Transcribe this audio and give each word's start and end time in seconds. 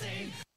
Mm, 0.00 0.47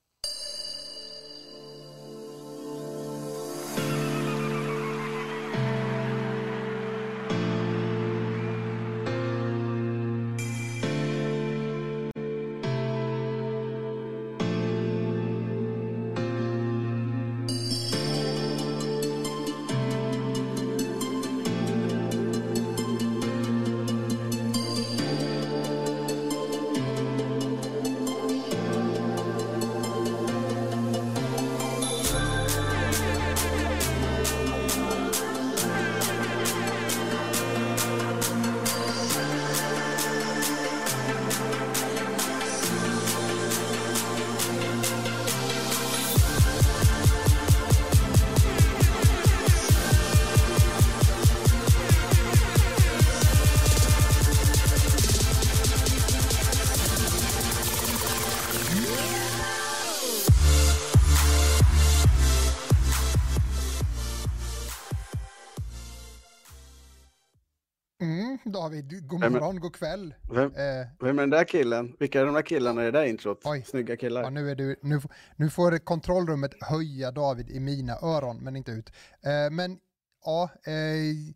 David, 68.71 69.07
god 69.07 69.31
morgon, 69.31 69.59
god 69.59 69.75
kväll. 69.75 70.13
Vem, 70.31 70.51
Eh, 70.55 70.87
vem 70.99 71.19
är 71.19 71.23
den 71.23 71.29
där 71.29 71.43
killen? 71.43 71.95
Vilka 71.99 72.21
är 72.21 72.25
de 72.25 72.35
där 72.35 72.41
killarna 72.41 72.81
i 72.81 72.85
det 72.85 72.91
där 72.91 73.05
introt? 73.05 73.41
Oj. 73.43 73.63
Snygga 73.67 73.97
killar. 73.97 74.21
ja, 74.21 74.29
nu, 74.29 74.49
är 74.49 74.55
du, 74.55 74.75
nu, 74.81 75.01
nu 75.35 75.49
får 75.49 75.77
kontrollrummet 75.77 76.51
höja 76.63 77.11
David 77.11 77.49
i 77.49 77.59
mina 77.59 77.93
öron, 78.01 78.37
men 78.37 78.55
inte 78.55 78.71
ut. 78.71 78.89
Eh, 79.23 79.51
men 79.51 79.79
ja, 80.25 80.49
eh, 80.63 81.33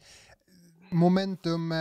momentum, 0.90 1.74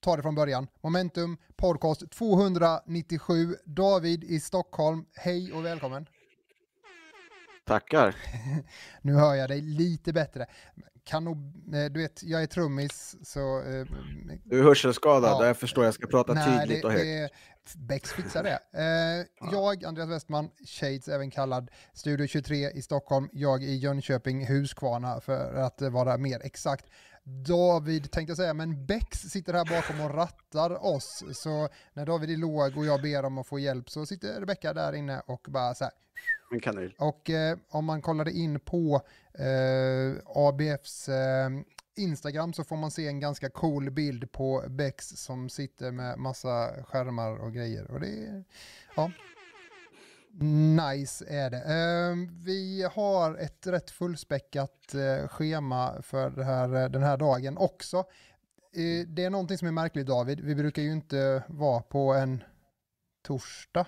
ta 0.00 0.16
det 0.16 0.22
från 0.22 0.34
början. 0.34 0.66
Momentum 0.80 1.36
podcast 1.56 2.10
297, 2.10 3.56
David 3.64 4.24
i 4.24 4.40
Stockholm. 4.40 5.04
Hej 5.14 5.52
och 5.52 5.64
välkommen. 5.64 6.06
Tackar. 7.64 8.16
Nu 9.02 9.14
hör 9.14 9.34
jag 9.34 9.50
dig 9.50 9.60
lite 9.60 10.12
bättre. 10.12 10.46
Kan 11.04 11.24
nog, 11.24 11.36
eh, 11.74 11.84
du 11.84 12.00
vet, 12.02 12.22
jag 12.22 12.42
är 12.42 12.46
trummis 12.46 13.16
så... 13.24 13.58
Eh, 13.62 13.86
Du 14.44 14.58
är 14.58 14.62
hörselskadad, 14.62 15.30
Ja. 15.30 15.46
jag 15.46 15.56
förstår 15.56 15.84
jag 15.84 15.94
ska 15.94 16.06
prata 16.06 16.34
Nej, 16.34 16.60
tydligt 16.60 16.82
det, 16.82 16.86
och 16.86 16.92
högt. 16.92 17.04
det, 17.04 17.30
Bex 17.78 18.12
fixar 18.12 18.42
det. 18.42 18.58
Eh, 18.78 19.26
Jag, 19.52 19.84
Andreas 19.84 20.10
Westman, 20.10 20.50
Shades 20.66 21.08
även 21.08 21.30
kallad, 21.30 21.70
Studio 21.94 22.26
23 22.26 22.70
i 22.70 22.82
Stockholm, 22.82 23.28
jag 23.32 23.62
i 23.62 23.76
Jönköping, 23.76 24.46
Huskvarna 24.46 25.20
för 25.20 25.54
att 25.54 25.80
vara 25.82 26.16
mer 26.18 26.40
exakt. 26.44 26.86
David 27.24 28.10
tänkte 28.10 28.30
jag 28.30 28.36
säga, 28.36 28.54
men 28.54 28.86
Bex 28.86 29.18
sitter 29.18 29.54
här 29.54 29.64
bakom 29.64 30.00
och 30.00 30.14
rattar 30.14 30.84
oss. 30.86 31.24
Så 31.32 31.68
när 31.92 32.06
David 32.06 32.30
är 32.30 32.36
låg 32.36 32.76
och 32.76 32.86
jag 32.86 33.02
ber 33.02 33.24
om 33.24 33.38
att 33.38 33.46
få 33.46 33.58
hjälp 33.58 33.90
så 33.90 34.06
sitter 34.06 34.40
Rebecka 34.40 34.72
där 34.74 34.92
inne 34.92 35.20
och 35.26 35.46
bara 35.48 35.74
så 35.74 35.84
här. 35.84 35.92
En 36.52 36.60
kanin. 36.60 36.92
Och 36.98 37.30
eh, 37.30 37.58
om 37.68 37.84
man 37.84 38.02
kollade 38.02 38.32
in 38.32 38.60
på 38.60 39.02
eh, 39.34 40.22
ABFs 40.24 41.08
eh, 41.08 41.50
Instagram 41.96 42.52
så 42.52 42.64
får 42.64 42.76
man 42.76 42.90
se 42.90 43.06
en 43.06 43.20
ganska 43.20 43.50
cool 43.50 43.90
bild 43.90 44.32
på 44.32 44.64
Bex 44.68 45.08
som 45.08 45.48
sitter 45.48 45.90
med 45.90 46.18
massa 46.18 46.84
skärmar 46.84 47.36
och 47.36 47.52
grejer. 47.52 47.90
Och 47.90 48.00
det 48.00 48.06
är, 48.06 48.44
ja, 48.96 49.10
nice 50.40 51.24
är 51.28 51.50
det. 51.50 51.56
Eh, 51.56 52.16
vi 52.44 52.88
har 52.92 53.34
ett 53.34 53.66
rätt 53.66 53.90
fullspäckat 53.90 54.94
eh, 54.94 55.28
schema 55.28 56.02
för 56.02 56.30
det 56.30 56.44
här, 56.44 56.74
eh, 56.74 56.88
den 56.88 57.02
här 57.02 57.16
dagen 57.16 57.58
också. 57.58 58.04
Det 59.06 59.24
är 59.24 59.30
någonting 59.30 59.58
som 59.58 59.68
är 59.68 59.72
märkligt 59.72 60.06
David, 60.06 60.40
vi 60.40 60.54
brukar 60.54 60.82
ju 60.82 60.92
inte 60.92 61.42
vara 61.48 61.82
på 61.82 62.12
en 62.14 62.42
torsdag. 63.22 63.86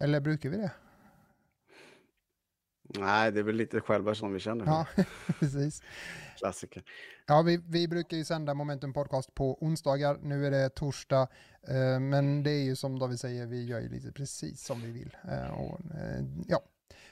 Eller 0.00 0.20
brukar 0.20 0.48
vi 0.48 0.56
det? 0.56 0.70
Nej, 2.98 3.32
det 3.32 3.40
är 3.40 3.44
väl 3.44 3.56
lite 3.56 3.80
själva 3.80 4.14
som 4.14 4.32
vi 4.32 4.40
känner. 4.40 4.66
Ja, 4.66 4.86
precis. 5.40 5.82
Klassiker. 6.38 6.82
Ja, 7.26 7.42
vi, 7.42 7.60
vi 7.68 7.88
brukar 7.88 8.16
ju 8.16 8.24
sända 8.24 8.54
Momentum 8.54 8.92
Podcast 8.92 9.34
på 9.34 9.58
onsdagar. 9.64 10.18
Nu 10.22 10.46
är 10.46 10.50
det 10.50 10.68
torsdag. 10.68 11.28
Eh, 11.68 12.00
men 12.00 12.42
det 12.42 12.50
är 12.50 12.62
ju 12.64 12.76
som 12.76 12.98
David 12.98 13.20
säger, 13.20 13.46
vi 13.46 13.64
gör 13.64 13.80
ju 13.80 13.88
lite 13.88 14.12
precis 14.12 14.64
som 14.64 14.82
vi 14.82 14.90
vill. 14.90 15.16
Eh, 15.28 15.60
och, 15.60 15.80
eh, 15.80 16.24
ja. 16.46 16.60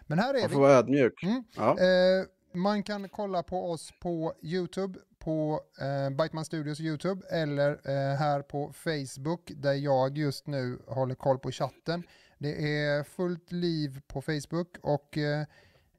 Men 0.02 0.18
här 0.18 0.34
är 0.34 0.40
Man 0.40 0.48
vi. 0.48 0.54
får 0.54 0.60
vara 0.60 0.72
ödmjuk. 0.72 1.22
Mm. 1.22 1.44
Ja. 1.56 1.78
Eh, 1.78 2.24
man 2.54 2.82
kan 2.82 3.08
kolla 3.08 3.42
på 3.42 3.70
oss 3.70 3.92
på 4.00 4.34
YouTube, 4.42 4.98
på 5.18 5.60
eh, 5.80 6.10
Biteman 6.10 6.44
Studios 6.44 6.80
YouTube 6.80 7.26
eller 7.30 7.70
eh, 7.70 8.16
här 8.18 8.42
på 8.42 8.72
Facebook 8.72 9.52
där 9.56 9.72
jag 9.72 10.18
just 10.18 10.46
nu 10.46 10.78
håller 10.86 11.14
koll 11.14 11.38
på 11.38 11.50
chatten. 11.50 12.02
Det 12.38 12.76
är 12.78 13.02
fullt 13.02 13.52
liv 13.52 14.00
på 14.06 14.22
Facebook 14.22 14.76
och 14.80 15.18
eh, 15.18 15.46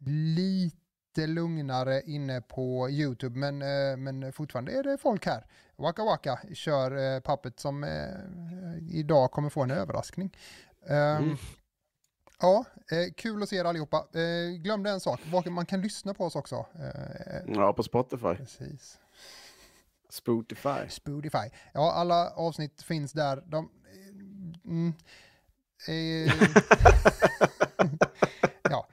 lite 0.06 1.28
lugnare 1.28 2.02
inne 2.02 2.42
på 2.42 2.90
YouTube 2.90 3.40
men, 3.40 3.62
eh, 3.62 3.98
men 3.98 4.34
fortfarande 4.34 4.72
är 4.72 4.84
det 4.84 4.98
folk 4.98 5.26
här. 5.26 5.46
Waka 5.76 6.04
Waka 6.04 6.40
kör 6.54 7.16
eh, 7.16 7.20
Puppet 7.20 7.60
som 7.60 7.84
eh, 7.84 8.98
idag 9.00 9.32
kommer 9.32 9.50
få 9.50 9.64
en 9.64 9.72
överraskning. 9.72 10.38
Ehm, 10.88 11.24
Mm. 11.24 11.38
Ja, 12.42 12.66
eh, 12.92 13.14
kul 13.18 13.44
att 13.44 13.50
se 13.50 13.56
er 13.56 13.66
allihopa. 13.66 13.98
Eh, 14.14 14.50
glömde 14.62 14.90
en 14.90 15.00
sak, 15.00 15.20
man 15.50 15.66
kan 15.66 15.82
lyssna 15.82 16.14
på 16.14 16.26
oss 16.26 16.36
också. 16.36 16.66
Eh, 16.76 17.42
ja, 17.56 17.74
på 17.74 17.84
Spotify. 17.84 18.36
precis. 18.36 19.00
Spotify. 20.10 20.90
Spotify. 20.90 21.50
Ja, 21.74 21.92
alla 21.92 22.30
avsnitt 22.30 22.82
finns 22.82 23.12
där. 23.12 23.44
De, 23.46 23.70
mm, 24.66 24.94
eh, 25.88 26.34
ja, 28.70 28.88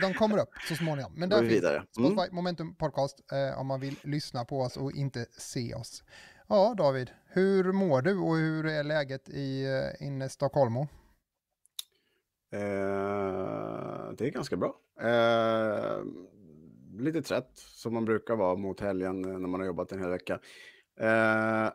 de 0.00 0.14
kommer 0.14 0.38
upp 0.38 0.48
så 0.68 0.74
småningom. 0.74 1.12
Men 1.16 1.28
där 1.28 1.42
vi 1.42 1.48
finns 1.48 1.58
vidare. 1.58 1.84
Spotify, 1.90 2.20
Mm. 2.22 2.34
Momentum 2.34 2.74
Podcast, 2.74 3.32
eh, 3.32 3.60
om 3.60 3.66
man 3.66 3.80
vill 3.80 3.96
lyssna 4.02 4.44
på 4.44 4.60
oss 4.60 4.76
och 4.76 4.92
inte 4.92 5.26
se 5.38 5.74
oss. 5.74 6.04
Ja, 6.48 6.74
David, 6.78 7.10
hur 7.26 7.72
mår 7.72 8.02
du 8.02 8.18
och 8.18 8.36
hur 8.36 8.66
är 8.66 8.84
läget 8.84 9.28
i 9.28 9.64
eh, 9.64 10.06
inne 10.06 10.28
Stockholm? 10.28 10.76
Eh, 10.76 10.86
det 14.16 14.26
är 14.26 14.30
ganska 14.30 14.56
bra. 14.56 14.76
Eh, 15.00 16.02
lite 16.98 17.22
trött, 17.22 17.50
som 17.54 17.94
man 17.94 18.04
brukar 18.04 18.36
vara 18.36 18.54
mot 18.56 18.80
helgen 18.80 19.24
eh, 19.24 19.38
när 19.38 19.48
man 19.48 19.60
har 19.60 19.66
jobbat 19.66 19.92
en 19.92 20.00
hel 20.00 20.10
vecka. 20.10 20.40
Eh, 21.00 21.70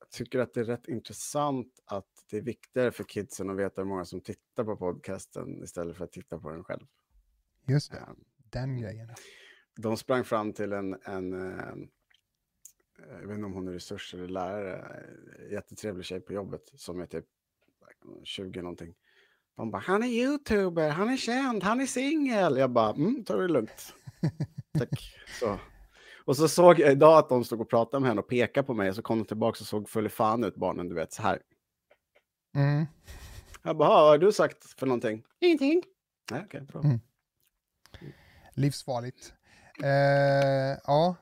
jag 0.00 0.10
tycker 0.10 0.38
att 0.38 0.54
det 0.54 0.60
är 0.60 0.64
rätt 0.64 0.88
intressant 0.88 1.72
att 1.86 2.11
det 2.32 2.38
är 2.38 2.42
viktigare 2.42 2.92
för 2.92 3.04
kidsen 3.04 3.50
att 3.50 3.56
veta 3.56 3.80
hur 3.80 3.88
många 3.88 4.04
som 4.04 4.20
tittar 4.20 4.64
på 4.64 4.76
podcasten 4.76 5.62
istället 5.62 5.96
för 5.96 6.04
att 6.04 6.12
titta 6.12 6.38
på 6.38 6.50
den 6.50 6.64
själv. 6.64 6.86
Just 7.68 7.90
det, 7.90 7.96
Eh, 7.96 8.08
den 8.50 8.80
grejen. 8.80 9.08
de 9.76 9.96
sprang 9.96 10.24
fram 10.24 10.52
till 10.52 10.72
en, 10.72 10.96
en 11.04 11.32
eh, 11.32 11.74
jag 13.20 13.26
vet 13.26 13.34
inte 13.34 13.46
om 13.46 13.52
hon 13.52 13.68
är 13.68 13.72
resurs 13.72 14.14
eller 14.14 14.28
lärare, 14.28 15.04
jättetrevlig 15.50 16.04
tjej 16.04 16.20
på 16.20 16.32
jobbet 16.32 16.62
som 16.74 17.00
är 17.00 17.06
typ 17.06 17.24
20 18.24 18.62
någonting. 18.62 18.94
De 19.56 19.70
bara, 19.70 19.78
han 19.78 20.02
är 20.02 20.06
youtuber, 20.06 20.88
han 20.88 21.08
är 21.08 21.16
känd, 21.16 21.62
han 21.62 21.80
är 21.80 21.86
singel. 21.86 22.56
Jag 22.56 22.70
bara, 22.70 22.90
mm, 22.90 23.24
ta 23.24 23.36
det 23.36 23.48
lugnt. 23.48 23.94
Tack. 24.78 25.16
Så. 25.40 25.58
Och 26.24 26.36
så 26.36 26.48
såg 26.48 26.78
jag 26.78 26.92
idag 26.92 27.18
att 27.18 27.28
de 27.28 27.44
stod 27.44 27.60
och 27.60 27.70
pratade 27.70 28.00
med 28.00 28.08
henne 28.08 28.20
och 28.20 28.28
pekade 28.28 28.66
på 28.66 28.74
mig 28.74 28.94
så 28.94 29.02
kom 29.02 29.18
de 29.18 29.24
tillbaka 29.24 29.60
och 29.60 29.66
såg 29.66 29.88
full 29.88 30.08
fan 30.08 30.44
ut 30.44 30.56
barnen, 30.56 30.88
du 30.88 30.94
vet, 30.94 31.12
så 31.12 31.22
här. 31.22 31.42
Mm. 32.54 32.86
Jag 33.62 33.76
bara, 33.76 33.88
"Ah, 33.88 34.00
vad 34.02 34.10
har 34.10 34.18
du 34.18 34.32
sagt 34.32 34.64
för 34.80 34.86
någonting? 34.86 35.22
Ingenting. 35.40 35.82
Nej, 36.30 36.42
okej, 36.46 36.60
bra. 36.60 36.80
Mm. 36.82 37.00
livsfarligt. 38.54 39.32
Eh, 39.82 40.78
ja. 40.84 41.16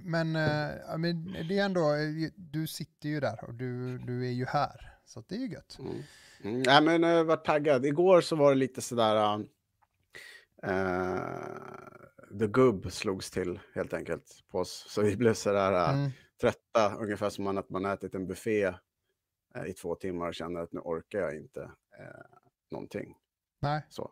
Men, 0.00 0.36
eh, 0.36 0.98
men 0.98 1.32
det 1.48 1.58
är 1.58 1.64
ändå, 1.64 1.94
eh, 1.94 2.30
du 2.36 2.66
sitter 2.66 3.08
ju 3.08 3.20
där 3.20 3.44
och 3.44 3.54
du, 3.54 3.98
du 3.98 4.26
är 4.26 4.30
ju 4.32 4.44
här. 4.46 4.92
Så 5.04 5.24
det 5.28 5.34
är 5.34 5.38
ju 5.38 5.48
gött. 5.48 5.76
Mm. 5.78 6.02
Mm. 6.44 6.62
Nej, 6.66 6.82
men 6.82 7.02
jag 7.10 7.24
var 7.24 7.36
taggad. 7.36 7.86
Igår 7.86 8.20
så 8.20 8.36
var 8.36 8.50
det 8.50 8.56
lite 8.58 8.82
sådär... 8.82 9.46
Uh, 10.66 12.38
the 12.38 12.46
gubb 12.46 12.92
slogs 12.92 13.30
till 13.30 13.60
helt 13.74 13.92
enkelt 13.92 14.44
på 14.50 14.58
oss. 14.58 14.84
Så 14.88 15.02
vi 15.02 15.16
blev 15.16 15.34
sådär 15.34 15.72
uh, 15.72 15.98
Mm. 15.98 16.10
trötta, 16.40 16.94
ungefär 16.96 17.30
som 17.30 17.46
att 17.58 17.70
man 17.70 17.84
ätit 17.84 18.14
en 18.14 18.26
buffé 18.26 18.74
i 19.64 19.72
två 19.72 19.94
timmar 19.94 20.28
och 20.28 20.34
känner 20.34 20.60
att 20.60 20.72
nu 20.72 20.80
orkar 20.80 21.18
jag 21.18 21.36
inte. 21.36 21.60
Uh, 21.60 21.70
någonting. 22.70 23.16
Nej. 23.62 23.86
Så. 23.88 24.10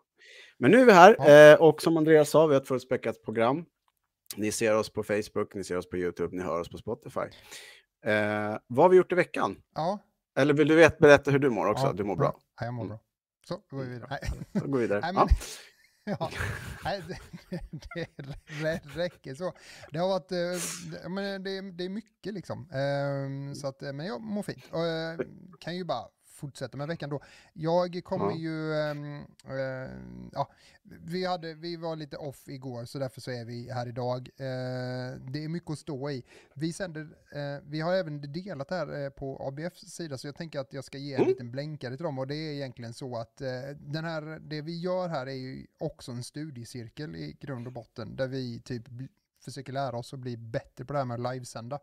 Men 0.59 0.71
nu 0.71 0.81
är 0.81 0.85
vi 0.85 0.93
här 0.93 1.17
Ja. 1.19 1.53
eh, 1.53 1.61
och 1.61 1.83
som 1.83 1.97
Andreas 1.97 2.31
sa, 2.31 2.47
vi 2.47 2.55
har 2.55 2.61
ett 2.63 2.69
fullspäckat 2.69 3.23
program. 3.23 3.65
Ni 4.37 4.53
ser 4.53 4.77
oss 4.77 4.91
på 4.93 5.03
Facebook, 5.03 5.55
ni 5.55 5.65
ser 5.65 5.77
oss 5.77 5.89
på 5.89 5.97
YouTube, 5.97 6.37
ni 6.37 6.43
hör 6.43 6.61
oss 6.61 6.69
på 6.69 6.79
Spotify. 6.79 7.21
Eh, 8.05 8.59
vad 8.67 8.85
har 8.85 8.89
vi 8.89 8.97
gjort 8.97 9.13
i 9.13 9.15
veckan? 9.15 9.63
Ja. 9.75 9.99
Eller 10.39 10.55
vill 10.55 10.69
du 10.69 10.75
vet, 10.77 10.99
berätta 10.99 11.31
hur 11.31 11.39
du 11.39 11.51
mår 11.51 11.67
också? 11.67 11.87
ja, 11.87 11.93
du 11.93 12.05
mår 12.05 12.17
bra. 12.17 12.39
Ja, 12.61 12.65
jag 12.67 12.75
mår 12.75 12.83
Mm. 12.85 12.89
bra. 12.89 13.01
Så, 13.49 13.55
då 13.71 13.77
går 13.77 13.85
vi 13.85 13.91
vidare. 13.91 14.09
Nej. 14.11 14.21
Så 14.63 14.69
går 14.69 14.79
vi 14.79 14.83
vidare. 14.87 15.01
Nej, 15.03 15.13
ja. 15.15 15.21
men, 15.25 15.29
ja, 16.19 16.31
det, 17.09 17.19
det, 18.61 18.81
räcker 18.85 19.35
så. 19.35 19.53
Det 19.91 19.99
har 19.99 20.09
varit, 20.09 20.33
eh, 20.33 21.09
men 21.11 21.43
det, 21.43 21.61
det 21.61 21.85
är 21.85 21.89
mycket 21.89 22.35
liksom. 22.35 22.71
Ehm, 22.71 23.55
så 23.55 23.67
att, 23.67 23.83
eh, 23.83 23.93
men 23.93 24.07
jag 24.07 24.21
mår 24.21 24.43
fint. 24.43 24.65
Och, 24.71 24.87
eh, 24.87 25.19
kan 25.61 25.77
ju 25.77 25.85
bara 25.85 26.09
fortsätta 26.45 26.77
med 26.77 26.89
veckan 26.89 27.11
då. 27.11 27.21
Jag 27.53 28.01
kommer 28.05 28.31
Ja. 28.31 28.37
ju, 28.37 28.75
ehm, 28.75 29.21
eh, 29.45 29.91
ja, 30.33 30.49
vi, 30.83 31.25
hade, 31.27 31.55
vi 31.55 31.77
var 31.77 31.97
lite 31.97 32.17
off 32.17 32.49
igår 32.49 32.85
så 32.85 32.99
därför 32.99 33.21
så 33.21 33.31
är 33.31 33.45
vi 33.45 33.71
här 33.73 33.89
idag. 33.89 34.29
Eh, 34.37 35.19
Det 35.33 35.45
är 35.45 35.49
mycket 35.49 35.71
att 35.71 35.79
stå 35.79 36.11
i. 36.11 36.25
Vi, 36.55 36.73
sänder, 36.73 37.01
eh, 37.33 37.63
vi 37.65 37.81
har 37.81 37.93
även 37.95 38.33
delat 38.33 38.69
det 38.69 38.75
här 38.75 39.11
på 39.11 39.47
ABFs 39.49 39.81
sida 39.81 40.19
så 40.19 40.27
jag 40.29 40.35
tänker 40.37 40.61
att 40.61 40.73
jag 40.73 40.85
ska 40.85 40.99
ge 40.99 41.15
en 41.15 41.21
Mm. 41.21 41.29
liten 41.29 41.51
blänkare 41.51 41.97
till 41.97 42.05
dem 42.05 42.19
och 42.19 42.27
det 42.27 42.35
är 42.37 42.53
egentligen 42.53 42.93
så 42.95 43.17
att 43.17 43.37
den 43.77 44.05
här, 44.05 44.39
det 44.41 44.61
vi 44.63 44.81
gör 44.81 45.09
här 45.09 45.27
är 45.27 45.33
ju 45.33 45.67
också 45.79 46.13
en 46.13 46.23
studiecirkel 46.23 47.17
i 47.17 47.37
grund 47.41 47.67
och 47.67 47.73
botten 47.73 48.17
där 48.17 48.29
vi 48.29 48.61
typ 48.61 48.83
försöker 49.45 49.73
lära 49.73 49.97
oss 49.97 50.13
att 50.15 50.19
bli 50.21 50.37
bättre 50.37 50.85
på 50.85 50.93
det 50.93 50.99
här 50.99 51.07
med 51.07 51.27
att 51.27 51.35
livesända. 51.35 51.79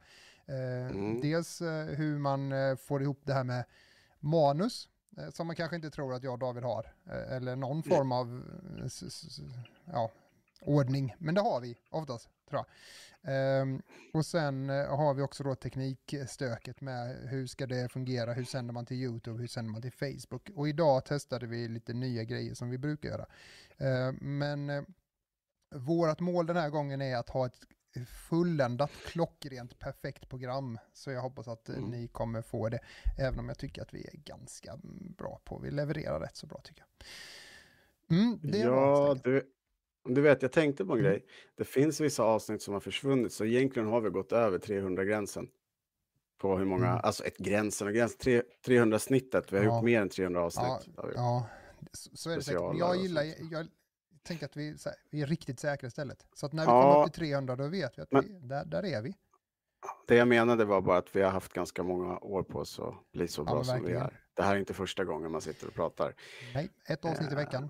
Eh, 0.45 0.87
Mm. 0.91 1.21
Dels 1.21 1.61
eh, 1.61 1.85
hur 1.85 2.17
man 2.17 2.51
eh, 2.51 2.75
får 2.75 3.01
ihop 3.01 3.21
det 3.23 3.33
här 3.33 3.43
med 3.43 3.63
manus 4.21 4.89
eh, 5.17 5.29
som 5.29 5.47
man 5.47 5.55
kanske 5.55 5.75
inte 5.75 5.89
tror 5.89 6.13
att 6.13 6.23
jag 6.23 6.33
och 6.33 6.39
David 6.39 6.63
har. 6.63 6.93
Eh, 7.05 7.35
eller 7.35 7.55
någon 7.55 7.83
form 7.83 8.11
av 8.11 8.43
eh, 8.79 9.63
ja, 9.85 10.11
ordning. 10.61 11.15
Men 11.17 11.35
det 11.35 11.41
har 11.41 11.61
vi 11.61 11.77
oftast, 11.89 12.29
tror 12.49 12.59
jag. 12.59 12.65
Ehm, 13.23 13.81
och 14.13 14.25
sen 14.25 14.69
har 14.69 15.13
vi 15.13 15.21
också 15.21 15.43
då 15.43 15.55
teknikstöket 15.55 16.81
med 16.81 17.29
hur 17.29 17.47
ska 17.47 17.67
det 17.67 17.91
fungera, 17.91 18.33
hur 18.33 18.43
sänder 18.43 18.73
man 18.73 18.85
till 18.85 18.97
YouTube, 18.97 19.39
hur 19.39 19.47
sänder 19.47 19.71
man 19.71 19.81
till 19.81 19.91
Facebook. 19.91 20.49
Och 20.55 20.69
idag 20.69 21.05
testade 21.05 21.47
vi 21.47 21.67
lite 21.67 21.93
nya 21.93 22.23
grejer 22.23 22.53
som 22.53 22.69
vi 22.69 22.77
brukar 22.77 23.09
göra. 23.09 23.25
Ehm, 23.77 24.15
men 24.21 24.85
vårt 25.75 26.19
mål 26.19 26.45
den 26.45 26.57
här 26.57 26.69
gången 26.69 27.01
är 27.01 27.17
att 27.17 27.29
ha 27.29 27.45
ett 27.45 27.59
fulländat, 28.29 28.91
klockrent, 29.05 29.79
perfekt 29.79 30.29
program. 30.29 30.77
Så 30.93 31.11
jag 31.11 31.21
hoppas 31.21 31.47
att 31.47 31.69
eh, 31.69 31.75
Mm. 31.77 31.89
ni 31.89 32.07
kommer 32.07 32.41
få 32.41 32.69
det. 32.69 32.79
Även 33.19 33.39
om 33.39 33.47
jag 33.47 33.57
tycker 33.57 33.81
att 33.81 33.93
vi 33.93 34.05
är 34.07 34.17
ganska 34.17 34.77
bra 35.17 35.41
på, 35.45 35.59
vi 35.59 35.71
levererar 35.71 36.19
rätt 36.19 36.37
så 36.37 36.47
bra 36.47 36.61
tycker 36.63 36.83
jag. 38.09 38.17
Mm, 38.19 38.39
Ja, 38.43 39.15
du, 39.23 39.51
du 40.09 40.21
vet, 40.21 40.41
jag 40.41 40.51
tänkte 40.51 40.85
på 40.85 40.93
en 40.93 40.99
Mm. 40.99 41.11
grej. 41.11 41.25
Det 41.55 41.63
finns 41.65 41.99
vissa 42.01 42.23
avsnitt 42.23 42.61
som 42.61 42.73
har 42.73 42.81
försvunnit, 42.81 43.33
så 43.33 43.45
egentligen 43.45 43.87
har 43.87 44.01
vi 44.01 44.09
gått 44.09 44.31
över 44.31 44.59
300-gränsen. 44.59 45.47
På 46.37 46.57
hur 46.57 46.65
många, 46.65 46.87
Mm. 46.87 46.99
alltså 47.03 47.23
ett 47.23 47.37
gränsen 47.37 47.87
och 47.87 47.93
gränsen, 47.93 48.17
tre- 48.19 48.43
300-snittet. 48.65 49.53
Vi 49.53 49.57
har 49.57 49.63
Ja. 49.65 49.75
gjort 49.75 49.83
mer 49.85 50.01
än 50.01 50.09
300 50.09 50.41
avsnitt. 50.43 50.65
Ja. 50.97 51.09
Ja, 51.15 51.45
så, 51.93 52.09
så 52.17 52.29
är 52.29 52.35
det 52.35 52.43
säkert. 52.43 52.61
Jag 52.79 52.95
gillar, 52.97 53.23
jag 53.51 53.67
tänker 54.23 54.45
att 54.45 54.57
vi, 54.57 54.69
här, 54.85 54.95
vi 55.11 55.21
är 55.21 55.25
riktigt 55.25 55.59
säkra 55.59 55.87
istället. 55.87 56.25
Så 56.33 56.45
att 56.45 56.53
när 56.53 56.63
vi 56.63 56.71
Ja. 56.71 56.81
kommer 56.93 57.05
upp 57.05 57.13
till 57.13 57.21
300 57.21 57.55
då 57.55 57.67
vet 57.67 57.97
vi 57.97 58.01
att 58.01 58.11
Men- 58.11 58.23
vi, 58.23 58.39
där, 58.47 58.65
där 58.65 58.85
är 58.85 59.01
vi. 59.01 59.15
Det 60.07 60.15
jag 60.15 60.27
menade 60.27 60.65
var 60.65 60.81
bara 60.81 60.97
att 60.97 61.15
vi 61.15 61.21
har 61.21 61.31
haft 61.31 61.53
ganska 61.53 61.83
många 61.83 62.17
år 62.19 62.43
på 62.43 62.59
oss 62.59 62.79
att 62.79 62.93
bli 63.13 63.27
så 63.27 63.41
Ja, 63.41 63.45
bra 63.53 63.63
som 63.63 63.83
vi 63.83 63.91
är. 63.93 64.19
Det 64.33 64.43
här 64.43 64.55
är 64.55 64.59
inte 64.59 64.73
första 64.73 65.03
gången 65.05 65.31
man 65.31 65.41
sitter 65.41 65.67
och 65.67 65.73
pratar. 65.73 66.13
Nej, 66.53 66.69
ett 66.85 67.05
avsnitt 67.05 67.29
i 67.29 67.33
Eh. 67.33 67.37
veckan. 67.37 67.63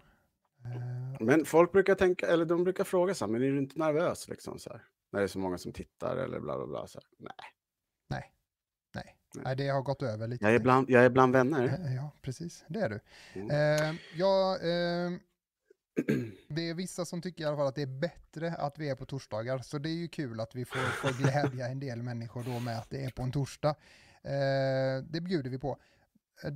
Eh, 0.65 1.25
Men 1.25 1.45
folk 1.45 1.71
brukar 1.71 1.95
tänka, 1.95 2.27
eller 2.27 2.45
de 2.45 2.63
brukar 2.63 2.83
fråga 2.83 3.13
så 3.15 3.25
här, 3.25 3.31
men 3.31 3.41
är 3.43 3.47
du 3.47 3.57
inte 3.57 3.79
nervös 3.79 4.27
liksom 4.29 4.59
så 4.59 4.69
här? 4.69 4.83
När 5.11 5.19
det 5.19 5.25
är 5.25 5.27
så 5.27 5.39
många 5.39 5.57
som 5.57 5.71
tittar 5.73 6.17
eller 6.17 6.39
bla 6.39 6.57
bla 6.57 6.67
bla. 6.67 6.87
Så 6.87 6.99
här. 6.99 7.05
Nej, 7.19 7.33
nej, 8.09 8.33
nej. 8.95 9.15
Nej. 9.43 9.55
Det 9.55 9.67
har 9.67 9.81
gått 9.81 10.01
över 10.03 10.27
lite. 10.27 10.45
jag 10.45 10.55
är 10.55 10.59
bland, 10.59 10.89
jag 10.89 11.05
är 11.05 11.09
bland 11.09 11.33
vänner. 11.33 11.63
Eh, 11.85 11.95
Ja, 11.95 12.11
precis. 12.21 12.65
Det 12.69 12.79
är 12.79 12.89
du. 12.89 12.99
Mm. 13.33 13.49
Eh, 13.93 13.95
ja, 14.15 14.57
eh, 14.57 15.11
det 16.47 16.69
är 16.69 16.73
vissa 16.73 17.05
som 17.05 17.21
tycker 17.21 17.43
i 17.43 17.47
alla 17.47 17.57
fall 17.57 17.67
att 17.67 17.75
det 17.75 17.81
är 17.81 17.99
bättre 17.99 18.55
att 18.55 18.79
vi 18.79 18.89
är 18.89 18.95
på 18.95 19.05
torsdagar. 19.05 19.59
Så 19.59 19.77
det 19.77 19.89
är 19.89 19.93
ju 19.93 20.07
kul 20.07 20.39
att 20.39 20.55
vi 20.55 20.65
får, 20.65 20.79
får 20.79 21.23
glädja 21.23 21.67
en 21.67 21.79
del 21.79 22.03
människor 22.03 22.43
då 22.43 22.59
med 22.59 22.77
att 22.77 22.89
det 22.89 23.03
är 23.03 23.09
på 23.09 23.23
en 23.23 23.31
torsdag. 23.31 23.75
Eh, 24.21 25.03
det 25.03 25.21
bjuder 25.21 25.49
vi 25.49 25.59
på. 25.59 25.77
Eh, 26.43 26.53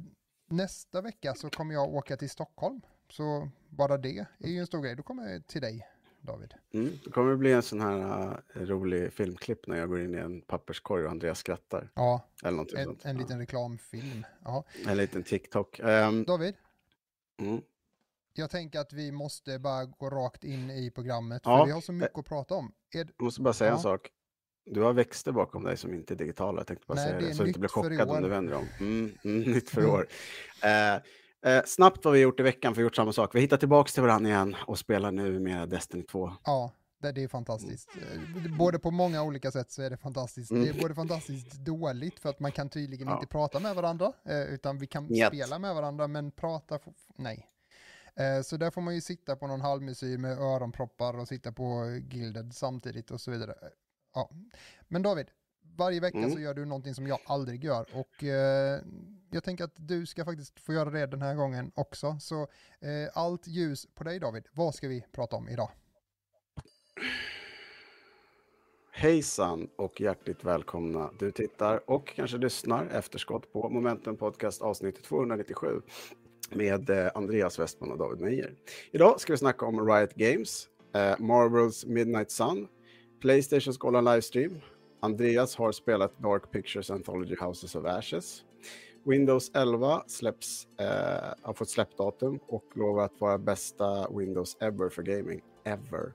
nästa 0.47 1.01
vecka 1.01 1.33
så 1.33 1.49
kommer 1.49 1.73
jag 1.73 1.93
åka 1.93 2.17
till 2.17 2.29
Stockholm. 2.29 2.81
Så 3.09 3.49
bara 3.69 3.97
det 3.97 4.25
är 4.39 4.49
ju 4.49 4.59
en 4.59 4.67
stor 4.67 4.81
grej. 4.81 4.95
Då 4.95 5.03
kommer 5.03 5.31
jag 5.31 5.47
till 5.47 5.61
dig, 5.61 5.87
David. 6.21 6.53
Mm. 6.73 6.99
Det 7.03 7.11
kommer 7.11 7.35
bli 7.35 7.51
en 7.51 7.61
sån 7.61 7.81
här 7.81 8.27
uh, 8.55 8.61
rolig 8.61 9.13
filmklipp 9.13 9.67
när 9.67 9.77
jag 9.77 9.89
går 9.89 9.99
in 9.99 10.15
i 10.15 10.17
en 10.17 10.41
papperskorg 10.41 11.05
och 11.05 11.11
Andreas 11.11 11.39
skrattar. 11.39 11.91
Ja, 11.93 12.27
Eller 12.43 12.77
en, 12.77 12.85
sånt. 12.85 13.05
en 13.05 13.17
liten 13.17 13.39
reklamfilm. 13.39 14.25
Ja. 14.43 14.63
En 14.87 14.97
liten 14.97 15.23
TikTok. 15.23 15.79
Ehm, 15.79 16.23
David, 16.23 16.55
mm. 17.39 17.61
Jag 18.37 18.49
tänker 18.49 18.79
att 18.79 18.93
vi 18.93 19.11
måste 19.11 19.59
bara 19.59 19.85
gå 19.85 20.09
rakt 20.09 20.43
in 20.43 20.69
i 20.71 20.91
programmet. 20.91 21.41
Ja, 21.45 21.57
För 21.59 21.65
vi 21.65 21.71
har 21.71 21.81
så 21.81 21.91
mycket 21.91 22.17
att 22.17 22.25
prata 22.25 22.55
om. 22.55 22.71
Är, 22.95 22.97
Jag 23.17 23.23
måste 23.25 23.41
bara 23.41 23.53
säga 23.53 23.71
en 23.71 23.77
Ja. 23.77 23.81
sak. 23.83 24.09
Du 24.71 24.81
har 24.81 24.93
växter 24.93 25.31
bakom 25.31 25.63
dig 25.63 25.77
som 25.77 25.93
inte 25.93 26.13
är 26.13 26.15
digitala. 26.15 26.59
Jag 26.59 26.67
tänkte 26.67 26.85
bara 26.87 26.93
Nej, 26.95 27.07
säga 27.07 27.19
det 27.19 27.27
det, 27.27 27.33
så 27.33 27.41
du 27.43 27.47
inte 27.47 27.59
blir 27.59 27.69
chockad 27.69 28.09
om 28.09 28.21
du 28.23 28.29
vänder 28.29 28.53
om. 28.55 28.67
Mm, 28.79 29.17
mm, 29.23 29.41
nytt 29.53 29.69
för 29.69 29.81
Mm. 29.81 29.91
år. 29.93 30.07
Eh, 30.63 30.93
eh, 31.53 31.63
snabbt 31.65 32.05
vad 32.05 32.13
vi 32.13 32.19
gjort 32.19 32.39
i 32.39 32.43
veckan, 32.43 32.73
för 32.73 32.75
vi 32.77 32.83
har 32.83 32.85
gjort 32.85 32.95
samma 32.95 33.13
sak. 33.13 33.35
Vi 33.35 33.39
hittar 33.41 33.57
tillbaka 33.57 33.87
till 33.89 34.01
varandra 34.03 34.29
igen 34.29 34.55
och 34.67 34.79
spelar 34.79 35.11
nu 35.11 35.39
med 35.39 35.69
Destiny 35.69 36.03
2. 36.03 36.31
Ja, 36.43 36.71
det, 37.13 37.23
är 37.23 37.27
fantastiskt. 37.27 37.89
Eh, 38.45 38.57
Både 38.57 38.79
på 38.79 38.91
många 38.91 39.23
olika 39.23 39.51
sätt 39.51 39.71
så 39.71 39.81
är 39.81 39.89
det 39.89 39.97
fantastiskt. 39.97 40.51
Mm. 40.51 40.63
Det 40.63 40.69
är 40.69 40.81
både 40.81 40.95
fantastiskt 40.95 41.51
dåligt 41.65 42.19
för 42.19 42.29
att 42.29 42.39
man 42.39 42.51
kan 42.51 42.69
tydligen 42.69 43.07
Ja. 43.07 43.15
inte 43.15 43.27
prata 43.27 43.59
med 43.59 43.75
varandra, 43.75 44.13
eh, 44.25 44.41
utan 44.41 44.79
vi 44.79 44.87
kan 44.87 45.05
Njet. 45.05 45.27
spela 45.27 45.59
med 45.59 45.75
varandra, 45.75 46.07
men 46.07 46.31
prata, 46.31 46.79
nej. 47.17 47.49
Eh, 48.19 48.41
Så 48.41 48.57
där 48.57 48.71
får 48.71 48.81
man 48.81 48.95
ju 48.95 49.01
sitta 49.01 49.35
på 49.35 49.47
någon 49.47 49.61
halvmesyr 49.61 50.17
med 50.17 50.37
öronproppar 50.39 51.19
och 51.19 51.27
sitta 51.27 51.51
på 51.51 51.85
Gilded 52.11 52.53
samtidigt 52.53 53.11
och 53.11 53.21
så 53.21 53.31
vidare. 53.31 53.51
Eh, 53.51 53.67
Ja. 54.15 54.29
Men 54.87 55.01
David, 55.01 55.27
varje 55.77 55.99
vecka 55.99 56.17
Mm. 56.17 56.31
så 56.31 56.39
gör 56.39 56.53
du 56.53 56.65
någonting 56.65 56.95
som 56.95 57.07
jag 57.07 57.19
aldrig 57.25 57.63
gör 57.63 57.85
och 57.93 58.23
eh, 58.23 58.81
jag 59.31 59.43
tänker 59.43 59.63
att 59.63 59.73
du 59.75 60.05
ska 60.05 60.25
faktiskt 60.25 60.59
få 60.59 60.73
göra 60.73 60.89
det 60.89 61.05
den 61.05 61.21
här 61.21 61.35
gången 61.35 61.71
också. 61.75 62.17
Så 62.19 62.41
eh, 62.79 63.09
allt 63.13 63.47
ljus 63.47 63.87
på 63.95 64.03
dig 64.03 64.19
David, 64.19 64.47
vad 64.53 64.75
ska 64.75 64.87
vi 64.87 65.05
prata 65.11 65.35
om 65.35 65.49
idag? 65.49 65.69
Hejsan 68.91 69.69
och 69.75 70.01
hjärtligt 70.01 70.43
välkomna. 70.43 71.09
Du 71.19 71.31
tittar 71.31 71.89
och 71.89 72.07
kanske 72.07 72.37
lyssnar 72.37 72.85
efterskott 72.85 73.53
på 73.53 73.69
Momentum 73.69 74.17
Podcast 74.17 74.61
avsnitt 74.61 75.03
297 75.03 75.81
med 76.51 76.89
eh, 76.89 77.07
Andreas 77.15 77.59
Westman 77.59 77.91
och 77.91 77.97
David 77.97 78.21
Meijer. 78.21 78.53
Idag 78.91 79.19
ska 79.19 79.33
vi 79.33 79.37
snacka 79.37 79.65
om 79.65 79.87
Riot 79.87 80.13
Games, 80.13 80.67
eh, 80.95 81.19
Marvels 81.19 81.85
Midnight 81.85 82.31
Sun, 82.31 82.67
Playstations 83.21 83.77
Golan 83.77 84.05
Livestream. 84.05 84.59
Andreas 84.99 85.55
har 85.55 85.71
spelat 85.71 86.19
Dark 86.19 86.51
Pictures 86.51 86.91
Anthology 86.91 87.35
Houses 87.39 87.75
of 87.75 87.85
Ashes. 87.85 88.43
Windows 89.05 89.51
11 89.53 90.03
släpps, 90.07 90.67
eh, 90.79 91.33
har 91.41 91.53
fått 91.53 91.69
släppdatum 91.69 92.39
och 92.47 92.63
lovar 92.73 93.05
att 93.05 93.21
vara 93.21 93.37
bästa 93.37 94.07
Windows 94.09 94.57
ever 94.59 94.89
för 94.89 95.03
gaming. 95.03 95.41
Ever. 95.63 96.13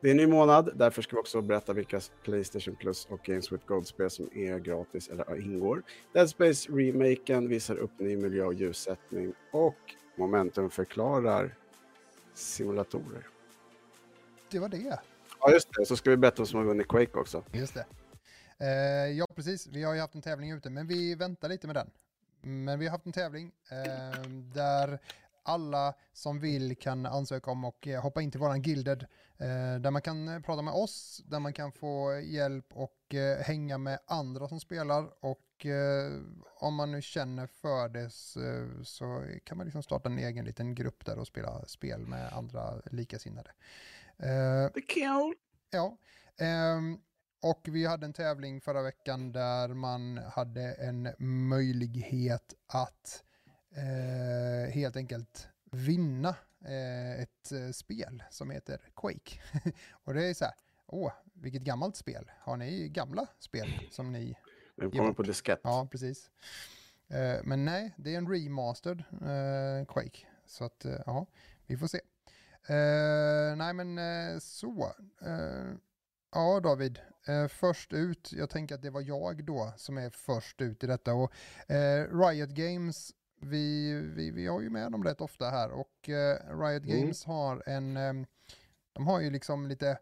Det 0.00 0.08
är 0.08 0.10
en 0.10 0.16
ny 0.16 0.26
månad, 0.26 0.70
därför 0.74 1.02
ska 1.02 1.16
vi 1.16 1.22
också 1.22 1.42
berätta 1.42 1.72
vilka 1.72 2.00
Playstation 2.22 2.76
Plus 2.76 3.06
och 3.10 3.22
Games 3.22 3.52
with 3.52 3.66
Gold-spel 3.66 4.10
som 4.10 4.30
är 4.34 4.58
gratis 4.58 5.08
eller 5.08 5.40
ingår. 5.40 5.82
Dead 6.12 6.30
Space 6.30 6.72
remaken 6.72 7.48
visar 7.48 7.76
upp 7.76 7.90
ny 7.98 8.16
miljö 8.16 8.44
och 8.44 8.54
ljussättning 8.54 9.34
och 9.52 9.76
Momentum 10.16 10.70
förklarar 10.70 11.54
simulatorer. 12.34 13.26
Det 14.50 14.58
var 14.58 14.68
det. 14.68 15.00
Ja, 15.40 15.52
just 15.52 15.68
det. 15.76 15.86
Så 15.86 15.96
ska 15.96 16.10
vi 16.10 16.16
berätta 16.16 16.36
vem 16.36 16.46
som 16.46 16.58
har 16.58 16.66
vunnit 16.66 16.88
Quake 16.88 17.18
också. 17.18 17.44
Just 17.52 17.74
det. 17.74 17.86
Eh, 18.58 19.12
ja, 19.18 19.26
precis. 19.34 19.66
Vi 19.66 19.82
har 19.82 19.94
ju 19.94 20.00
haft 20.00 20.14
en 20.14 20.22
tävling 20.22 20.50
ute, 20.52 20.70
men 20.70 20.86
vi 20.86 21.14
väntar 21.14 21.48
lite 21.48 21.66
med 21.66 21.76
den. 21.76 21.90
Men 22.40 22.78
vi 22.78 22.86
har 22.86 22.92
haft 22.92 23.06
en 23.06 23.12
tävling 23.12 23.52
eh, 23.70 24.30
där 24.54 24.98
alla 25.42 25.94
som 26.12 26.40
vill 26.40 26.76
kan 26.76 27.06
ansöka 27.06 27.50
om 27.50 27.64
och 27.64 27.88
eh, 27.88 28.02
hoppa 28.02 28.22
in 28.22 28.30
till 28.30 28.40
våran 28.40 28.62
Gilded. 28.62 29.02
Eh, 29.38 29.80
där 29.80 29.90
man 29.90 30.02
kan 30.02 30.28
eh, 30.28 30.40
prata 30.40 30.62
med 30.62 30.74
oss, 30.74 31.22
där 31.24 31.40
man 31.40 31.52
kan 31.52 31.72
få 31.72 32.20
hjälp 32.20 32.66
och 32.72 32.96
hänga 33.40 33.78
med 33.78 33.98
andra 34.06 34.48
som 34.48 34.60
spelar. 34.60 35.24
Och 35.24 35.66
om 36.60 36.74
man 36.74 36.90
nu 36.90 37.02
känner 37.02 37.46
för 37.46 37.88
det 37.88 38.10
så, 38.86 39.24
kan 39.44 39.56
man 39.56 39.66
liksom 39.66 39.82
starta 39.82 40.08
en 40.08 40.18
egen 40.18 40.44
liten 40.44 40.74
grupp 40.74 41.04
där 41.04 41.18
och 41.18 41.26
spela 41.26 41.66
spel 41.66 42.06
med 42.06 42.32
andra 42.32 42.80
likasinnade. 42.90 43.50
Det 44.16 44.26
är. 44.26 45.34
Ja, 45.70 45.96
ehm, 46.38 46.98
och 47.42 47.68
vi 47.70 47.86
hade 47.86 48.06
en 48.06 48.12
tävling 48.12 48.60
förra 48.60 48.82
veckan 48.82 49.32
där 49.32 49.68
man 49.68 50.18
hade 50.18 50.72
en 50.72 51.08
möjlighet 51.48 52.54
att 52.66 53.24
eh, 53.76 54.70
helt 54.70 54.96
enkelt 54.96 55.48
vinna 55.70 56.36
eh, 56.64 57.20
ett 57.20 57.52
eh, 57.52 57.70
spel 57.70 58.22
som 58.30 58.50
heter 58.50 58.80
Quake. 58.96 59.40
och 59.92 60.14
det 60.14 60.24
är 60.24 60.34
så 60.34 60.44
här, 60.44 60.54
åh, 60.86 61.12
vilket 61.32 61.62
gammalt 61.62 61.96
spel. 61.96 62.30
Har 62.38 62.56
ni 62.56 62.88
gamla 62.88 63.26
spel 63.38 63.68
som 63.90 64.12
ni... 64.12 64.36
Den 64.76 64.90
kommer 64.90 65.12
på 65.12 65.22
diskett. 65.22 65.60
Ja, 65.62 65.88
precis. 65.90 66.30
Eh, 67.08 67.40
men 67.44 67.64
nej, 67.64 67.94
det 67.96 68.14
är 68.14 68.18
en 68.18 68.28
remastered 68.28 69.04
eh, 69.12 69.86
Quake. 69.86 70.18
Så 70.46 70.64
att, 70.64 70.84
eh, 70.84 71.00
ja, 71.06 71.26
vi 71.66 71.76
får 71.76 71.86
se. 71.86 72.00
Eh, 72.66 73.56
nej, 73.56 73.74
men 73.74 73.98
eh, 73.98 74.38
så. 74.38 74.92
Eh, 75.22 75.72
ja, 76.32 76.60
David. 76.60 76.98
först 77.48 77.92
ut, 77.92 78.32
jag 78.32 78.50
tänker 78.50 78.74
att 78.74 78.82
det 78.82 78.90
var 78.90 79.00
jag 79.00 79.44
då 79.44 79.72
som 79.76 79.98
är 79.98 80.10
först 80.10 80.60
ut 80.60 80.84
i 80.84 80.86
detta. 80.86 81.14
Och 81.14 81.32
Riot 82.10 82.50
Games, 82.50 83.12
vi, 83.40 83.94
vi, 84.14 84.30
vi 84.30 84.46
har 84.46 84.60
ju 84.60 84.70
med 84.70 84.92
dem 84.92 85.04
rätt 85.04 85.20
ofta 85.20 85.50
här. 85.50 85.70
Och 85.70 86.08
Riot 86.62 86.84
mm. 86.84 87.00
Games 87.00 87.24
har 87.24 87.62
en, 87.66 87.94
de 88.92 89.06
har 89.06 89.20
ju 89.20 89.30
liksom 89.30 89.66
lite 89.66 89.98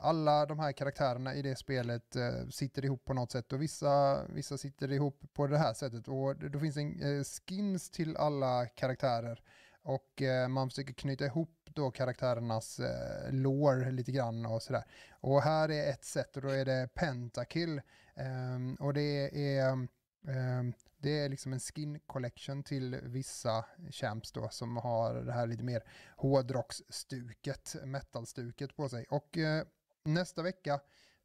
alla 0.00 0.46
de 0.46 0.58
här 0.58 0.72
karaktärerna 0.72 1.34
i 1.34 1.42
det 1.42 1.56
spelet 1.56 2.16
eh, 2.16 2.48
sitter 2.50 2.84
ihop 2.84 3.04
på 3.04 3.14
något 3.14 3.32
sätt 3.32 3.52
och 3.52 3.62
vissa, 3.62 4.24
vissa 4.26 4.58
sitter 4.58 4.92
ihop 4.92 5.22
på 5.32 5.46
det 5.46 5.58
här 5.58 5.74
sättet 5.74 6.08
och 6.08 6.36
det, 6.36 6.48
då 6.48 6.60
finns 6.60 6.76
en 6.76 7.02
eh, 7.02 7.24
skins 7.24 7.90
till 7.90 8.16
alla 8.16 8.66
karaktärer 8.66 9.42
och 9.82 10.22
eh, 10.22 10.48
man 10.48 10.70
försöker 10.70 10.94
knyta 10.94 11.24
ihop 11.24 11.56
då 11.64 11.90
karaktärernas 11.90 12.80
eh, 12.80 13.32
lore 13.32 13.90
lite 13.90 14.12
grann 14.12 14.46
och 14.46 14.62
sådär. 14.62 14.84
Och 15.10 15.42
här 15.42 15.70
är 15.70 15.90
ett 15.90 16.04
sätt 16.04 16.36
och 16.36 16.42
då 16.42 16.48
är 16.48 16.64
det 16.64 16.88
Pentakill 16.94 17.80
ehm, 18.14 18.74
och 18.74 18.94
det 18.94 19.46
är 19.56 19.88
ehm, 20.28 20.72
det 21.02 21.18
är 21.18 21.28
liksom 21.28 21.52
en 21.52 21.60
skin 21.60 22.00
collection 22.06 22.62
till 22.62 23.00
vissa 23.02 23.64
champs 23.90 24.32
då 24.32 24.48
som 24.48 24.76
har 24.76 25.14
det 25.14 25.32
här 25.32 25.46
lite 25.46 25.64
mer 25.64 25.82
hårdrocksstuket, 26.16 27.76
metalstuket 27.84 28.76
på 28.76 28.88
sig. 28.88 29.06
Och 29.10 29.38
eh, 29.38 29.64
nästa 30.04 30.42
vecka, 30.42 30.80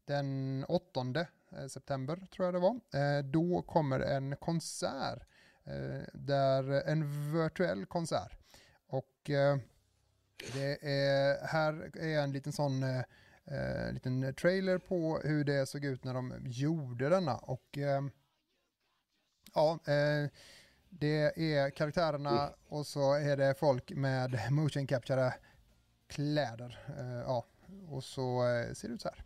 den 0.05 0.65
8 0.67 1.01
eh, 1.51 1.67
september 1.67 2.27
tror 2.35 2.45
jag 2.45 2.53
det 2.53 2.59
var, 2.59 2.79
eh, 2.93 3.23
då 3.23 3.61
kommer 3.61 3.99
en 3.99 4.35
konsert, 4.35 5.23
eh, 5.63 6.07
där 6.13 6.89
en 6.89 7.31
virtuell 7.33 7.85
konsert. 7.85 8.37
Och 8.87 9.29
eh, 9.29 9.57
det 10.53 10.77
är, 10.81 11.47
här 11.47 11.91
är 11.97 12.19
en 12.19 12.31
liten 12.31 12.53
sån 12.53 12.83
eh, 12.83 13.03
eh, 13.45 13.93
liten 13.93 14.33
trailer 14.33 14.77
på 14.77 15.19
hur 15.23 15.43
det 15.43 15.65
såg 15.65 15.85
ut 15.85 16.03
när 16.03 16.13
de 16.13 16.33
gjorde 16.45 17.09
denna. 17.09 17.37
Och 17.37 17.77
eh, 17.77 18.01
ja, 19.55 19.71
eh, 19.71 20.29
det 20.89 21.43
är 21.55 21.69
karaktärerna 21.69 22.53
och 22.67 22.87
så 22.87 23.13
är 23.13 23.37
det 23.37 23.55
folk 23.59 23.91
med 23.91 24.51
motion 24.51 24.87
capture 24.87 25.33
kläder. 26.07 26.79
ja, 27.25 27.45
och 27.89 28.03
så 28.03 28.47
eh, 28.47 28.73
ser 28.73 28.87
det 28.87 28.93
ut 28.93 29.01
så 29.01 29.09
här. 29.09 29.23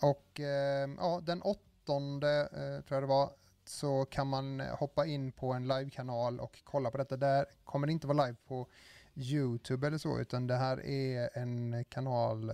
Och 0.00 0.40
eh, 0.40 0.90
ja, 0.98 1.20
den 1.22 1.42
åttonde, 1.42 2.40
eh, 2.40 2.84
tror 2.84 2.96
jag 2.96 3.02
det 3.02 3.06
var, 3.06 3.30
så 3.64 4.04
kan 4.04 4.26
man 4.26 4.60
hoppa 4.60 5.06
in 5.06 5.32
på 5.32 5.52
en 5.52 5.68
live-kanal 5.68 6.40
och 6.40 6.60
kolla 6.64 6.90
på 6.90 6.98
detta. 6.98 7.16
Där 7.16 7.46
kommer 7.64 7.86
det 7.86 7.92
inte 7.92 8.06
vara 8.06 8.26
live 8.26 8.36
på 8.46 8.66
YouTube 9.16 9.86
eller 9.86 9.98
så, 9.98 10.18
utan 10.18 10.46
det 10.46 10.56
här 10.56 10.86
är 10.86 11.38
en 11.38 11.84
kanal, 11.84 12.50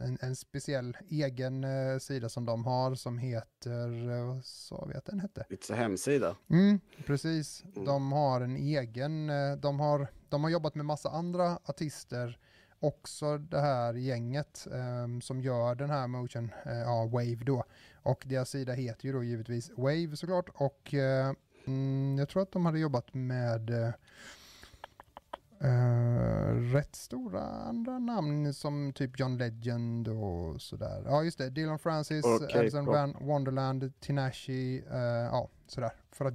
en, 0.00 0.18
en 0.20 0.36
speciell 0.36 0.96
egen 1.08 1.66
sida 2.00 2.28
som 2.28 2.44
de 2.44 2.64
har 2.64 2.94
som 2.94 3.18
heter, 3.18 4.24
vad 4.24 4.44
sa 4.44 4.84
vi 4.88 4.94
att 4.94 5.04
den 5.04 5.20
hette? 5.20 5.44
It's 5.48 5.74
hemsida. 5.74 6.36
Mm, 6.50 6.80
precis, 7.06 7.64
mm. 7.64 7.84
de 7.84 8.12
har 8.12 8.40
en 8.40 8.56
egen, 8.56 9.26
de 9.60 9.80
har, 9.80 10.06
de 10.28 10.44
har 10.44 10.50
jobbat 10.50 10.74
med 10.74 10.84
massa 10.84 11.10
andra 11.10 11.58
artister 11.64 12.38
också 12.80 13.38
det 13.38 13.60
här 13.60 13.94
gänget 13.94 14.66
um, 14.70 15.20
som 15.20 15.40
gör 15.40 15.74
den 15.74 15.90
här 15.90 16.06
motion, 16.06 16.52
uh, 16.66 16.72
ja, 16.72 17.06
Wave 17.06 17.44
då. 17.46 17.64
Och 18.02 18.24
deras 18.26 18.50
sida 18.50 18.72
heter 18.72 19.06
ju 19.06 19.12
då 19.12 19.22
givetvis 19.22 19.70
Wave 19.76 20.16
såklart 20.16 20.48
och 20.54 20.94
uh, 20.94 21.32
mm, 21.66 22.16
jag 22.18 22.28
tror 22.28 22.42
att 22.42 22.52
de 22.52 22.66
hade 22.66 22.78
jobbat 22.78 23.14
med 23.14 23.70
uh, 23.70 23.90
rätt 26.72 26.96
stora 26.96 27.40
andra 27.42 27.98
namn 27.98 28.54
som 28.54 28.92
typ 28.92 29.20
John 29.20 29.38
Legend 29.38 30.08
och 30.08 30.62
sådär. 30.62 31.02
Ja 31.04 31.22
just 31.24 31.38
det, 31.38 31.50
Dylan 31.50 31.78
Francis, 31.78 32.24
okay, 32.24 32.70
Van 32.70 33.16
Wonderland, 33.20 34.00
Tinashi, 34.00 34.84
ja 35.30 35.50
sådär. 35.66 35.92
För 36.10 36.24
att... 36.24 36.34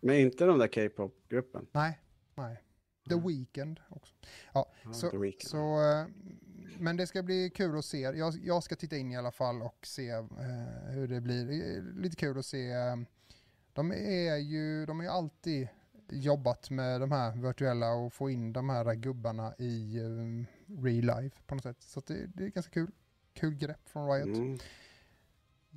Men 0.00 0.16
inte 0.16 0.44
de 0.44 0.58
där 0.58 0.68
K-pop-gruppen? 0.68 1.66
Nej, 1.72 2.00
nej. 2.34 2.64
The 3.08 3.14
mm. 3.14 3.26
Weeknd 3.26 3.80
också. 3.88 4.14
Ja, 4.52 4.72
ja 4.84 4.92
så, 4.92 5.18
weekend. 5.18 5.50
så, 5.50 5.82
eh, 5.82 6.06
men 6.78 6.96
det 6.96 7.06
ska 7.06 7.22
bli 7.22 7.50
kul 7.50 7.78
att 7.78 7.84
se. 7.84 8.00
Jag, 8.00 8.34
jag 8.42 8.62
ska 8.62 8.76
titta 8.76 8.96
in 8.96 9.12
i 9.12 9.16
alla 9.16 9.32
fall 9.32 9.62
och 9.62 9.86
se 9.86 10.10
eh, 10.10 10.24
hur 10.88 11.08
det 11.08 11.20
blir. 11.20 11.82
Lite 12.00 12.16
kul 12.16 12.38
att 12.38 12.46
se. 12.46 12.70
Eh, 12.70 12.96
de 13.72 13.92
är 13.92 14.36
ju, 14.36 14.86
de 14.86 14.98
har 14.98 15.04
ju 15.04 15.10
alltid 15.10 15.68
jobbat 16.08 16.70
med 16.70 17.00
de 17.00 17.12
här 17.12 17.36
virtuella 17.36 17.92
och 17.92 18.12
få 18.12 18.30
in 18.30 18.52
de 18.52 18.68
här 18.68 18.94
gubbarna 18.94 19.54
i 19.58 20.00
um, 20.00 20.46
real 20.66 21.22
life 21.22 21.42
på 21.46 21.54
något 21.54 21.62
sätt. 21.62 21.82
Så 21.82 22.00
det, 22.06 22.26
det, 22.34 22.44
är 22.44 22.48
ganska 22.48 22.72
kul. 22.72 22.90
Kul 23.34 23.54
grepp 23.54 23.88
från 23.88 24.10
Riot. 24.10 24.36
Mm. 24.36 24.58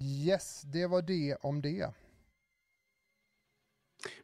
Yes, 0.02 0.62
det 0.62 0.88
var 0.88 1.02
det 1.02 1.36
om 1.42 1.62
det. 1.62 1.94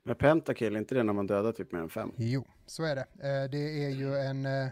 Men 0.03 0.15
pentakill, 0.15 0.75
är 0.75 0.79
inte 0.79 0.95
det 0.95 1.03
när 1.03 1.13
man 1.13 1.27
dödar 1.27 1.51
typ 1.51 1.72
mer 1.72 1.79
än 1.79 1.89
fem? 1.89 2.12
Jo, 2.17 2.48
så 2.65 2.83
är 2.83 2.95
det. 2.95 3.01
Eh, 3.01 3.50
det 3.50 3.86
är 3.86 3.89
ju 3.89 4.15
en, 4.15 4.45
eh, 4.45 4.69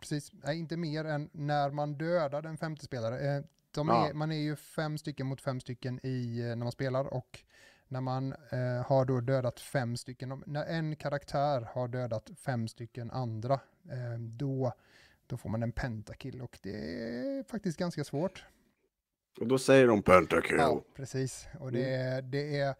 precis, 0.00 0.32
nej, 0.32 0.58
inte 0.58 0.76
mer 0.76 1.04
än 1.04 1.30
när 1.32 1.70
man 1.70 1.98
dödar 1.98 2.42
en 2.42 2.58
femte 2.58 2.84
spelare. 2.84 3.44
De 3.70 3.88
ja. 3.88 4.08
är, 4.08 4.14
man 4.14 4.32
är 4.32 4.36
ju 4.36 4.56
fem 4.56 4.98
stycken 4.98 5.26
mot 5.26 5.40
fem 5.40 5.60
stycken 5.60 6.06
i, 6.06 6.42
när 6.48 6.56
man 6.56 6.72
spelar 6.72 7.14
och 7.14 7.40
när 7.88 8.00
man 8.00 8.32
eh, 8.32 8.86
har 8.86 9.04
då 9.04 9.20
dödat 9.20 9.60
fem 9.60 9.96
stycken, 9.96 10.42
när 10.46 10.64
en 10.64 10.96
karaktär 10.96 11.68
har 11.72 11.88
dödat 11.88 12.30
fem 12.36 12.68
stycken 12.68 13.10
andra, 13.10 13.54
eh, 13.90 14.18
då, 14.18 14.72
då 15.26 15.36
får 15.36 15.48
man 15.48 15.62
en 15.62 15.72
pentakill 15.72 16.40
och 16.40 16.58
det 16.62 17.04
är 17.08 17.42
faktiskt 17.42 17.78
ganska 17.78 18.04
svårt. 18.04 18.44
Och 19.40 19.46
då 19.46 19.58
säger 19.58 19.86
de 19.86 20.02
pentakill. 20.02 20.56
Ja, 20.58 20.82
precis. 20.94 21.46
Och 21.60 21.72
det, 21.72 21.94
mm. 21.94 22.30
det 22.30 22.58
är 22.58 22.74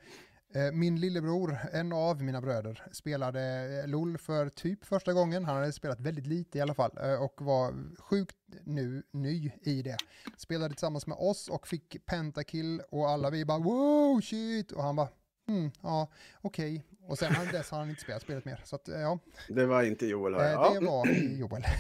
min 0.73 1.01
lillebror, 1.01 1.59
en 1.73 1.93
av 1.93 2.23
mina 2.23 2.41
bröder, 2.41 2.83
spelade 2.93 3.41
eh, 3.83 3.89
LOL 3.89 4.19
för 4.19 4.49
typ 4.49 4.85
första 4.85 5.13
gången. 5.13 5.45
Han 5.45 5.57
hade 5.57 5.73
spelat 5.73 6.01
väldigt 6.01 6.27
lite 6.27 6.59
i 6.59 6.61
alla 6.61 6.75
fall 6.75 6.91
eh, 7.03 7.23
och 7.23 7.43
var 7.43 7.75
sjukt 7.99 8.37
nu, 8.65 9.03
ny 9.11 9.53
i 9.63 9.83
det. 9.83 9.97
Spelade 10.37 10.75
tillsammans 10.75 11.07
med 11.07 11.17
oss 11.21 11.49
och 11.49 11.67
fick 11.67 12.07
pentakill 12.07 12.83
och 12.91 13.11
alla 13.11 13.31
vi 13.31 13.45
bara 13.45 13.59
wow 13.59 14.21
shit 14.21 14.73
och 14.73 14.83
han 14.83 14.97
bara 14.97 15.09
mm, 15.49 15.71
ja 15.83 16.09
okej. 16.41 16.77
Okay. 16.77 17.09
Och 17.09 17.19
sen 17.19 17.33
dess 17.53 17.71
har 17.71 17.79
han 17.79 17.91
inte 17.91 18.03
spelat 18.03 18.23
spelet 18.23 18.45
mer. 18.45 18.61
Så 18.65 18.77
att, 18.77 18.89
ja. 18.89 19.19
Det 19.49 19.67
var 19.67 19.83
inte 19.83 20.07
Joel? 20.07 20.35
Har 20.35 20.45
jag. 20.45 20.75
Det 20.75 20.87
var 20.87 21.07
Joel. 21.07 21.63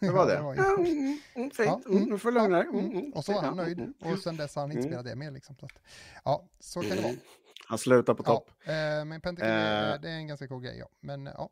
Det 0.00 0.10
var 0.10 0.26
det? 0.26 0.34
Ja, 0.34 0.52
det 0.54 0.62
var 0.62 0.78
mm, 0.78 1.18
mm, 1.34 1.50
fint, 1.50 1.86
mm, 1.86 2.02
nu 2.02 2.18
får 2.18 2.32
lugna 2.32 2.58
dig. 2.58 2.66
Mm, 2.68 3.12
och 3.12 3.24
så 3.24 3.32
var 3.32 3.42
han 3.42 3.56
nöjd. 3.56 3.92
Och 4.00 4.18
sen 4.18 4.36
dess 4.36 4.54
har 4.54 4.62
han 4.62 4.72
inte 4.72 4.82
spelat 4.82 5.04
det 5.04 5.16
mer. 5.16 5.30
Liksom. 5.30 5.56
Så 5.56 5.66
att, 5.66 5.72
ja, 6.24 6.48
så 6.60 6.80
kan 6.80 6.96
det 6.96 7.02
vara. 7.02 7.14
Han 7.68 7.78
slutar 7.78 8.14
på 8.14 8.22
topp. 8.22 8.50
Ja, 8.64 8.72
eh, 8.72 9.04
men 9.04 9.20
Pentakill, 9.20 9.50
eh, 9.50 10.00
det 10.00 10.10
är 10.10 10.16
en 10.16 10.26
ganska 10.26 10.48
cool 10.48 10.62
grej, 10.62 10.78
ja. 10.78 10.88
Men 11.00 11.26
ja. 11.26 11.50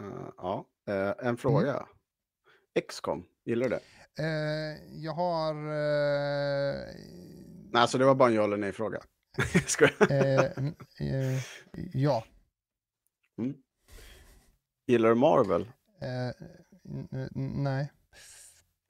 Uh, 0.00 0.30
ja, 0.36 0.66
uh, 0.90 1.26
en 1.26 1.36
fråga. 1.36 1.72
Mm. 1.72 1.86
X-com, 2.74 3.24
gillar 3.44 3.68
du 3.68 3.70
det? 3.76 3.80
Jag 4.90 5.12
har... 5.12 5.54
Nej, 7.72 7.82
alltså 7.82 7.98
det 7.98 8.04
var 8.04 8.14
bara 8.14 8.28
en 8.28 8.34
ja 8.34 8.44
eller 8.44 8.56
nej-fråga. 8.56 9.02
ja. 11.92 12.24
Mm. 13.38 13.54
Gillar 14.86 15.08
du 15.08 15.14
Marvel? 15.14 15.72
nej. 17.34 17.92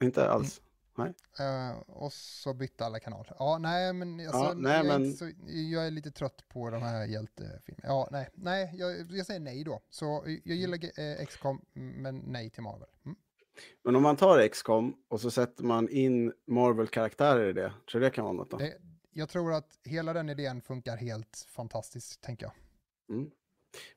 Inte 0.03 0.29
alls? 0.29 0.61
Nej. 0.97 1.13
Uh, 1.39 1.79
och 1.87 2.13
så 2.13 2.53
bytte 2.53 2.85
alla 2.85 2.99
kanaler. 2.99 3.35
Ja, 3.39 3.57
nej, 3.57 3.93
men, 3.93 4.19
alltså, 4.19 4.43
ja, 4.43 4.53
nej, 4.55 4.77
jag, 4.77 4.85
men... 4.85 5.05
Är 5.05 5.11
så, 5.11 5.31
jag 5.47 5.87
är 5.87 5.91
lite 5.91 6.11
trött 6.11 6.43
på 6.47 6.69
de 6.69 6.81
här 6.81 7.05
hjältefilmerna. 7.05 7.87
Ja, 7.87 8.07
nej, 8.11 8.29
nej 8.33 8.73
jag, 8.73 9.11
jag 9.11 9.25
säger 9.25 9.39
nej 9.39 9.63
då. 9.63 9.81
Så 9.89 10.23
jag 10.43 10.57
gillar 10.57 10.99
eh, 10.99 11.25
XCOM, 11.25 11.61
men 11.73 12.17
nej 12.17 12.49
till 12.49 12.63
Marvel. 12.63 12.89
Mm. 13.05 13.17
Men 13.83 13.95
om 13.95 14.03
man 14.03 14.15
tar 14.15 14.47
XCOM 14.47 14.95
och 15.07 15.21
så 15.21 15.31
sätter 15.31 15.63
man 15.63 15.89
in 15.89 16.33
Marvel-karaktärer 16.47 17.49
i 17.49 17.53
det, 17.53 17.73
tror 17.91 18.01
du 18.01 18.07
det 18.07 18.11
kan 18.11 18.23
vara 18.23 18.33
något 18.33 18.51
då? 18.51 18.57
Det, 18.57 18.77
jag 19.13 19.29
tror 19.29 19.53
att 19.53 19.79
hela 19.83 20.13
den 20.13 20.29
idén 20.29 20.61
funkar 20.61 20.97
helt 20.97 21.45
fantastiskt, 21.49 22.21
tänker 22.21 22.45
jag. 22.45 22.53
Mm. 23.17 23.31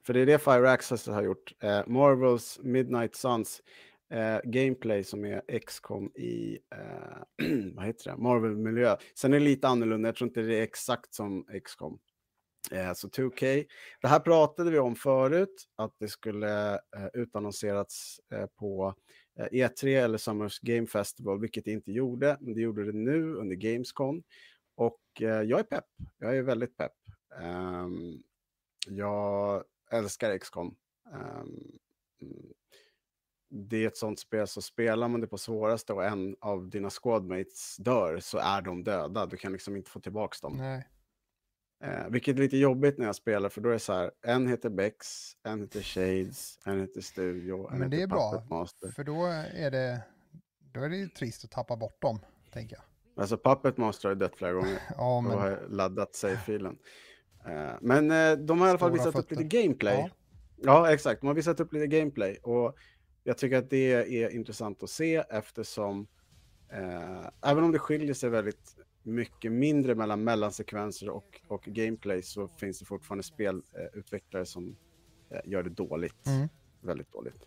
För 0.02 0.14
det 0.14 0.20
är 0.20 0.26
det 0.26 0.38
Fire 0.38 0.70
Access 0.70 1.06
har 1.06 1.22
gjort. 1.22 1.54
Eh, 1.60 1.86
Marvels 1.86 2.60
Midnight 2.62 3.14
Suns 3.14 3.62
eh, 4.10 4.40
gameplay 4.44 5.04
som 5.04 5.24
är 5.24 5.58
XCOM 5.66 6.12
i 6.14 6.58
eh, 6.74 7.46
vad 7.74 7.86
heter 7.86 8.10
det? 8.10 8.16
Marvel-miljö. 8.16 8.96
Sen 9.14 9.32
är 9.32 9.38
det 9.38 9.44
lite 9.44 9.68
annorlunda, 9.68 10.08
jag 10.08 10.16
tror 10.16 10.28
inte 10.28 10.40
det 10.40 10.58
är 10.58 10.62
exakt 10.62 11.14
som 11.14 11.46
XCOM. 11.64 11.98
Eh, 12.70 12.92
så 12.92 13.08
2K. 13.08 13.66
Det 14.00 14.08
här 14.08 14.20
pratade 14.20 14.70
vi 14.70 14.78
om 14.78 14.96
förut, 14.96 15.68
att 15.76 15.94
det 15.98 16.08
skulle 16.08 16.74
eh, 16.74 17.06
utannonserats 17.12 18.20
eh, 18.32 18.46
på 18.46 18.94
eh, 19.38 19.46
e 19.52 19.68
E3 19.68 20.04
eller 20.04 20.18
Summers 20.18 20.60
Game 20.60 20.86
Festival, 20.86 21.40
vilket 21.40 21.64
det 21.64 21.72
inte 21.72 21.92
gjorde, 21.92 22.36
men 22.40 22.54
det 22.54 22.60
gjorde 22.60 22.84
det 22.84 22.98
nu 22.98 23.34
under 23.34 23.56
Gamescom. 23.56 24.22
Och 24.74 25.00
eh, 25.20 25.42
jag 25.42 25.60
är 25.60 25.64
pepp. 25.64 25.84
Jag 26.18 26.36
är 26.36 26.42
väldigt 26.42 26.76
pepp. 26.76 26.92
Um, 27.42 28.22
jag 28.86 29.64
älskar 29.90 30.38
XCOM. 30.38 30.76
Um, 31.12 31.20
ehm, 31.20 31.78
mm 32.22 32.52
det 33.50 33.84
är 33.84 33.86
ett 33.86 33.96
sånt 33.96 34.18
spel, 34.18 34.46
så 34.46 34.62
spelar 34.62 35.08
man 35.08 35.20
det 35.20 35.26
på 35.26 35.38
svåraste 35.38 35.92
och 35.92 36.04
en 36.04 36.36
av 36.40 36.68
dina 36.68 36.90
squadmates 36.90 37.76
dör 37.76 38.18
så 38.20 38.38
är 38.38 38.62
de 38.62 38.84
döda. 38.84 39.26
Du 39.26 39.36
kan 39.36 39.52
liksom 39.52 39.76
inte 39.76 39.90
få 39.90 40.00
tillbaka 40.00 40.36
dem. 40.42 40.56
Nej. 40.56 40.88
Eh, 41.84 42.08
vilket 42.08 42.36
är 42.36 42.40
lite 42.40 42.56
jobbigt 42.56 42.98
när 42.98 43.06
jag 43.06 43.16
spelar, 43.16 43.48
för 43.48 43.60
då 43.60 43.68
är 43.68 43.72
det 43.72 43.78
så 43.78 43.92
här, 43.92 44.10
en 44.22 44.46
heter 44.46 44.70
Bex, 44.70 45.06
en 45.42 45.60
heter 45.60 45.80
Shades, 45.80 46.58
en 46.64 46.80
heter 46.80 47.00
Studio, 47.00 47.68
en 47.72 47.78
Men 47.78 47.90
det 47.90 47.96
heter 47.96 48.02
är 48.02 48.08
bra, 48.08 48.44
Master. 48.50 48.88
för 48.88 49.04
då 49.04 49.26
är 49.54 49.70
det, 49.70 50.00
då 50.72 50.80
är 50.80 50.88
det 50.88 50.96
ju 50.96 51.08
trist 51.08 51.44
att 51.44 51.50
tappa 51.50 51.76
bort 51.76 52.02
dem, 52.02 52.20
tänker 52.52 52.76
jag. 52.76 52.84
Alltså 53.22 53.36
Puppet 53.36 53.76
Master 53.76 54.08
har 54.08 54.14
dött 54.16 54.36
flera 54.36 54.52
gånger. 54.52 54.82
ja, 54.96 55.20
men... 55.20 55.32
Och 55.32 55.40
har 55.40 55.66
laddat 55.68 56.14
save-filen. 56.14 56.78
Eh, 57.46 57.72
men 57.80 58.10
eh, 58.10 58.32
de 58.32 58.60
har 58.60 58.66
i 58.66 58.70
alla 58.70 58.78
fall 58.78 58.92
visat 58.92 59.12
fötter. 59.12 59.18
upp 59.20 59.30
lite 59.30 59.62
gameplay. 59.62 59.96
Ja. 59.98 60.10
ja, 60.56 60.92
exakt. 60.92 61.20
De 61.20 61.26
har 61.26 61.34
visat 61.34 61.60
upp 61.60 61.72
lite 61.72 61.86
gameplay. 61.86 62.36
Och 62.42 62.76
jag 63.24 63.38
tycker 63.38 63.56
att 63.56 63.70
det 63.70 63.92
är 63.92 64.30
intressant 64.30 64.82
att 64.82 64.90
se 64.90 65.16
eftersom 65.16 66.06
eh, 66.72 67.28
även 67.42 67.64
om 67.64 67.72
det 67.72 67.78
skiljer 67.78 68.14
sig 68.14 68.30
väldigt 68.30 68.76
mycket 69.02 69.52
mindre 69.52 69.94
mellan 69.94 70.24
mellansekvenser 70.24 71.08
och, 71.08 71.40
och 71.48 71.62
gameplay 71.62 72.22
så 72.22 72.48
finns 72.48 72.78
det 72.78 72.84
fortfarande 72.84 73.22
spelutvecklare 73.22 74.46
som 74.46 74.76
eh, 75.30 75.40
gör 75.44 75.62
det 75.62 75.70
dåligt. 75.70 76.26
Mm. 76.26 76.48
Väldigt 76.80 77.12
dåligt. 77.12 77.46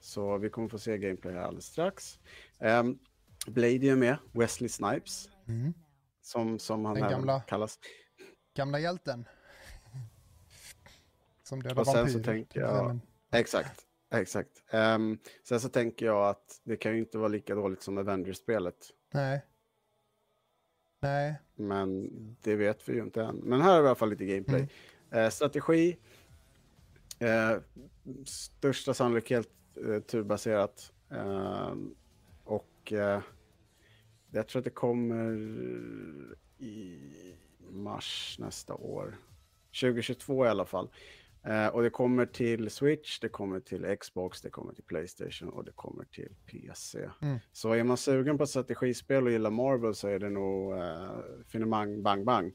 Så 0.00 0.38
vi 0.38 0.50
kommer 0.50 0.68
få 0.68 0.78
se 0.78 0.98
gameplay 0.98 1.34
här 1.34 1.40
alldeles 1.40 1.66
strax. 1.66 2.18
Um, 2.58 2.98
Blade 3.46 3.86
är 3.86 3.96
med, 3.96 4.16
Wesley 4.32 4.68
Snipes. 4.68 5.28
Mm. 5.48 5.74
Som, 6.22 6.58
som 6.58 6.84
han 6.84 6.94
Den 6.94 7.10
gamla, 7.10 7.40
kallas. 7.40 7.78
Gamla 8.54 8.78
hjälten. 8.78 9.24
Som 11.42 11.62
dödar 11.62 11.80
Och 11.80 11.86
sen 11.86 11.94
vampyr, 11.94 12.12
så 12.12 12.22
tänker 12.22 12.60
jag... 12.60 12.98
Exakt. 13.32 13.85
Exakt. 14.10 14.62
Um, 14.72 15.18
sen 15.42 15.60
så 15.60 15.68
tänker 15.68 16.06
jag 16.06 16.28
att 16.28 16.60
det 16.64 16.76
kan 16.76 16.92
ju 16.92 16.98
inte 16.98 17.18
vara 17.18 17.28
lika 17.28 17.54
dåligt 17.54 17.82
som 17.82 17.98
Avengers-spelet. 17.98 18.76
Nej. 19.14 19.42
Nej. 21.00 21.34
Men 21.54 22.10
det 22.42 22.56
vet 22.56 22.88
vi 22.88 22.92
ju 22.92 23.02
inte 23.02 23.22
än. 23.22 23.36
Men 23.36 23.60
här 23.60 23.72
har 23.72 23.80
vi 23.80 23.84
i 23.84 23.88
alla 23.88 23.94
fall 23.94 24.10
lite 24.10 24.24
gameplay. 24.24 24.68
Mm. 25.10 25.24
Eh, 25.24 25.30
strategi. 25.30 25.96
Eh, 27.18 27.56
största 28.24 28.94
sannolikhet 28.94 29.48
eh, 29.88 30.00
turbaserat. 30.00 30.92
Eh, 31.10 31.74
och 32.44 32.92
jag 34.30 34.48
tror 34.48 34.60
att 34.60 34.64
det 34.64 34.70
kommer 34.70 35.32
i 36.58 37.00
mars 37.70 38.36
nästa 38.40 38.74
år. 38.74 39.16
2022 39.80 40.46
i 40.46 40.48
alla 40.48 40.64
fall. 40.64 40.88
Eh, 41.46 41.66
och 41.66 41.82
det 41.82 41.90
kommer 41.90 42.26
till 42.26 42.70
Switch, 42.70 43.20
det 43.20 43.28
kommer 43.28 43.60
till 43.60 43.96
Xbox, 44.00 44.40
det 44.40 44.50
kommer 44.50 44.72
till 44.72 44.84
Playstation 44.84 45.48
och 45.48 45.64
det 45.64 45.72
kommer 45.72 46.04
till 46.04 46.34
PC. 46.46 47.08
Mm. 47.22 47.38
Så 47.52 47.72
är 47.72 47.84
man 47.84 47.96
sugen 47.96 48.38
på 48.38 48.46
strategispel 48.46 49.24
och 49.24 49.30
gillar 49.30 49.50
Marvel 49.50 49.94
så 49.94 50.08
är 50.08 50.18
det 50.18 50.30
nog 50.30 50.72
eh, 50.78 51.18
finemang 51.46 52.02
bang 52.02 52.24
bang. 52.24 52.52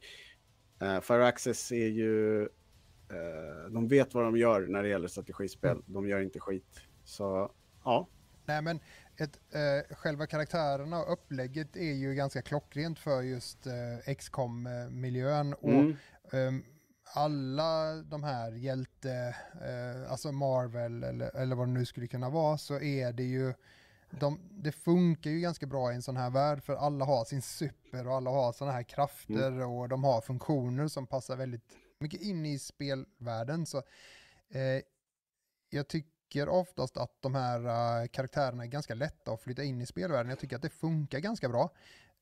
Eh, 0.81 1.01
Fire 1.01 1.27
Access 1.27 1.71
är 1.71 1.87
ju, 1.87 2.41
eh, 2.41 3.71
de 3.71 3.87
vet 3.87 4.13
vad 4.13 4.23
de 4.23 4.37
gör 4.37 4.67
när 4.67 4.83
det 4.83 4.89
gäller 4.89 5.07
strategispel. 5.07 5.71
Mm. 5.71 5.83
De 5.87 6.07
gör 6.07 6.21
inte 6.21 6.39
skit. 6.39 6.81
Så 7.03 7.51
ja. 7.83 8.07
Nej 8.45 8.61
men 8.61 8.79
ett, 9.17 9.39
eh, 9.51 9.95
själva 9.95 10.27
karaktärerna 10.27 10.99
och 10.99 11.13
upplägget 11.13 11.75
är 11.75 11.93
ju 11.93 12.13
ganska 12.13 12.41
klockrent 12.41 12.99
för 12.99 13.21
just 13.21 13.67
eh, 13.67 14.15
XCOM-miljön. 14.15 15.53
Och 15.53 15.69
mm. 15.69 15.95
um, 16.31 16.63
alla 17.13 17.95
de 17.95 18.23
här 18.23 18.51
hjälte, 18.51 19.35
eh, 19.61 20.11
alltså 20.11 20.31
Marvel 20.31 21.03
eller, 21.03 21.35
eller 21.35 21.55
vad 21.55 21.67
det 21.67 21.71
nu 21.71 21.85
skulle 21.85 22.07
kunna 22.07 22.29
vara, 22.29 22.57
så 22.57 22.79
är 22.79 23.13
det 23.13 23.23
ju 23.23 23.53
de, 24.19 24.39
det 24.51 24.71
funkar 24.71 25.29
ju 25.29 25.39
ganska 25.39 25.65
bra 25.65 25.91
i 25.91 25.95
en 25.95 26.01
sån 26.01 26.17
här 26.17 26.29
värld 26.29 26.63
för 26.63 26.75
alla 26.75 27.05
har 27.05 27.25
sin 27.25 27.41
super 27.41 28.07
och 28.07 28.15
alla 28.15 28.29
har 28.29 28.51
såna 28.51 28.71
här 28.71 28.83
krafter 28.83 29.47
mm. 29.47 29.69
och 29.69 29.89
de 29.89 30.03
har 30.03 30.21
funktioner 30.21 30.87
som 30.87 31.07
passar 31.07 31.35
väldigt 31.35 31.63
mycket 31.99 32.21
in 32.21 32.45
i 32.45 32.59
spelvärlden. 32.59 33.65
Så 33.65 33.77
eh, 34.49 34.81
jag 35.69 35.87
tycker 35.87 36.49
oftast 36.49 36.97
att 36.97 37.21
de 37.21 37.35
här 37.35 37.59
uh, 37.59 38.07
karaktärerna 38.07 38.63
är 38.63 38.67
ganska 38.67 38.93
lätta 38.93 39.31
att 39.31 39.41
flytta 39.41 39.63
in 39.63 39.81
i 39.81 39.85
spelvärlden. 39.85 40.29
Jag 40.29 40.39
tycker 40.39 40.55
att 40.55 40.61
det 40.61 40.69
funkar 40.69 41.19
ganska 41.19 41.49
bra. 41.49 41.69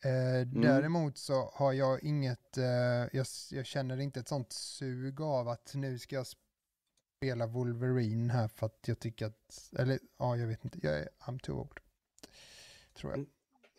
Eh, 0.03 0.41
mm. 0.41 0.61
Däremot 0.61 1.17
så 1.17 1.51
har 1.53 1.73
jag 1.73 2.03
inget, 2.03 2.57
eh, 2.57 2.65
jag, 3.11 3.25
jag, 3.51 3.65
känner 3.65 3.99
inte 3.99 4.19
ett 4.19 4.27
sånt 4.27 4.51
sug 4.51 5.21
av 5.21 5.47
att 5.47 5.71
nu 5.75 5.99
ska 5.99 6.15
jag 6.15 6.27
spela 6.27 7.47
Wolverine 7.47 8.33
här 8.33 8.47
för 8.47 8.65
att 8.65 8.87
jag 8.87 8.99
tycker 8.99 9.25
att, 9.25 9.71
eller 9.79 9.99
ja, 10.17 10.37
jag 10.37 10.47
vet 10.47 10.65
inte, 10.65 10.79
jag 10.81 10.99
är, 10.99 11.09
I'm 11.19 11.39
too 11.39 11.59
old. 11.59 11.79
Tror 12.93 13.11
jag. 13.11 13.17
Mm. 13.17 13.29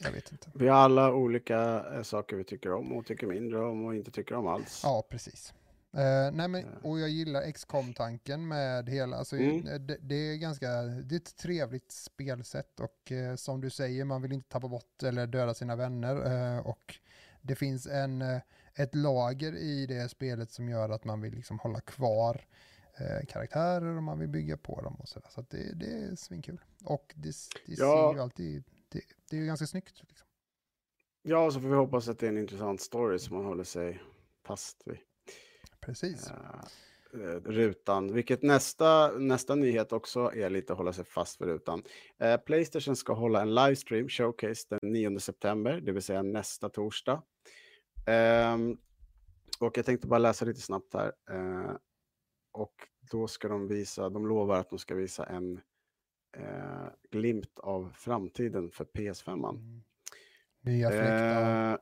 Jag 0.02 0.12
vet 0.12 0.32
inte. 0.32 0.50
Vi 0.54 0.68
har 0.68 0.76
alla 0.76 1.12
olika 1.12 1.84
äh, 1.94 2.02
saker 2.02 2.36
vi 2.36 2.44
tycker 2.44 2.72
om 2.72 2.92
och 2.92 3.06
tycker 3.06 3.26
mindre 3.26 3.64
om 3.64 3.84
och 3.84 3.94
inte 3.94 4.10
tycker 4.10 4.34
om 4.34 4.46
alls. 4.46 4.80
Ja, 4.84 5.06
precis. 5.10 5.54
Uh, 5.94 6.36
nej 6.36 6.48
men, 6.48 6.64
och 6.82 7.00
jag 7.00 7.08
gillar 7.08 7.52
XCOM-tanken 7.52 8.48
med 8.48 8.88
hela, 8.88 9.16
alltså 9.16 9.36
mm. 9.36 9.66
Eh, 9.66 9.80
det, 9.80 9.96
det, 10.00 10.14
är 10.14 10.36
ganska, 10.36 10.82
det 10.82 11.14
är 11.14 11.16
ett 11.16 11.36
trevligt 11.36 11.92
spelsätt 11.92 12.80
och 12.80 13.12
uh, 13.12 13.34
som 13.36 13.60
du 13.60 13.70
säger, 13.70 14.04
man 14.04 14.22
vill 14.22 14.32
inte 14.32 14.48
tappa 14.48 14.68
bort 14.68 15.02
eller 15.02 15.26
döda 15.26 15.54
sina 15.54 15.76
vänner 15.76 16.16
uh, 16.56 16.66
och 16.66 16.94
det 17.42 17.54
finns 17.54 17.86
en, 17.86 18.22
ett 18.74 18.94
lager 18.94 19.56
i 19.56 19.86
det 19.86 20.08
spelet 20.08 20.50
som 20.50 20.68
gör 20.68 20.88
att 20.88 21.04
man 21.04 21.20
vill 21.20 21.34
liksom 21.34 21.58
hålla 21.58 21.80
kvar 21.80 22.46
karaktärer 23.28 23.96
och 23.96 24.02
man 24.02 24.18
vill 24.18 24.28
bygga 24.28 24.56
på 24.56 24.80
dem 24.82 24.94
och 24.94 25.08
sådär. 25.08 25.28
Så, 25.30 25.42
så 25.42 25.56
det, 25.56 25.74
det 25.74 25.86
är 25.86 26.16
svinkul. 26.16 26.60
Och 26.84 27.14
det, 27.16 27.34
det 27.66 27.72
ja. 27.72 28.08
ser 28.08 28.16
ju 28.16 28.22
alltid, 28.22 28.64
det, 28.88 29.00
det 29.30 29.36
är 29.36 29.40
ju 29.40 29.46
ganska 29.46 29.66
snyggt. 29.66 30.02
Liksom. 30.08 30.26
Ja, 31.22 31.50
så 31.50 31.60
får 31.60 31.68
vi 31.68 31.74
hoppas 31.74 32.08
att 32.08 32.18
det 32.18 32.26
är 32.26 32.30
en 32.30 32.38
intressant 32.38 32.80
story 32.80 33.18
som 33.18 33.36
man 33.36 33.46
håller 33.46 33.64
sig 33.64 34.02
fast 34.44 34.82
vid. 34.86 34.98
Precis. 35.80 36.30
Uh, 36.30 37.40
rutan, 37.44 38.12
vilket 38.12 38.42
nästa, 38.42 39.18
nästa 39.18 39.54
nyhet 39.54 39.92
också 39.92 40.32
är 40.34 40.50
lite 40.50 40.72
att 40.72 40.78
hålla 40.78 40.92
sig 40.92 41.04
fast 41.04 41.40
vid 41.40 41.48
rutan. 41.48 41.82
Uh, 42.22 42.36
Playstation 42.36 42.96
ska 42.96 43.12
hålla 43.12 43.42
en 43.42 43.54
livestream, 43.54 44.08
showcase, 44.08 44.66
den 44.70 44.92
9 44.92 45.20
september, 45.20 45.80
det 45.80 45.92
vill 45.92 46.02
säga 46.02 46.22
nästa 46.22 46.68
torsdag. 46.68 47.22
Uh, 48.08 48.76
och 49.58 49.78
jag 49.78 49.86
tänkte 49.86 50.06
bara 50.06 50.18
läsa 50.18 50.44
lite 50.44 50.60
snabbt 50.60 50.94
här. 50.94 51.12
Uh, 51.30 51.76
och 52.52 52.74
då 53.10 53.28
ska 53.28 53.48
de 53.48 53.68
visa, 53.68 54.08
de 54.08 54.26
lovar 54.26 54.58
att 54.58 54.70
de 54.70 54.78
ska 54.78 54.94
visa 54.94 55.24
en 55.24 55.60
glimt 57.10 57.58
av 57.58 57.92
framtiden 57.94 58.70
för 58.70 58.84
PS5. 58.84 59.48
Mm. 59.48 59.82
Nya 60.60 60.90
fläktar. 60.90 61.78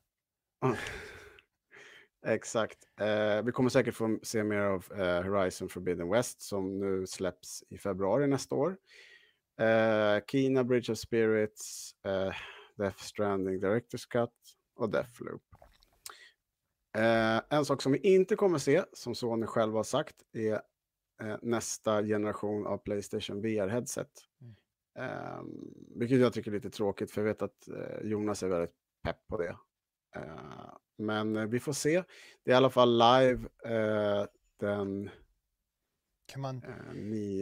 Exakt. 2.27 2.79
Eh, 3.01 3.43
vi 3.43 3.53
kommer 3.53 3.71
säkert 3.71 3.95
få 3.95 4.19
se 4.23 4.45
mer 4.45 4.61
av 4.61 4.93
eh, 4.93 5.23
Horizon 5.23 5.69
Forbidden 5.69 6.11
West 6.11 6.43
som 6.43 6.79
nu 6.81 7.07
släpps 7.07 7.65
i 7.69 7.79
februari 7.79 8.27
nästa 8.27 8.55
år. 8.55 8.77
Eh, 9.61 10.25
Kina, 10.31 10.65
Bridge 10.65 10.93
of 10.93 10.99
Spirits, 10.99 11.93
eh, 12.07 12.35
Death 12.77 13.03
Stranding, 13.03 13.61
Director's 13.61 14.09
Cut 14.11 14.31
och 14.77 14.91
Deathloop. 14.91 15.43
Eh, 16.97 17.41
en 17.51 17.65
sak 17.65 17.83
som 17.83 17.93
vi 17.93 17.99
inte 17.99 18.37
kommer 18.37 18.59
se, 18.59 18.85
som 18.93 19.15
Sony 19.15 19.47
själv 19.47 19.75
har 19.75 19.83
sagt, 19.83 20.17
är 20.33 20.53
eh, 21.23 21.37
nästa 21.43 22.03
generation 22.03 22.67
av 22.67 22.79
Playstation 22.79 23.43
VR-headset. 23.43 24.11
Mm. 24.41 24.57
Ehm, 24.99 25.75
vilket 25.97 26.21
jag 26.21 26.33
tycker 26.33 26.51
är 26.51 26.55
lite 26.55 26.71
tråkigt, 26.71 27.11
för 27.11 27.21
jag 27.21 27.29
vet 27.29 27.43
att 27.43 27.69
eh, 27.69 28.01
Jonas 28.03 28.43
är 28.43 28.49
väldigt 28.49 28.75
pepp 29.05 29.27
på 29.27 29.39
det. 29.39 29.57
Eh, 30.17 30.73
men 30.99 31.37
eh, 31.37 31.47
vi 31.47 31.61
får 31.61 31.73
se. 31.73 32.03
Det 32.45 32.51
är 32.51 32.55
i 32.55 32.57
alla 32.57 32.71
fall 32.71 32.99
live 32.99 33.49
eh, 33.65 34.27
den 34.57 35.11
kan 36.27 36.41
man, 36.43 36.63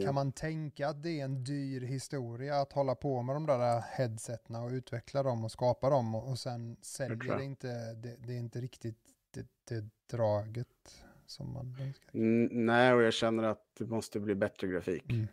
kan 0.05 0.15
man 0.15 0.31
tänka 0.31 0.87
att 0.87 1.03
det 1.03 1.19
är 1.19 1.25
en 1.25 1.43
dyr 1.43 1.81
historia 1.81 2.55
att 2.55 2.73
hålla 2.73 2.95
på 2.95 3.21
med 3.21 3.35
de 3.35 3.45
där 3.45 3.81
headsetna 3.81 4.61
och 4.61 4.71
utveckla 4.71 5.23
dem 5.23 5.43
och 5.43 5.51
skapa 5.51 5.89
dem 5.89 6.15
och, 6.15 6.29
och 6.29 6.39
sen 6.39 6.77
säljer 6.81 7.37
det 7.37 7.43
inte, 7.43 7.93
det, 7.93 8.15
det, 8.27 8.33
är 8.33 8.39
inte 8.39 8.61
riktigt 8.61 8.97
det, 9.31 9.47
det 9.63 9.85
draget 10.11 11.03
som 11.25 11.53
man 11.53 11.77
önskar. 11.79 12.09
nej, 12.51 12.93
och 12.93 13.01
jag 13.01 13.13
känner 13.13 13.43
att 13.43 13.65
det 13.77 13.85
måste 13.85 14.19
bli 14.19 14.35
bättre 14.35 14.67
grafik. 14.67 15.11
Mm. 15.11 15.27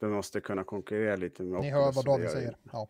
Du 0.00 0.06
måste 0.06 0.40
kunna 0.40 0.64
konkurrera 0.64 1.16
lite 1.16 1.42
med 1.42 1.60
Ni 1.60 1.70
hör 1.70 1.92
vad 1.92 2.04
David 2.04 2.30
säger. 2.30 2.56
Ja. 2.72 2.88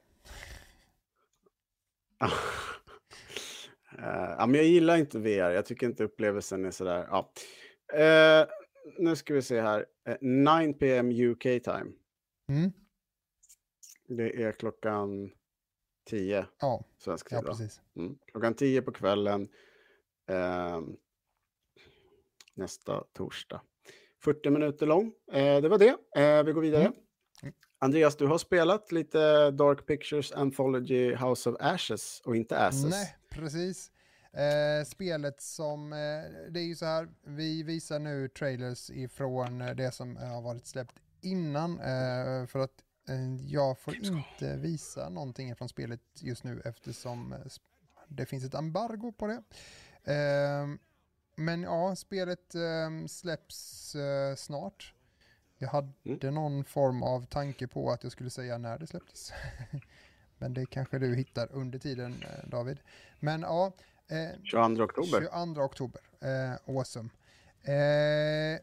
Uh, 3.99 4.35
ja, 4.39 4.47
men 4.47 4.55
jag 4.55 4.65
gillar 4.65 4.97
inte 4.97 5.19
VR, 5.19 5.51
jag 5.51 5.67
tycker 5.67 5.87
inte 5.87 6.05
upplevelsen 6.05 6.65
är 6.65 6.71
sådär. 6.71 7.09
Ja. 7.11 7.33
Eh, 7.95 8.47
nu 8.99 9.17
ska 9.17 9.35
vi 9.35 9.43
se 9.43 9.61
här. 9.61 9.87
Eh, 10.09 10.17
9 10.21 10.73
PM 10.73 11.11
UK 11.11 11.43
time. 11.43 11.93
Mm. 12.49 12.73
Det 14.09 14.43
är 14.43 14.53
klockan 14.53 15.31
10 16.11 16.47
Ja, 16.61 16.85
svensk 16.99 17.29
tid. 17.29 17.39
ja 17.39 17.43
precis. 17.43 17.81
Mm. 17.97 18.19
Klockan 18.33 18.55
10 18.55 18.83
på 18.83 18.93
kvällen 18.93 19.49
ehm, 20.31 20.97
nästa 22.55 23.05
torsdag. 23.13 23.61
40 24.25 24.51
minuter 24.51 24.87
lång. 24.87 25.13
Det 25.33 25.69
var 25.69 25.79
det. 25.79 25.97
Vi 26.47 26.53
går 26.53 26.61
vidare. 26.61 26.83
Mm. 26.83 26.93
Mm. 27.43 27.55
Andreas, 27.79 28.17
du 28.17 28.27
har 28.27 28.39
spelat 28.39 28.93
lite 28.93 29.51
Dark 29.51 29.87
Pictures 29.87 30.33
Anthology 30.33 31.15
House 31.15 31.51
of 31.51 31.57
Ashes 31.61 32.21
och 32.25 32.37
inte 32.37 32.59
Asses. 32.59 32.91
Nej, 32.91 33.17
precis. 33.39 33.91
Eh, 34.33 34.85
spelet 34.87 35.41
som, 35.41 35.93
eh, 35.93 35.99
det 36.51 36.61
är 36.61 36.65
ju 36.65 36.77
så 36.77 36.85
här, 36.87 37.09
vi 37.25 37.63
visar 37.63 37.99
nu 37.99 38.29
trailers 38.29 38.91
ifrån 38.91 39.61
eh, 39.61 39.75
det 39.75 39.93
som 39.93 40.17
eh, 40.17 40.29
har 40.29 40.43
varit 40.43 40.67
släppt 40.67 40.95
innan 41.21 41.81
eh, 41.81 42.47
för 42.47 42.59
att 42.59 42.85
eh, 43.09 43.35
jag 43.47 43.79
får 43.79 43.95
inte 43.97 44.57
visa 44.57 45.09
någonting 45.09 45.57
från 45.57 45.69
spelet 45.69 46.01
just 46.15 46.45
nu 46.45 46.63
eftersom 46.65 47.35
det 48.09 48.27
finns 48.27 48.45
ett 48.45 48.55
embargo 48.55 49.13
på 49.13 49.27
det. 49.27 49.43
Eh, 50.13 50.67
men 51.37 51.63
ja, 51.63 51.97
spelet 51.97 52.55
eh, 52.55 53.07
släpps 53.09 53.97
snart. 54.37 54.95
Jag 55.61 55.69
hade 55.69 55.93
Mm. 56.05 56.35
någon 56.35 56.65
form 56.65 57.03
av 57.03 57.27
tanke 57.27 57.67
på 57.67 57.91
att 57.91 58.03
jag 58.03 58.13
skulle 58.13 58.31
säga 58.31 58.59
när 58.59 58.79
det 58.79 58.87
släpptes. 58.87 59.33
Men 60.39 60.55
det 60.55 60.67
kanske 60.67 60.99
du 60.99 61.15
hittar 61.17 61.49
under 61.53 61.79
tiden 61.79 62.23
eh, 62.23 62.49
David. 62.49 62.79
Men 63.21 63.41
ja, 63.41 63.73
eh, 64.09 64.43
22 64.43 64.83
oktober. 64.83 65.21
22 65.21 65.63
oktober. 65.63 66.01
Eh, 66.21 66.77
awesome. 66.77 67.09
Eh, 67.63 68.61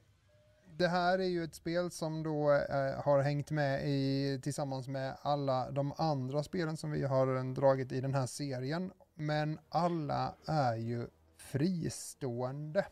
det 0.77 0.87
här 0.87 1.19
är 1.19 1.27
ju 1.27 1.43
ett 1.43 1.55
spel 1.55 1.91
som 1.91 2.23
då 2.23 2.51
eh, 2.51 3.03
har 3.03 3.21
hängt 3.21 3.51
med 3.51 3.89
i, 3.89 4.39
tillsammans 4.43 4.87
med 4.87 5.17
alla 5.21 5.71
de 5.71 5.93
andra 5.97 6.43
spelen 6.43 6.77
som 6.77 6.91
vi 6.91 7.03
har 7.03 7.53
dragit 7.53 7.91
i 7.91 8.01
den 8.01 8.13
här 8.13 8.25
serien. 8.25 8.91
Men 9.15 9.59
alla 9.69 10.35
är 10.45 10.75
ju 10.75 11.07
fristående. 11.37 12.85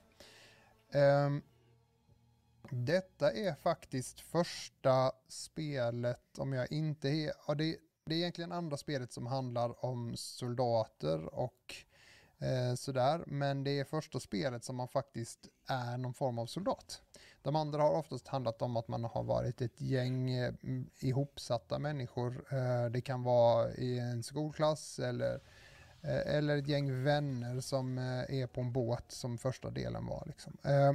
Ehm, 0.93 1.41
detta 2.69 3.32
är 3.32 3.56
faktiskt 3.56 4.22
första 4.22 5.12
spelet, 5.28 6.39
om 6.39 6.54
jag 6.54 6.72
inte 6.72 7.10
är... 7.10 7.34
Ja, 7.48 7.56
det, 7.56 7.78
det 8.06 8.16
är 8.16 8.18
egentligen 8.18 8.52
andra 8.52 8.78
spelet 8.78 9.13
som 9.13 9.28
handlar 9.28 9.86
om 9.86 10.16
soldater 10.16 11.36
och 11.36 11.76
eh, 12.38 12.76
sådär. 12.76 13.24
Men 13.28 13.63
det 13.63 13.80
är 13.80 13.84
första 13.84 14.20
spelet 14.20 14.63
som 14.63 14.76
man 14.76 14.88
faktiskt 14.88 15.39
är 15.68 15.98
någon 15.98 16.13
form 16.13 16.39
av 16.39 16.46
soldat. 16.46 17.02
De 17.42 17.56
andra 17.56 17.82
har 17.82 17.92
oftast 17.92 18.28
handlat 18.28 18.62
om 18.62 18.78
att 18.78 18.88
man 18.88 19.04
har 19.04 19.24
varit 19.24 19.62
ett 19.62 19.82
gäng 19.82 20.32
eh, 20.32 20.54
ihopsatta 21.00 21.80
människor. 21.80 22.46
Eh, 22.52 22.92
det 22.92 23.02
kan 23.02 23.24
vara 23.24 23.74
i 23.74 24.00
en 24.00 24.24
skolklass 24.24 25.00
eller, 25.00 25.34
eh, 26.02 26.36
eller 26.36 26.58
ett 26.58 26.68
gäng 26.68 27.04
vänner 27.04 27.60
som 27.60 27.98
eh, 27.98 28.42
är 28.42 28.48
på 28.48 28.62
en 28.62 28.74
båt 28.74 29.12
som 29.12 29.38
första 29.38 29.70
delen 29.70 30.06
var. 30.06 30.24
Liksom. 30.26 30.58
Eh, 30.63 30.94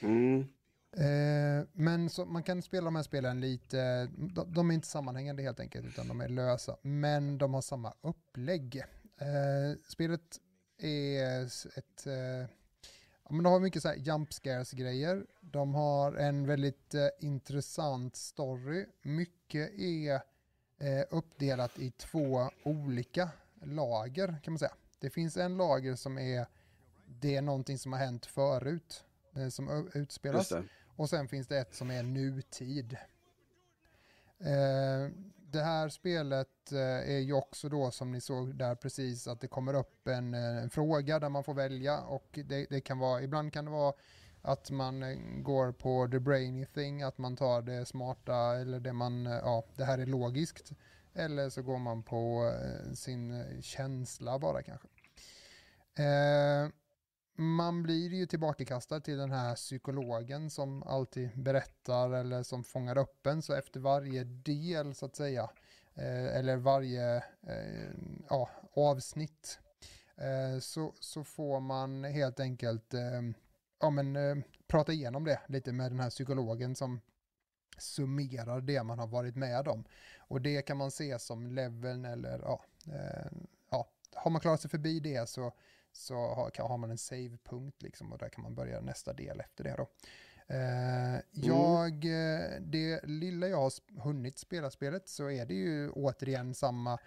mm. 0.00 0.48
Eh, 0.96 1.66
men 1.72 2.10
så, 2.10 2.24
man 2.24 2.42
kan 2.42 2.62
spela 2.62 2.84
de 2.84 2.96
här 2.96 3.02
spelen 3.02 3.40
lite, 3.40 4.08
de, 4.16 4.54
de 4.54 4.70
är 4.70 4.74
inte 4.74 4.86
sammanhängande 4.88 5.42
helt 5.42 5.60
enkelt 5.60 5.86
utan 5.86 6.08
de 6.08 6.20
är 6.20 6.28
lösa. 6.28 6.76
Men 6.82 7.38
de 7.38 7.54
har 7.54 7.60
samma 7.60 7.94
upplägg. 8.00 8.76
Eh, 9.18 9.78
spelet 9.88 10.40
är 10.78 11.44
ett, 11.78 12.06
eh, 12.06 12.14
ja, 13.24 13.30
men 13.30 13.42
de 13.42 13.52
har 13.52 13.60
mycket 13.60 13.82
så 13.82 13.88
här 13.88 13.96
jump 13.96 14.32
scares 14.32 14.70
grejer. 14.70 15.26
De 15.40 15.74
har 15.74 16.12
en 16.12 16.46
väldigt 16.46 16.94
eh, 16.94 17.08
intressant 17.20 18.16
story. 18.16 18.86
Mycket 19.02 19.70
är 19.78 20.14
eh, 20.78 21.04
uppdelat 21.10 21.78
i 21.78 21.90
två 21.90 22.50
olika 22.64 23.28
lager 23.62 24.38
kan 24.42 24.52
man 24.52 24.58
säga. 24.58 24.74
Det 24.98 25.10
finns 25.10 25.36
en 25.36 25.56
lager 25.56 25.94
som 25.94 26.18
är, 26.18 26.46
det 27.06 27.36
är 27.36 27.42
någonting 27.42 27.78
som 27.78 27.92
har 27.92 28.00
hänt 28.00 28.26
förut. 28.26 29.04
Eh, 29.36 29.48
som 29.48 29.68
ö- 29.68 29.90
utspelas. 29.94 30.48
Och 31.00 31.10
sen 31.10 31.28
finns 31.28 31.46
det 31.46 31.58
ett 31.58 31.74
som 31.74 31.90
är 31.90 32.02
nutid. 32.02 32.96
Eh, 34.38 35.12
det 35.36 35.60
här 35.60 35.88
spelet 35.88 36.72
eh, 36.72 37.14
är 37.14 37.18
ju 37.18 37.32
också 37.32 37.68
då 37.68 37.90
som 37.90 38.12
ni 38.12 38.20
såg 38.20 38.54
där 38.54 38.74
precis 38.74 39.28
att 39.28 39.40
det 39.40 39.48
kommer 39.48 39.74
upp 39.74 40.08
en, 40.08 40.34
eh, 40.34 40.62
en 40.62 40.70
fråga 40.70 41.18
där 41.18 41.28
man 41.28 41.44
får 41.44 41.54
välja 41.54 42.00
och 42.00 42.38
det, 42.44 42.66
det 42.70 42.80
kan 42.80 42.98
vara, 42.98 43.22
ibland 43.22 43.52
kan 43.52 43.64
det 43.64 43.70
vara 43.70 43.92
att 44.42 44.70
man 44.70 45.02
eh, 45.02 45.18
går 45.42 45.72
på 45.72 46.08
the 46.10 46.18
brainy 46.18 46.66
thing, 46.66 47.02
att 47.02 47.18
man 47.18 47.36
tar 47.36 47.62
det 47.62 47.86
smarta 47.86 48.56
eller 48.56 48.80
det 48.80 48.92
man, 48.92 49.24
ja 49.24 49.64
det 49.76 49.84
här 49.84 49.98
är 49.98 50.06
logiskt. 50.06 50.72
Eller 51.14 51.50
så 51.50 51.62
går 51.62 51.78
man 51.78 52.02
på 52.02 52.52
sin 52.94 53.44
känsla 53.62 54.38
bara 54.38 54.62
kanske. 54.62 54.88
Eh, 55.94 56.68
man 57.40 57.82
blir 57.82 58.14
ju 58.14 58.26
tillbakakastad 58.26 59.00
till 59.00 59.16
den 59.16 59.32
här 59.32 59.54
psykologen 59.54 60.50
som 60.50 60.82
alltid 60.82 61.30
berättar 61.42 62.10
eller 62.10 62.42
som 62.42 62.64
fångar 62.64 62.98
upp 62.98 63.26
en. 63.26 63.42
Så 63.42 63.54
efter 63.54 63.80
varje 63.80 64.24
del 64.24 64.94
så 64.94 65.06
att 65.06 65.16
säga, 65.16 65.50
eh, 65.94 66.36
eller 66.36 66.56
varje 66.56 67.16
eh, 67.46 67.90
ja, 68.28 68.50
avsnitt, 68.76 69.58
eh, 70.16 70.60
så, 70.60 70.94
så 71.00 71.24
får 71.24 71.60
man 71.60 72.04
helt 72.04 72.40
enkelt 72.40 72.94
ja, 73.80 73.90
men, 73.90 74.42
prata 74.68 74.92
igenom 74.92 75.24
det 75.24 75.40
lite 75.46 75.72
med 75.72 75.90
den 75.90 76.00
här 76.00 76.10
psykologen 76.10 76.74
som 76.74 77.00
summerar 77.78 78.60
det 78.60 78.82
man 78.82 78.98
har 78.98 79.06
varit 79.06 79.36
med 79.36 79.68
om. 79.68 79.84
Och 80.18 80.40
det 80.40 80.62
kan 80.62 80.76
man 80.76 80.90
se 80.90 81.18
som 81.18 81.46
leveln 81.46 82.04
eller 82.04 82.38
ja, 82.38 82.64
ja 83.70 83.88
har 84.14 84.30
man 84.30 84.40
klarat 84.40 84.60
sig 84.60 84.70
förbi 84.70 85.00
det 85.00 85.28
så 85.28 85.52
så 86.00 86.14
har, 86.14 86.50
kan, 86.50 86.66
har 86.66 86.78
man 86.78 86.90
en 86.90 86.98
save-punkt 86.98 87.82
liksom 87.82 88.12
och 88.12 88.18
där 88.18 88.28
kan 88.28 88.42
man 88.42 88.54
börja 88.54 88.80
nästa 88.80 89.12
del 89.12 89.40
efter 89.40 89.64
det 89.64 89.74
då. 89.76 89.88
Eh, 90.54 91.20
jag, 91.30 92.04
eh, 92.04 92.60
det 92.60 93.00
lilla 93.04 93.48
jag 93.48 93.56
har 93.60 94.00
hunnit 94.02 94.38
spela 94.38 94.70
spelet 94.70 95.08
så 95.08 95.30
är 95.30 95.46
det 95.46 95.54
ju 95.54 95.90
återigen 95.90 96.54
samma, 96.54 96.98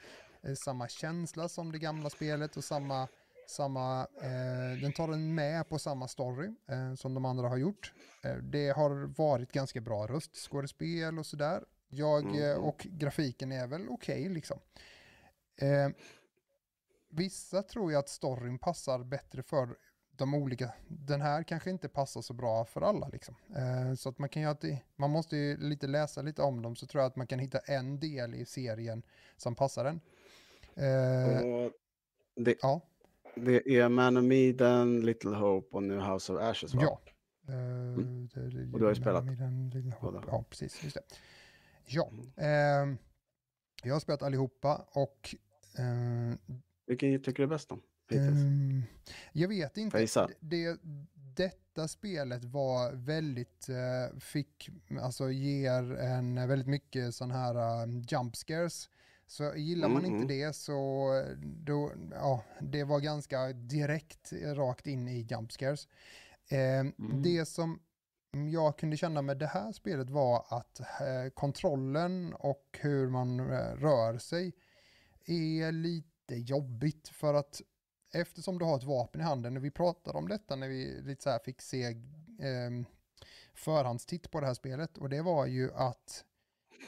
eh, 0.43 0.53
samma 0.53 0.88
känsla 0.88 1.49
som 1.49 1.71
det 1.71 1.79
gamla 1.79 2.10
spelet 2.10 2.58
och 2.58 2.63
samma, 2.63 3.08
samma 3.47 4.08
eh, 4.21 4.82
den 4.82 4.93
tar 4.93 5.08
den 5.08 5.36
med 5.36 5.69
på 5.69 5.79
samma 5.79 6.08
story 6.08 6.49
eh, 6.67 6.93
som 6.95 7.13
de 7.13 7.25
andra 7.25 7.47
har 7.49 7.58
gjort. 7.58 7.93
Det 8.41 8.69
har 8.69 9.15
varit 9.17 9.51
ganska 9.51 9.82
bra 9.82 10.08
röstskådespel 10.08 11.19
och 11.19 11.25
sådär. 11.25 11.63
Jag, 11.89 12.25
eh, 12.25 12.56
Mhm. 12.56 12.63
och 12.63 12.88
grafiken 12.89 13.51
är 13.51 13.67
väl 13.67 13.89
okej 13.89 14.29
liksom. 14.29 14.60
Vissa 17.17 17.63
tror 17.63 17.91
jag 17.91 17.99
att 17.99 18.10
storyn 18.10 18.60
passar 18.60 19.04
bättre 19.04 19.43
för 19.43 19.69
de 20.15 20.34
olika. 20.34 20.73
Den 20.88 21.21
här 21.21 21.43
kanske 21.43 21.69
inte 21.69 21.89
passar 21.89 22.21
så 22.21 22.34
bra 22.34 22.65
för 22.65 22.82
alla 22.82 23.08
liksom. 23.08 23.36
Eh, 23.56 23.93
så 23.95 24.10
att 24.10 24.19
man 24.19 24.30
kan 24.30 24.41
ju 24.41 24.47
alltid, 24.47 24.78
man 24.95 25.10
måste 25.10 25.38
ju 25.38 25.58
lite 25.58 25.88
läsa 25.88 26.21
lite 26.21 26.41
om 26.41 26.62
dem 26.62 26.76
så 26.76 26.88
tror 26.88 27.02
jag 27.04 27.10
att 27.10 27.15
man 27.15 27.28
kan 27.28 27.39
hitta 27.39 27.60
en 27.60 27.99
del 27.99 28.36
i 28.36 28.45
serien 28.45 29.04
som 29.38 29.56
passar 29.56 29.84
den. 29.84 30.02
Eh, 30.76 31.71
det, 32.36 32.56
ja, 32.62 32.82
det 33.36 33.78
är 33.80 33.89
Man 33.89 34.17
of 34.17 34.23
Medan, 34.23 35.02
Little 35.02 35.36
Hope 35.36 35.76
och 35.76 35.84
nu 35.84 35.99
House 35.99 36.34
of 36.34 36.41
Ashes 36.41 36.73
va? 36.73 36.82
ja. 36.84 36.99
Eh, 37.54 37.97
det- 38.34 38.73
Och 38.73 38.80
du 38.80 38.86
har 38.86 38.89
ju 38.91 39.02
spelat 39.02 39.26
med 39.26 39.38
den 39.38 39.69
lilla- 39.69 39.95
båda. 40.02 40.23
Ja, 40.28 40.43
precis. 40.49 40.84
Just 40.84 40.95
det. 40.95 41.02
Ja, 41.86 42.10
Mm. 42.12 42.32
ehm, 42.38 42.97
jag 43.84 43.93
har 43.95 43.99
spelat 43.99 44.21
allihopa 44.23 44.86
och 44.91 45.36
eh, 45.78 46.36
Vilken 46.85 47.19
tycker 47.23 47.33
du 47.37 47.43
är 47.43 47.47
bäst 47.47 47.71
om? 47.71 47.81
Ehm, 48.11 48.83
jag 49.31 49.47
vet 49.47 49.77
inte. 49.77 49.97
Det, 50.39 50.79
detta 51.35 51.87
spelet 51.87 52.43
var 52.43 52.91
väldigt, 52.93 53.69
eh, 53.69 54.19
fick, 54.19 54.69
alltså 55.01 55.31
ger 55.31 55.91
en 55.95 56.47
väldigt 56.47 56.67
mycket 56.67 57.15
sån 57.15 57.31
här 57.31 57.83
um, 57.83 58.01
jump 58.01 58.35
scares. 58.35 58.89
Så 59.27 59.55
gillar 59.55 59.89
man 59.89 60.05
Mm, 60.05 60.15
inte 60.21 60.33
det 60.33 60.53
så 60.55 61.09
då, 61.43 61.91
ja, 62.11 62.43
det 62.61 62.83
var 62.83 62.99
ganska 62.99 63.53
direkt 63.53 64.33
rakt 64.33 64.87
in 64.87 65.07
i 65.07 65.21
jump 65.29 65.51
scares. 65.51 65.87
Ehm, 66.49 66.93
Mm. 66.99 67.21
Det 67.23 67.45
som 67.45 67.79
jag 68.51 68.77
kunde 68.77 68.97
känna 68.97 69.21
med 69.21 69.37
det 69.37 69.47
här 69.47 69.71
spelet 69.71 70.09
var 70.09 70.45
att 70.49 70.79
eh, 70.79 71.29
kontrollen 71.33 72.33
och 72.33 72.79
hur 72.81 73.09
man 73.09 73.39
eh, 73.39 73.75
rör 73.75 74.17
sig 74.17 74.53
är 75.25 75.71
lite 75.71 76.12
jobbigt 76.31 77.07
för 77.07 77.33
att 77.33 77.62
eftersom 78.13 78.59
du 78.59 78.65
har 78.65 78.77
ett 78.77 78.83
vapen 78.83 79.21
i 79.21 79.23
handen, 79.23 79.53
när 79.53 79.62
vi 79.62 79.71
pratade 79.71 80.17
om 80.17 80.27
detta 80.27 80.55
när 80.55 80.67
vi 80.67 81.01
lite 81.01 81.23
så 81.23 81.29
här 81.29 81.39
fick 81.39 81.62
se 81.62 81.83
eh, 81.86 82.86
förhandstitt 83.53 84.31
på 84.31 84.39
det 84.39 84.45
här 84.47 84.53
spelet 84.53 84.97
och 84.97 85.09
det 85.09 85.21
var 85.21 85.45
ju 85.45 85.73
att 85.73 86.25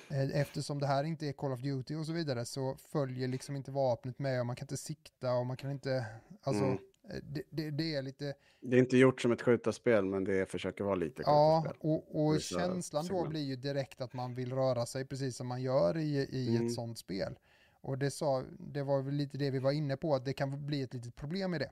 eh, 0.09 0.39
eftersom 0.41 0.79
det 0.79 0.87
här 0.87 1.03
inte 1.03 1.27
är 1.27 1.33
Call 1.33 1.51
of 1.51 1.59
Duty 1.61 1.95
och 1.95 2.05
så 2.05 2.13
vidare 2.13 2.45
så 2.45 2.75
följer 2.75 3.27
liksom 3.27 3.55
inte 3.55 3.71
vapnet 3.71 4.19
med 4.19 4.39
och 4.39 4.45
man 4.45 4.55
kan 4.55 4.63
inte 4.63 4.77
sikta 4.77 5.33
och 5.33 5.45
man 5.45 5.57
kan 5.57 5.71
inte, 5.71 6.05
alltså 6.41 6.63
Mm. 6.63 6.77
Eh, 7.09 7.19
Det, 7.23 7.43
det, 7.49 7.71
det 7.71 7.95
är 7.95 8.01
lite, 8.01 8.33
Det 8.61 8.75
är 8.75 8.79
inte 8.79 8.97
gjort 8.97 9.21
som 9.21 9.31
ett 9.31 9.41
skjutarspel, 9.41 10.05
men 10.05 10.23
det 10.23 10.45
försöker 10.51 10.83
vara 10.83 10.95
lite 10.95 11.23
ja, 11.25 11.73
och, 11.79 12.25
och 12.25 12.41
känslan 12.41 13.03
då 13.03 13.07
segment. 13.07 13.29
blir 13.29 13.41
ju 13.41 13.55
direkt 13.55 14.01
att 14.01 14.13
man 14.13 14.35
vill 14.35 14.53
röra 14.53 14.85
sig 14.85 15.05
precis 15.05 15.35
som 15.37 15.47
man 15.47 15.61
gör 15.61 15.97
i, 15.97 16.17
i 16.17 16.49
Mm. 16.55 16.67
ett 16.67 16.73
sånt 16.73 16.97
spel. 16.97 17.39
Och 17.85 17.97
det, 17.97 18.11
sa, 18.11 18.43
det 18.59 18.83
var 18.83 19.01
väl 19.01 19.13
lite 19.13 19.37
det 19.37 19.51
vi 19.51 19.59
var 19.59 19.71
inne 19.71 19.97
på, 19.97 20.15
att 20.15 20.25
det 20.25 20.33
kan 20.33 20.65
bli 20.65 20.81
ett 20.81 20.93
litet 20.93 21.15
problem 21.15 21.53
i 21.53 21.57
det. 21.59 21.71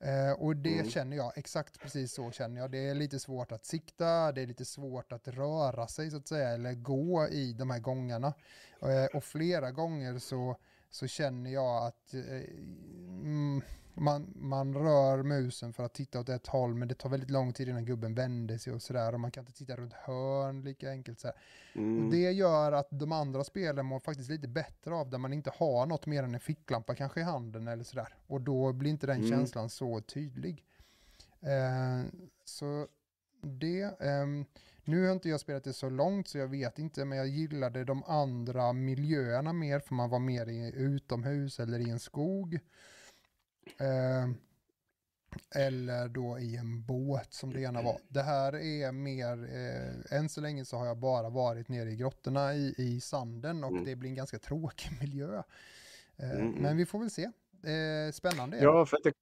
Eh, 0.00 0.32
och 0.32 0.56
det 0.56 0.78
Mm. 0.78 0.90
känner 0.90 1.16
jag, 1.16 1.32
exakt 1.38 1.80
precis 1.80 2.12
så 2.14 2.30
känner 2.30 2.60
jag. 2.60 2.70
Det 2.70 2.78
är 2.88 2.94
lite 2.94 3.18
svårt 3.18 3.52
att 3.52 3.64
sikta, 3.64 4.32
det 4.32 4.42
är 4.42 4.46
lite 4.46 4.64
svårt 4.64 5.12
att 5.12 5.28
röra 5.28 5.86
sig 5.86 6.10
så 6.10 6.16
att 6.16 6.28
säga, 6.28 6.48
eller 6.48 6.74
gå 6.74 7.28
i 7.28 7.52
de 7.52 7.70
här 7.70 7.78
gångarna. 7.78 8.34
Eh, 8.82 9.16
och 9.16 9.24
flera 9.24 9.70
gånger 9.70 10.18
så, 10.18 10.56
så 10.90 11.06
känner 11.06 11.50
jag 11.50 11.86
att 11.86 12.14
eh, 12.14 12.20
mm, 12.20 13.62
man, 13.94 14.32
man 14.36 14.74
rör 14.74 15.22
musen 15.22 15.72
för 15.72 15.84
att 15.84 15.94
titta 15.94 16.20
åt 16.20 16.28
ett 16.28 16.46
håll, 16.46 16.74
men 16.74 16.88
det 16.88 16.94
tar 16.94 17.08
väldigt 17.08 17.30
lång 17.30 17.52
tid 17.52 17.68
innan 17.68 17.84
gubben 17.84 18.14
vänder 18.14 18.58
sig 18.58 18.72
och 18.72 18.82
sådär. 18.82 19.12
Och 19.14 19.20
man 19.20 19.30
kan 19.30 19.42
inte 19.42 19.52
titta 19.52 19.76
runt 19.76 19.92
hörn 19.92 20.62
lika 20.62 20.90
enkelt. 20.90 21.20
Så 21.20 21.26
här. 21.26 21.36
Mm. 21.74 22.04
Och 22.04 22.12
det 22.12 22.32
gör 22.32 22.72
att 22.72 22.88
de 22.90 23.12
andra 23.12 23.44
spelen 23.44 23.86
mår 23.86 24.00
faktiskt 24.00 24.30
lite 24.30 24.48
bättre 24.48 24.94
av 24.94 25.10
där 25.10 25.18
man 25.18 25.32
inte 25.32 25.50
har 25.56 25.86
något 25.86 26.06
mer 26.06 26.22
än 26.22 26.34
en 26.34 26.40
ficklampa 26.40 26.94
kanske 26.94 27.20
i 27.20 27.22
handen 27.22 27.68
eller 27.68 27.84
sådär. 27.84 28.14
Och 28.26 28.40
då 28.40 28.72
blir 28.72 28.90
inte 28.90 29.06
den 29.06 29.16
Mm. 29.16 29.30
känslan 29.30 29.68
så 29.68 30.00
tydlig. 30.00 30.64
Eh, 31.40 32.04
så 32.44 32.86
det, 33.42 34.00
ehm, 34.00 34.44
nu 34.84 35.06
har 35.06 35.12
inte 35.12 35.28
jag 35.28 35.40
spelat 35.40 35.64
det 35.64 35.72
så 35.72 35.88
långt 35.90 36.28
så 36.28 36.38
jag 36.38 36.48
vet 36.48 36.78
inte, 36.78 37.04
men 37.04 37.18
jag 37.18 37.28
gillade 37.28 37.84
de 37.84 38.04
andra 38.04 38.72
miljöerna 38.72 39.52
mer 39.52 39.80
för 39.80 39.94
man 39.94 40.10
var 40.10 40.18
mer 40.18 40.46
i, 40.48 40.72
utomhus 40.76 41.60
eller 41.60 41.78
i 41.78 41.90
en 41.90 41.98
skog. 41.98 42.58
Eh, 43.80 44.28
eller 45.54 46.08
då 46.08 46.38
i 46.38 46.56
en 46.56 46.82
båt 46.84 47.34
som 47.34 47.52
det 47.52 47.60
ena 47.60 47.82
var. 47.82 47.98
Det 48.08 48.22
här 48.22 48.56
är 48.56 48.92
mer, 48.92 49.44
eh, 49.54 50.18
än 50.18 50.28
så 50.28 50.40
länge 50.40 50.64
så 50.64 50.76
har 50.76 50.86
jag 50.86 50.98
bara 50.98 51.28
varit 51.30 51.68
nere 51.68 51.90
i 51.90 51.96
grottorna 51.96 52.54
i, 52.54 52.74
i 52.78 53.00
sanden 53.00 53.64
och 53.64 53.70
Mm. 53.70 53.84
det 53.84 53.96
blir 53.96 54.08
en 54.10 54.14
ganska 54.16 54.38
tråkig 54.38 54.90
miljö. 55.00 55.42
Eh, 56.16 56.30
Mm, 56.30 56.40
mm. 56.48 56.62
Men 56.62 56.76
vi 56.76 56.86
får 56.86 56.98
väl 56.98 57.10
se. 57.10 57.22
Eh, 57.22 58.12
spännande. 58.12 58.56
Ja, 58.58 58.86
för 58.86 58.96
att 58.96 59.02
det, 59.02 59.12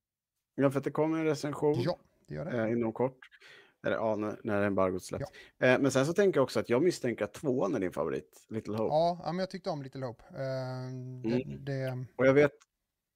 ja, 0.54 0.70
för 0.70 0.78
att 0.78 0.84
det 0.84 0.90
kommer 0.90 1.18
en 1.18 1.24
recension 1.24 1.80
Ja, 1.80 1.98
det 2.26 2.34
gör 2.34 2.44
det. 2.44 2.62
eh, 2.62 2.72
inom 2.72 2.92
kort. 2.92 3.18
Eller 3.86 3.96
ja, 3.96 4.16
när, 4.16 4.40
när 4.44 4.62
embargot 4.62 5.04
släpps. 5.04 5.30
Eh, 5.58 5.78
men 5.78 5.90
sen 5.90 6.06
så 6.06 6.12
tänker 6.12 6.38
jag 6.38 6.44
också 6.44 6.60
att 6.60 6.68
jag 6.68 6.82
misstänker 6.82 7.24
att 7.24 7.34
tvåan 7.34 7.74
är 7.74 7.80
din 7.80 7.92
favorit, 7.92 8.46
Little 8.48 8.72
Hope. 8.76 8.94
Ja, 8.94 9.20
ja, 9.24 9.32
men 9.32 9.38
jag 9.38 9.50
tyckte 9.50 9.70
om 9.70 9.82
Little 9.82 10.06
Hope. 10.06 10.24
Eh, 10.30 10.34
det, 11.22 11.42
Mm. 11.42 11.64
det, 11.64 12.04
Och 12.16 12.26
jag 12.26 12.34
vet, 12.34 12.52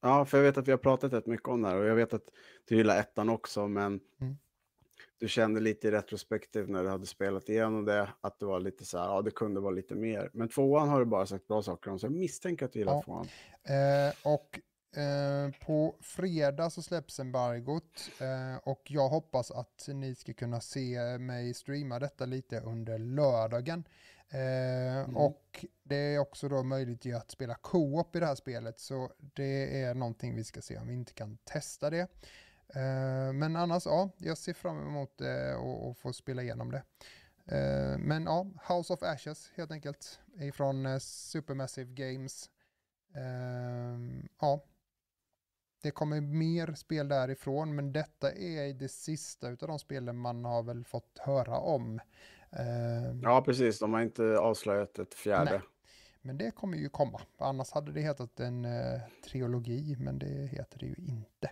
ja, 0.04 0.24
för 0.24 0.38
jag 0.38 0.44
vet 0.44 0.58
att 0.58 0.68
vi 0.68 0.70
har 0.72 0.78
pratat 0.78 1.12
rätt 1.12 1.26
mycket 1.26 1.48
om 1.48 1.62
det 1.62 1.68
här 1.68 1.76
och 1.76 1.84
jag 1.86 1.94
vet 1.94 2.14
att 2.14 2.28
du 2.68 2.76
gillar 2.76 2.98
ettan 3.00 3.28
också, 3.28 3.68
men 3.68 4.00
Mm. 4.20 4.36
du 5.18 5.28
kände 5.28 5.60
lite 5.60 5.88
i 5.88 5.90
retrospektiv 5.90 6.68
när 6.70 6.82
du 6.82 6.88
hade 6.88 7.06
spelat 7.06 7.48
igenom 7.48 7.84
det, 7.84 8.08
att 8.20 8.38
det 8.38 8.46
var 8.46 8.60
lite 8.60 8.84
så 8.84 8.98
här, 8.98 9.04
ja, 9.04 9.22
det 9.22 9.30
kunde 9.30 9.60
vara 9.60 9.70
lite 9.74 9.94
mer. 9.94 10.30
Men 10.32 10.48
tvåan 10.48 10.88
har 10.88 10.98
du 11.00 11.06
bara 11.06 11.26
sagt 11.26 11.46
bra 11.46 11.62
saker 11.62 11.90
om, 11.90 11.98
så 11.98 12.06
jag 12.06 12.12
misstänker 12.12 12.64
att 12.66 12.72
du 12.72 12.78
gillar 12.78 12.92
Ja. 12.92 13.02
tvåan. 13.02 13.26
Eh, 13.64 14.14
och 14.34 14.60
eh, 15.00 15.66
på 15.66 15.96
fredag 16.00 16.70
så 16.70 16.82
släpps 16.82 17.20
embargot 17.20 18.10
eh, 18.20 18.56
och 18.68 18.82
jag 18.88 19.08
hoppas 19.08 19.50
att 19.50 19.88
ni 19.88 20.14
ska 20.14 20.32
kunna 20.32 20.60
se 20.60 21.18
mig 21.18 21.54
streama 21.54 21.98
detta 21.98 22.26
lite 22.26 22.60
under 22.60 22.98
lördagen. 22.98 23.84
Eh, 24.30 25.16
Och 25.16 25.64
det 25.82 25.96
är 25.96 26.18
också 26.18 26.48
då 26.48 26.62
möjligt 26.62 27.14
att 27.14 27.30
spela 27.30 27.54
co-op 27.54 28.16
i 28.16 28.20
det 28.20 28.26
här 28.26 28.34
spelet 28.34 28.80
så 28.80 29.12
det 29.18 29.82
är 29.82 29.94
någonting 29.94 30.34
vi 30.34 30.44
ska 30.44 30.60
se 30.60 30.78
om 30.78 30.88
vi 30.88 30.94
inte 30.94 31.12
kan 31.12 31.38
testa 31.44 31.90
det. 31.90 32.08
Eh, 32.68 33.32
men 33.32 33.56
annars, 33.56 33.86
ja, 33.86 34.10
jag 34.18 34.38
ser 34.38 34.52
fram 34.52 34.86
emot 34.86 35.18
det 35.18 35.54
och, 35.54 35.88
och 35.88 35.98
få 35.98 36.12
spela 36.12 36.42
igenom 36.42 36.70
det. 36.70 36.82
Eh, 37.56 37.98
men 37.98 38.24
ja, 38.24 38.46
House 38.68 38.92
of 38.92 39.02
Ashes 39.02 39.50
helt 39.54 39.70
enkelt 39.70 40.20
ifrån 40.40 40.86
eh, 40.86 40.98
Supermassive 40.98 41.92
Games. 41.92 42.50
Ja, 44.40 44.64
det 45.82 45.90
kommer 45.90 46.20
mer 46.20 46.74
spel 46.74 47.08
därifrån, 47.08 47.74
men 47.74 47.92
detta 47.92 48.32
är 48.32 48.74
det 48.74 48.88
sista 48.88 49.48
utav 49.48 49.68
de 49.68 49.78
spelen 49.78 50.16
man 50.16 50.44
har 50.44 50.62
väl 50.62 50.84
fått 50.84 51.18
höra 51.18 51.58
om. 51.58 52.00
Ehm, 52.58 53.20
Ja, 53.22 53.42
precis. 53.44 53.78
De 53.78 53.92
har 53.92 54.00
inte 54.02 54.38
avslöjat 54.38 54.98
ett 54.98 55.14
fjärde. 55.14 55.50
Nej. 55.50 55.60
Men 56.22 56.38
det 56.38 56.50
kommer 56.50 56.76
ju 56.78 56.88
komma. 56.88 57.20
Annars 57.38 57.70
hade 57.72 57.92
det 57.92 58.00
hetat 58.00 58.40
en 58.40 58.64
eh, 58.64 59.00
trilogi, 59.24 59.96
men 59.98 60.18
det 60.18 60.26
heter 60.46 60.78
det 60.78 60.86
ju 60.86 60.94
inte. 60.94 61.50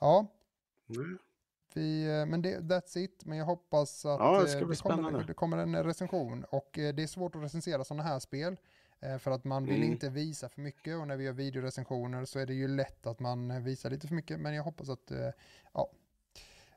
Ja, 0.00 0.26
Mm. 0.88 1.18
vi, 1.74 2.04
eh, 2.20 2.26
men 2.26 2.42
det, 2.42 2.58
that's 2.60 2.98
it. 2.98 3.24
Men 3.24 3.38
jag 3.38 3.44
hoppas 3.44 4.04
att 4.04 4.20
Ja, 4.20 4.42
det 4.44 4.60
eh, 4.60 4.66
bli 4.66 4.76
kommer, 4.76 5.24
det 5.26 5.34
kommer 5.34 5.56
en 5.58 5.84
recension. 5.84 6.44
Och 6.44 6.78
eh, 6.78 6.94
det 6.94 7.02
är 7.02 7.06
svårt 7.06 7.34
att 7.36 7.42
recensera 7.42 7.84
sådana 7.84 8.02
här 8.02 8.18
spel. 8.18 8.56
eh, 9.00 9.18
För 9.18 9.30
att 9.30 9.44
man 9.44 9.64
vill 9.66 9.76
Mm. 9.76 9.92
inte 9.92 10.08
visa 10.08 10.48
för 10.48 10.60
mycket 10.60 10.96
och 10.98 11.08
när 11.08 11.16
vi 11.16 11.24
gör 11.24 11.32
videorecensioner 11.32 12.24
så 12.24 12.38
är 12.38 12.46
det 12.46 12.54
ju 12.54 12.68
lätt 12.68 13.06
att 13.06 13.20
man 13.20 13.50
eh, 13.50 13.60
visar 13.60 13.90
lite 13.90 14.08
för 14.08 14.14
mycket. 14.14 14.40
Men 14.40 14.54
jag 14.54 14.62
hoppas 14.62 14.88
att 14.88 15.10
eh, 15.10 15.30
ja, 15.74 15.90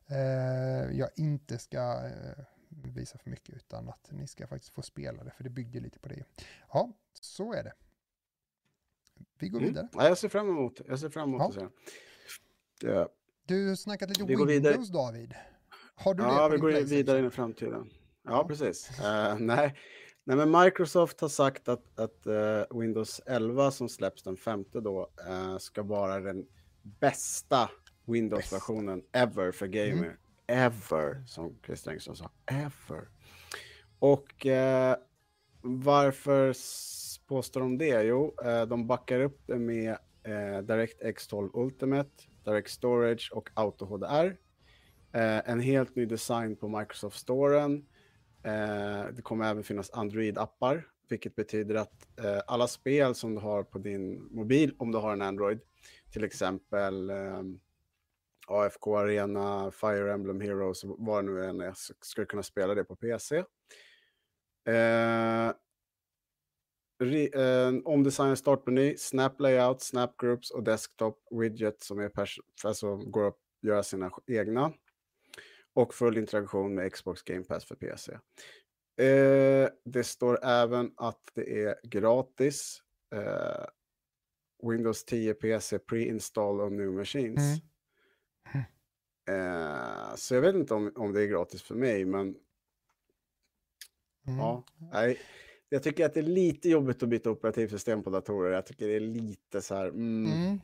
eh, 0.07 0.97
jag 0.97 1.09
inte 1.15 1.57
ska 1.57 2.05
eh, 2.05 2.43
visa 2.83 3.17
för 3.17 3.29
mycket 3.29 3.55
utan 3.55 3.89
att 3.89 4.07
ni 4.11 4.27
ska 4.27 4.47
faktiskt 4.47 4.73
få 4.73 4.81
spela 4.81 5.23
det 5.23 5.31
för 5.31 5.43
det 5.43 5.49
bygger 5.49 5.81
lite 5.81 5.99
på 5.99 6.09
det. 6.09 6.23
Ja, 6.73 6.91
så 7.21 7.53
är 7.53 7.63
det. 7.63 7.73
Vi 9.39 9.49
går 9.49 9.59
Mm. 9.59 9.69
vidare. 9.69 9.87
Ja, 9.93 10.07
jag 10.07 10.17
ser 10.17 10.29
fram 10.29 10.49
emot, 10.49 10.81
jag 10.87 10.99
ser 10.99 11.09
fram 11.09 11.29
emot 11.33 11.55
Ja. 11.55 11.69
Det- 12.81 13.07
Du 13.45 13.67
har 13.69 13.75
snackat 13.75 14.09
lite 14.09 14.23
Vi 14.25 14.33
går 14.33 14.45
vidare. 14.45 14.73
Windows 14.73 14.89
David. 14.91 15.33
Har 15.95 16.13
du 16.13 16.23
det 16.23 16.29
Ja, 16.29 16.47
på 16.47 16.51
vi 16.51 16.57
går 16.57 16.71
vidare 16.85 17.19
in 17.19 17.25
i 17.25 17.29
framtiden. 17.29 17.89
Ja, 18.23 18.31
Ja. 18.31 18.47
precis. 18.47 18.99
Eh, 18.99 19.37
nej. 19.39 19.75
nej, 20.23 20.37
men 20.37 20.51
Microsoft 20.63 21.21
har 21.21 21.29
sagt 21.29 21.67
att, 21.67 21.99
att 21.99 22.25
eh, 22.27 22.79
Windows 22.79 23.21
11 23.25 23.71
som 23.71 23.89
släpps 23.89 24.23
den 24.23 24.37
femte 24.37 24.79
då 24.81 25.09
eh, 25.27 25.57
ska 25.57 25.83
vara 25.83 26.19
den 26.19 26.47
bästa 26.81 27.69
Windows-versionen 28.05 29.03
ever 29.11 29.51
för 29.51 29.67
gamer. 29.67 30.03
Mm. 30.05 30.17
Ever, 30.47 31.23
som 31.27 31.55
Christer 31.65 31.91
Engström 31.91 32.15
sa. 32.15 32.31
Ever. 32.51 33.07
Och 33.99 34.45
eh, 34.45 34.95
varför 35.61 36.53
påstår 37.27 37.61
de 37.61 37.77
det? 37.77 38.03
Jo, 38.03 38.35
eh, 38.43 38.65
de 38.65 38.87
backar 38.87 39.19
upp 39.19 39.41
det 39.45 39.59
med 39.59 39.97
eh, 40.23 40.61
DirectX 40.61 41.27
12 41.27 41.49
Ultimate, 41.53 42.09
Direct 42.45 42.69
Storage 42.69 43.31
och 43.33 43.49
Auto 43.53 43.85
HDR. 43.85 44.37
Eh, 45.11 45.49
en 45.49 45.59
helt 45.59 45.95
ny 45.95 46.05
design 46.05 46.55
på 46.55 46.67
Microsoft-storen. 46.67 47.85
Eh, 48.43 49.05
det 49.13 49.21
kommer 49.21 49.49
även 49.49 49.63
finnas 49.63 49.91
Android-appar, 49.91 50.83
vilket 51.09 51.35
betyder 51.35 51.75
att 51.75 52.19
eh, 52.19 52.39
alla 52.47 52.67
spel 52.67 53.15
som 53.15 53.35
du 53.35 53.41
har 53.41 53.63
på 53.63 53.77
din 53.77 54.27
mobil, 54.31 54.75
om 54.77 54.91
du 54.91 54.97
har 54.97 55.13
en 55.13 55.21
Android, 55.21 55.59
till 56.11 56.23
exempel 56.23 57.09
eh, 57.09 57.43
AFK 58.47 58.87
Arena, 58.87 59.71
Fire 59.71 60.13
Emblem 60.13 60.41
Heroes, 60.41 60.81
vad 60.83 61.25
det 61.25 61.31
nu 61.31 61.45
än 61.45 61.61
är, 61.61 61.73
så 61.75 61.93
ska 62.01 62.25
kunna 62.25 62.43
spela 62.43 62.75
det 62.75 62.83
på 62.83 62.95
PC. 62.95 63.37
Eh, 64.67 65.53
re, 67.03 67.27
eh, 67.27 67.73
omdesignad 67.85 68.37
startmeny, 68.37 68.97
Snap 68.97 69.39
Layout, 69.39 69.81
Snap 69.81 70.17
Groups 70.17 70.51
och 70.51 70.63
Desktop 70.63 71.19
Widget 71.31 71.83
som 71.83 71.99
är 71.99 72.11
alltså 72.63 72.95
går 72.95 73.27
att 73.27 73.37
göra 73.61 73.83
sina 73.83 74.11
egna. 74.27 74.73
Och 75.73 75.93
full 75.93 76.17
interaktion 76.17 76.75
med 76.75 76.93
Xbox 76.93 77.21
Game 77.21 77.43
Pass 77.43 77.65
för 77.65 77.75
PC. 77.75 78.13
Eh, 78.97 79.69
det 79.85 80.03
står 80.03 80.45
även 80.45 80.91
att 80.97 81.21
det 81.33 81.63
är 81.63 81.75
gratis. 81.83 82.81
Eh, 83.15 83.65
Windows 84.69 85.05
10 85.05 85.33
PC 85.33 85.77
pre-install 85.77 86.61
on 86.61 86.77
new 86.77 86.91
machines. 86.91 87.39
Mm. 87.39 87.74
Eh, 89.29 90.15
så 90.15 90.33
jag 90.35 90.41
vet 90.41 90.55
inte 90.55 90.73
om, 90.73 90.91
om 90.95 91.13
det 91.13 91.21
är 91.21 91.27
gratis 91.27 91.61
för 91.63 91.75
mig, 91.75 92.05
men 92.05 92.35
Mm. 94.27 94.39
ja. 94.39 94.63
Nej, 94.93 95.19
jag 95.69 95.83
tycker 95.83 96.05
att 96.05 96.13
det 96.13 96.19
är 96.19 96.23
lite 96.23 96.69
jobbigt 96.69 97.03
att 97.03 97.09
byta 97.09 97.29
operativsystem 97.31 98.03
på 98.03 98.09
datorer. 98.09 98.51
Jag 98.51 98.65
tycker 98.65 98.87
det 98.87 98.95
är 98.95 98.99
lite 98.99 99.61
så 99.61 99.75
här. 99.75 99.85
Mm, 99.87 100.25
Mm. 100.33 100.61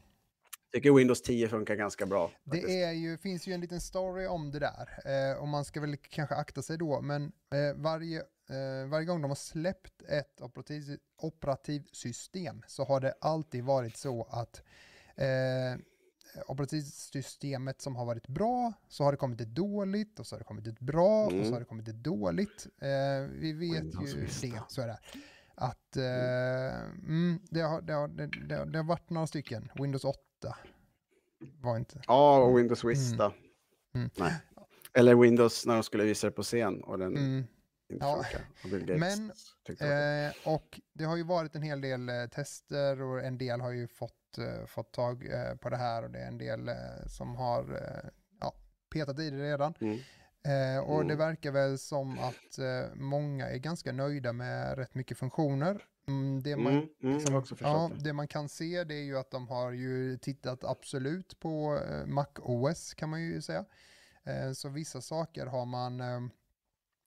tycker 0.74 0.92
Windows 0.92 1.22
10 1.22 1.48
funkar 1.50 1.76
ganska 1.76 2.06
bra. 2.06 2.32
faktiskt. 2.46 2.68
Det 2.68 2.84
är 2.84 2.92
ju, 2.92 3.18
finns 3.18 3.48
ju 3.48 3.54
en 3.54 3.62
liten 3.62 3.82
story 3.82 4.28
om 4.28 4.52
det 4.52 4.60
där. 4.60 4.90
Eh, 5.06 5.38
och 5.42 5.48
man 5.48 5.66
ska 5.66 5.82
väl 5.82 5.98
kanske 5.98 6.36
akta 6.36 6.62
sig 6.62 6.78
då. 6.78 7.02
Men 7.02 7.24
eh, 7.54 7.76
varje, 7.76 8.20
eh, 8.20 8.90
varje 8.90 9.06
gång 9.06 9.22
de 9.22 9.32
har 9.32 9.36
släppt 9.36 10.02
ett 10.02 10.42
operativ, 10.42 10.98
operativsystem 11.18 12.64
så 12.68 12.84
har 12.84 13.00
det 13.00 13.14
alltid 13.22 13.64
varit 13.64 13.98
så 13.98 14.24
att 14.32 14.62
eh, 15.16 15.82
operativsystemet 16.48 17.82
som 17.82 17.96
har 17.96 18.06
varit 18.06 18.28
bra 18.28 18.74
så 18.88 19.04
har 19.04 19.12
det 19.12 19.18
kommit 19.18 19.42
ett 19.42 19.56
dåligt 19.56 20.20
och 20.20 20.28
så 20.28 20.36
har 20.36 20.40
det 20.40 20.46
kommit 20.46 20.68
ett 20.68 20.80
bra 20.80 21.26
och 21.26 21.32
Mm. 21.32 21.46
så 21.46 21.52
har 21.54 21.60
det 21.60 21.66
kommit 21.66 21.88
ett 21.88 22.04
dåligt. 22.04 22.68
Eh, 22.82 22.90
vi 23.32 23.54
vet 23.54 23.82
Windows 23.84 24.16
ju 24.16 24.22
Vista. 24.22 24.48
det, 24.48 24.62
så 24.68 24.82
är 24.82 24.88
det. 24.88 25.00
Att 25.56 25.98
eh, 25.98 26.82
mm, 27.08 27.40
det, 27.50 27.62
har, 27.62 27.82
det, 27.82 27.94
har, 27.94 28.08
det, 28.08 28.56
har, 28.56 28.66
det 28.66 28.78
har 28.80 28.86
varit 28.86 29.10
några 29.10 29.28
stycken, 29.28 29.72
Windows 29.76 30.06
8 30.06 30.20
var 31.62 31.78
inte... 31.78 32.02
Ja, 32.08 32.38
och 32.44 32.58
Windows 32.60 32.84
Vista. 32.84 33.26
Mm. 33.26 33.36
Mm. 33.96 34.10
Nej. 34.18 34.34
Eller 34.94 35.16
Windows 35.16 35.66
när 35.66 35.74
de 35.74 35.84
skulle 35.84 36.04
visa 36.04 36.28
det 36.28 36.32
på 36.34 36.44
scen 36.44 36.84
och 36.84 36.98
den 37.00 37.18
Mm. 37.18 37.44
inte 37.90 38.06
Ja. 38.06 38.24
funkar. 38.24 38.48
Och 38.64 39.00
Men. 39.00 39.32
Eh, 40.28 40.34
och 40.54 40.82
det 40.94 41.04
har 41.04 41.18
ju 41.18 41.24
varit 41.24 41.56
en 41.56 41.62
hel 41.62 41.82
del 41.82 42.10
eh, 42.10 42.26
tester 42.32 43.02
och 43.02 43.24
en 43.24 43.38
del 43.38 43.62
har 43.62 43.72
ju 43.72 43.88
fått, 43.88 44.16
eh, 44.38 44.66
fått 44.66 44.92
tag 44.94 45.26
eh, 45.34 45.56
på 45.56 45.70
det 45.70 45.78
här 45.78 46.04
och 46.04 46.10
det 46.12 46.20
är 46.20 46.28
en 46.28 46.38
del 46.38 46.70
eh, 46.70 46.76
som 47.08 47.36
har 47.36 47.82
ja, 48.42 48.54
petat 48.94 49.20
i 49.20 49.30
det 49.30 49.44
redan. 49.44 49.74
Mm. 49.82 50.00
Eh, 50.44 50.80
och 50.84 51.00
det 51.06 51.14
Mm. 51.14 51.18
verkar 51.18 51.52
väl 51.52 51.78
som 51.78 52.20
att 52.20 52.58
eh, 52.60 52.96
många 52.96 53.50
är 53.50 53.58
ganska 53.58 53.92
nöjda 53.92 54.34
med 54.34 54.78
rätt 54.78 54.96
mycket 54.96 55.18
funktioner. 55.18 55.84
Mm, 56.08 56.44
det, 56.44 56.56
man, 56.58 56.74
Mm, 56.74 56.88
mm, 57.04 57.18
liksom, 57.18 57.58
ja, 57.60 57.92
det. 57.96 58.04
det 58.04 58.14
man 58.14 58.28
kan 58.28 58.50
se 58.50 58.84
det 58.84 58.96
är 58.96 59.04
ju 59.04 59.18
att 59.18 59.32
de 59.32 59.48
har 59.48 59.72
ju 59.72 60.18
tittat 60.18 60.64
absolut 60.64 61.40
på 61.40 61.80
eh, 61.90 62.06
Mac 62.06 62.28
OS 62.40 62.94
kan 62.94 63.10
man 63.10 63.22
ju 63.22 63.42
säga. 63.42 63.66
Eh, 64.24 64.52
så 64.52 64.70
vissa 64.70 65.02
saker 65.02 65.46
har 65.46 65.66
man 65.66 66.02
eh, 66.02 66.22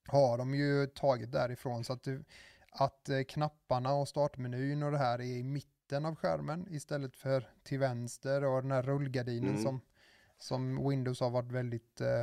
har 0.07 0.37
de 0.37 0.55
ju 0.55 0.87
tagit 0.87 1.31
därifrån 1.31 1.83
så 1.83 1.93
att, 1.93 2.03
du, 2.03 2.23
att 2.71 3.09
eh, 3.09 3.21
knapparna 3.23 3.93
och 3.93 4.07
startmenyn 4.07 4.83
och 4.83 4.91
det 4.91 4.97
här 4.97 5.19
är 5.21 5.23
i 5.23 5.43
mitten 5.43 5.74
av 5.93 6.15
skärmen 6.15 6.67
istället 6.69 7.15
för 7.15 7.49
till 7.63 7.79
vänster 7.79 8.43
och 8.43 8.61
den 8.61 8.71
här 8.71 8.81
rullgardinen 8.83 9.49
Mm. 9.49 9.63
som, 9.63 9.81
som 10.37 10.89
Windows 10.89 11.19
har 11.19 11.29
varit 11.29 11.51
väldigt 11.51 12.01
eh, 12.01 12.21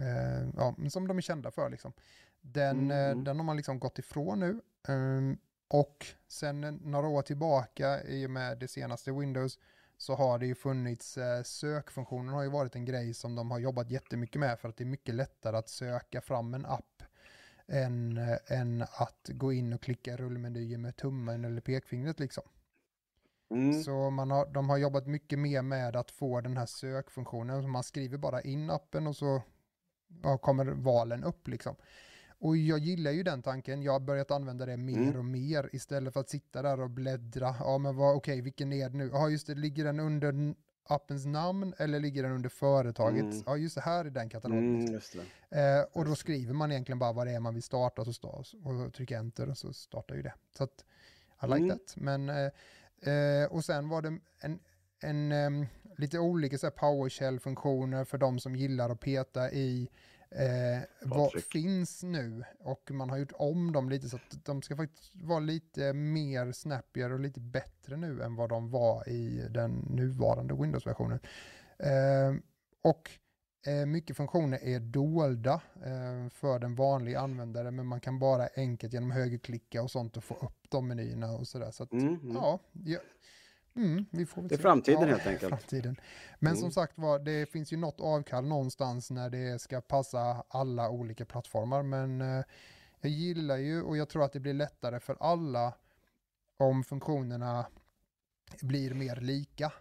eh, 0.00 0.48
ja, 0.56 0.74
som 0.90 1.08
de 1.08 1.16
är 1.18 1.22
kända 1.22 1.50
för 1.50 1.70
liksom. 1.70 1.92
Den, 2.40 2.78
Mm, 2.78 2.90
eh, 2.90 3.10
mm. 3.10 3.24
den 3.24 3.36
har 3.36 3.44
man 3.44 3.56
liksom 3.56 3.78
gått 3.78 3.98
ifrån 3.98 4.40
nu. 4.40 4.60
Ehm, 4.88 5.38
och 5.68 6.06
sen 6.28 6.64
eh, 6.64 6.72
några 6.72 7.08
år 7.08 7.22
tillbaka 7.22 8.02
i 8.02 8.26
och 8.26 8.30
med 8.30 8.58
det 8.58 8.68
senaste 8.68 9.12
Windows 9.12 9.58
så 9.98 10.14
har 10.14 10.38
det 10.38 10.46
ju 10.46 10.54
funnits, 10.54 11.18
eh, 11.18 11.42
sökfunktionen 11.42 12.34
har 12.34 12.42
ju 12.42 12.48
varit 12.48 12.76
en 12.76 12.84
grej 12.84 13.14
som 13.14 13.34
de 13.34 13.50
har 13.50 13.58
jobbat 13.58 13.90
jättemycket 13.90 14.40
med 14.40 14.58
för 14.60 14.68
att 14.68 14.76
det 14.76 14.84
är 14.84 14.86
mycket 14.86 15.14
lättare 15.14 15.56
att 15.56 15.68
söka 15.68 16.20
fram 16.20 16.54
en 16.54 16.66
app 16.66 17.02
än, 17.66 18.18
eh, 18.18 18.36
än 18.60 18.82
att 18.82 19.28
gå 19.28 19.52
in 19.52 19.72
och 19.72 19.82
klicka 19.82 20.16
rullmenyer 20.16 20.78
med 20.78 20.96
tummen 20.96 21.44
eller 21.44 21.60
pekfingret 21.60 22.20
liksom. 22.20 22.44
Mm. 23.50 23.82
Så 23.82 24.10
man 24.10 24.30
har, 24.30 24.46
de 24.46 24.68
har 24.70 24.76
jobbat 24.78 25.06
mycket 25.06 25.38
mer 25.38 25.62
med 25.62 25.96
att 25.96 26.10
få 26.10 26.40
den 26.40 26.56
här 26.56 26.66
sökfunktionen. 26.66 27.62
Så 27.62 27.68
man 27.68 27.82
skriver 27.82 28.18
bara 28.18 28.40
in 28.40 28.70
appen 28.70 29.06
och 29.06 29.16
så 29.16 29.42
ja, 30.22 30.38
kommer 30.38 30.66
valen 30.66 31.24
upp 31.24 31.48
liksom. 31.48 31.76
Och 32.38 32.56
jag 32.56 32.78
gillar 32.78 33.10
ju 33.10 33.22
den 33.22 33.42
tanken. 33.42 33.82
Jag 33.82 33.92
har 33.92 34.00
börjat 34.00 34.30
använda 34.30 34.66
det 34.66 34.76
mer 34.76 34.98
Mm. 34.98 35.18
och 35.18 35.24
mer 35.24 35.70
istället 35.72 36.12
för 36.12 36.20
att 36.20 36.28
sitta 36.28 36.62
där 36.62 36.80
och 36.80 36.90
bläddra. 36.90 37.54
Ja, 37.60 37.78
men 37.78 37.96
vad, 37.96 38.16
okej, 38.16 38.40
vilken 38.40 38.72
är 38.72 38.88
det 38.90 38.96
nu? 38.96 39.10
Ja, 39.12 39.28
just 39.28 39.46
det, 39.46 39.54
ligger 39.54 39.84
den 39.84 40.00
under 40.00 40.54
appens 40.88 41.26
namn 41.26 41.74
eller 41.78 42.00
ligger 42.00 42.22
den 42.22 42.32
under 42.32 42.48
företaget? 42.48 43.22
Mm. 43.22 43.42
Ja, 43.46 43.56
just 43.56 43.74
det, 43.74 43.80
här 43.80 44.04
är 44.04 44.10
den 44.10 44.28
katalogen. 44.28 44.88
Mm. 44.88 45.00
Eh, 45.50 45.84
och 45.92 46.04
då 46.04 46.14
skriver 46.14 46.54
man 46.54 46.72
egentligen 46.72 46.98
bara 46.98 47.12
vad 47.12 47.26
det 47.26 47.32
är 47.32 47.40
man 47.40 47.54
vill 47.54 47.62
starta 47.62 48.02
och 48.02 48.06
så 48.06 48.12
sta- 48.12 48.86
och 48.86 48.94
trycker 48.94 49.16
enter 49.18 49.50
och 49.50 49.58
så 49.58 49.72
startar 49.72 50.14
ju 50.14 50.22
det. 50.22 50.34
Så 50.56 50.64
att 50.64 50.84
I 51.42 51.46
like 51.46 51.56
Mm. 51.56 51.68
that. 51.78 51.94
Men, 51.96 52.28
eh, 52.28 52.50
eh, 53.02 53.52
och 53.52 53.64
sen 53.64 53.88
var 53.88 54.02
det 54.02 54.18
en, 54.40 54.58
en 55.00 55.32
em, 55.32 55.66
lite 55.96 56.18
olika 56.18 56.58
så 56.58 56.70
PowerShell-funktioner 56.70 58.04
för 58.04 58.18
de 58.18 58.38
som 58.38 58.56
gillar 58.56 58.90
att 58.90 59.00
peta 59.00 59.50
i 59.50 59.88
eh, 60.30 60.82
vad 61.02 61.42
finns 61.42 62.02
nu 62.02 62.44
och 62.58 62.90
man 62.90 63.10
har 63.10 63.16
gjort 63.16 63.32
om 63.34 63.72
dem 63.72 63.90
lite 63.90 64.08
så 64.08 64.16
att 64.16 64.44
de 64.44 64.62
ska 64.62 64.76
faktiskt 64.76 65.12
vara 65.14 65.40
lite 65.40 65.92
mer 65.92 66.52
snappigare 66.52 67.14
och 67.14 67.20
lite 67.20 67.40
bättre 67.40 67.96
nu 67.96 68.22
än 68.22 68.36
vad 68.36 68.48
de 68.48 68.70
var 68.70 69.08
i 69.08 69.48
den 69.50 69.70
nuvarande 69.70 70.54
Windows-versionen. 70.54 71.20
Eh, 71.78 72.34
och 72.82 73.10
mycket 73.86 74.16
funktioner 74.16 74.58
är 74.64 74.80
dolda 74.80 75.60
eh, 75.84 76.28
för 76.30 76.58
den 76.58 76.74
vanliga 76.74 77.20
användare 77.20 77.70
men 77.70 77.86
man 77.86 78.00
kan 78.00 78.18
bara 78.18 78.48
enkelt 78.56 78.92
genom 78.92 79.10
högerklicka 79.10 79.82
och 79.82 79.90
sånt 79.90 80.16
och 80.16 80.24
få 80.24 80.34
upp 80.34 80.70
de 80.70 80.88
menyerna 80.88 81.32
och 81.32 81.48
sådär. 81.48 81.70
Så 81.70 81.82
att, 81.82 81.92
Mm, 81.92 82.08
mm. 82.14 82.34
ja, 82.34 82.58
ja 82.84 82.98
mm, 83.76 84.06
vi 84.10 84.26
får 84.26 84.42
Det 84.42 84.54
är 84.54 84.56
se. 84.56 84.62
framtiden 84.62 85.00
Ja, 85.00 85.06
helt 85.06 85.26
enkelt. 85.26 85.48
Framtiden. 85.48 85.96
Men 86.38 86.50
Mm. 86.52 86.60
som 86.60 86.70
sagt 86.70 86.98
var, 86.98 87.18
det 87.18 87.46
finns 87.46 87.72
ju 87.72 87.76
något 87.76 88.00
avkall 88.00 88.44
någonstans 88.46 89.10
när 89.10 89.30
det 89.30 89.60
ska 89.62 89.80
passa 89.80 90.44
alla 90.48 90.90
olika 90.90 91.24
plattformar. 91.24 91.82
Men 91.82 92.20
eh, 92.20 92.44
jag 93.00 93.10
gillar 93.12 93.56
ju 93.56 93.82
och 93.82 93.96
jag 93.96 94.08
tror 94.08 94.24
att 94.24 94.32
det 94.32 94.40
blir 94.40 94.54
lättare 94.54 95.00
för 95.00 95.16
alla 95.20 95.72
om 96.56 96.84
funktionerna 96.84 97.66
blir 98.62 98.94
mer 98.94 99.16
lika. 99.16 99.72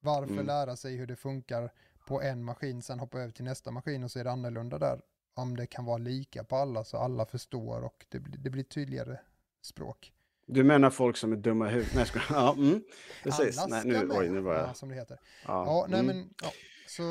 Varför 0.00 0.32
Mm. 0.32 0.46
lära 0.46 0.76
sig 0.76 0.96
hur 0.96 1.06
det 1.06 1.16
funkar 1.16 1.72
på 2.06 2.22
en 2.22 2.44
maskin, 2.44 2.82
sen 2.82 2.98
hoppa 3.00 3.18
över 3.20 3.32
till 3.32 3.44
nästa 3.44 3.70
maskin 3.70 4.04
och 4.04 4.10
så 4.10 4.18
är 4.18 4.24
det 4.24 4.30
annorlunda 4.30 4.78
där. 4.78 5.00
Om 5.34 5.56
det 5.56 5.66
kan 5.66 5.84
vara 5.84 5.98
lika 5.98 6.44
på 6.44 6.56
alla 6.56 6.84
så 6.84 6.96
alla 6.96 7.26
förstår 7.26 7.84
och 7.84 8.06
det, 8.08 8.20
blir- 8.20 8.38
det 8.38 8.50
blir 8.50 8.62
tydligare 8.64 9.20
språk. 9.62 10.12
Du 10.46 10.64
menar 10.64 10.90
folk 10.90 11.16
som 11.16 11.32
är 11.32 11.36
dumma 11.36 11.68
i 11.68 11.72
huvudet? 11.72 11.94
Nej, 11.94 12.06
skojar. 12.06 12.26
ja, 12.30 12.52
mm, 12.58 12.82
precis. 13.22 13.58
Alla 13.58 13.68
Nej, 13.76 13.80
ska 13.80 14.02
nu, 14.06 14.08
oj, 14.14 14.28
nu 14.28 14.40
var 14.40 14.54
jag... 14.54 14.68
ja, 14.68 14.74
som 14.74 14.88
det 14.88 14.94
heter. 14.94 15.20
Ja, 15.46 15.64
Ja, 15.66 15.86
nej 15.88 16.00
mm. 16.00 16.16
men, 16.16 16.34
ja. 16.42 16.48
Så 16.88 17.02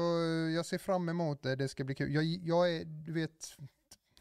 jag 0.55 0.65
ser 0.65 0.77
fram 0.77 1.09
emot 1.09 1.43
det, 1.43 1.55
det 1.55 1.67
ska 1.67 1.83
bli 1.83 1.95
kul. 1.95 2.13
Jag, 2.13 2.23
jag 2.23 2.75
är, 2.75 2.85
du 2.85 3.13
vet, 3.13 3.47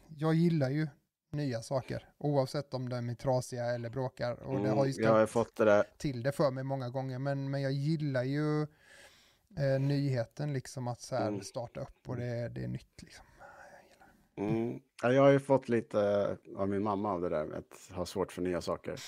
jag 0.07 0.33
gillar 0.33 0.69
ju 0.69 0.87
nya 1.31 1.61
saker, 1.61 2.09
oavsett 2.17 2.73
om 2.73 2.89
de 2.89 3.09
är 3.09 3.15
trasiga 3.15 3.65
eller 3.65 3.89
bråkar. 3.89 4.33
Och 4.43 4.59
det 4.61 4.69
har 4.69 4.85
ju 4.85 4.91
Mm, 4.91 5.03
jag 5.03 5.19
har 5.19 5.27
fått 5.27 5.55
det 5.55 5.65
där. 5.65 5.83
till 5.97 6.23
det 6.23 6.31
för 6.31 6.51
mig 6.51 6.63
många 6.63 6.89
gånger, 6.89 7.19
men, 7.19 7.49
men 7.51 7.61
jag 7.61 7.71
gillar 7.71 8.23
ju 8.23 8.67
eh, 9.57 9.79
nyheten, 9.81 10.53
liksom 10.53 10.87
att 10.87 11.01
så 11.01 11.15
här 11.15 11.27
Mm. 11.27 11.41
starta 11.41 11.79
upp 11.79 12.09
och 12.09 12.15
det, 12.15 12.49
det 12.49 12.63
är 12.63 12.67
nytt 12.67 13.01
liksom. 13.01 13.25
Mm. 14.37 14.79
Ja, 15.03 15.11
jag 15.11 15.21
har 15.21 15.29
ju 15.29 15.39
fått 15.39 15.69
lite 15.69 16.37
av 16.57 16.69
min 16.69 16.83
mamma 16.83 17.11
av 17.11 17.21
det 17.21 17.29
där 17.29 17.45
med 17.45 17.57
att 17.57 17.95
ha 17.95 18.05
svårt 18.05 18.31
för 18.31 18.41
nya 18.41 18.61
saker. 18.61 18.99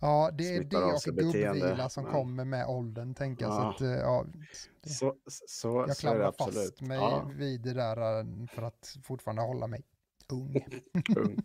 Ja, 0.00 0.30
det 0.32 0.44
är 0.54 0.56
Smittar 0.56 0.80
det 0.80 0.92
och 0.94 1.16
gubbvila 1.16 1.88
som 1.88 2.04
men- 2.04 2.12
kommer 2.12 2.44
med 2.44 2.66
åldern, 2.66 3.14
tänker 3.14 3.44
jag. 3.44 3.54
Så 3.54 3.60
Ja. 3.60 3.70
att, 3.74 3.80
eh, 3.80 3.88
ja, 3.90 4.26
det, 4.82 4.88
Så, 4.90 5.14
så, 5.26 5.66
jag 5.66 5.72
så 5.72 5.82
är 5.82 5.86
det 5.86 5.94
klamrar 6.00 6.32
fast 6.38 6.80
mig 6.80 6.98
Ja, 6.98 7.30
vid 7.34 7.60
det 7.62 7.72
där 7.72 8.18
eh, 8.20 8.46
för 8.46 8.62
att 8.62 8.96
fortfarande 9.04 9.42
hålla 9.42 9.66
mig 9.66 9.82
ung. 10.32 10.64
ung. 11.16 11.38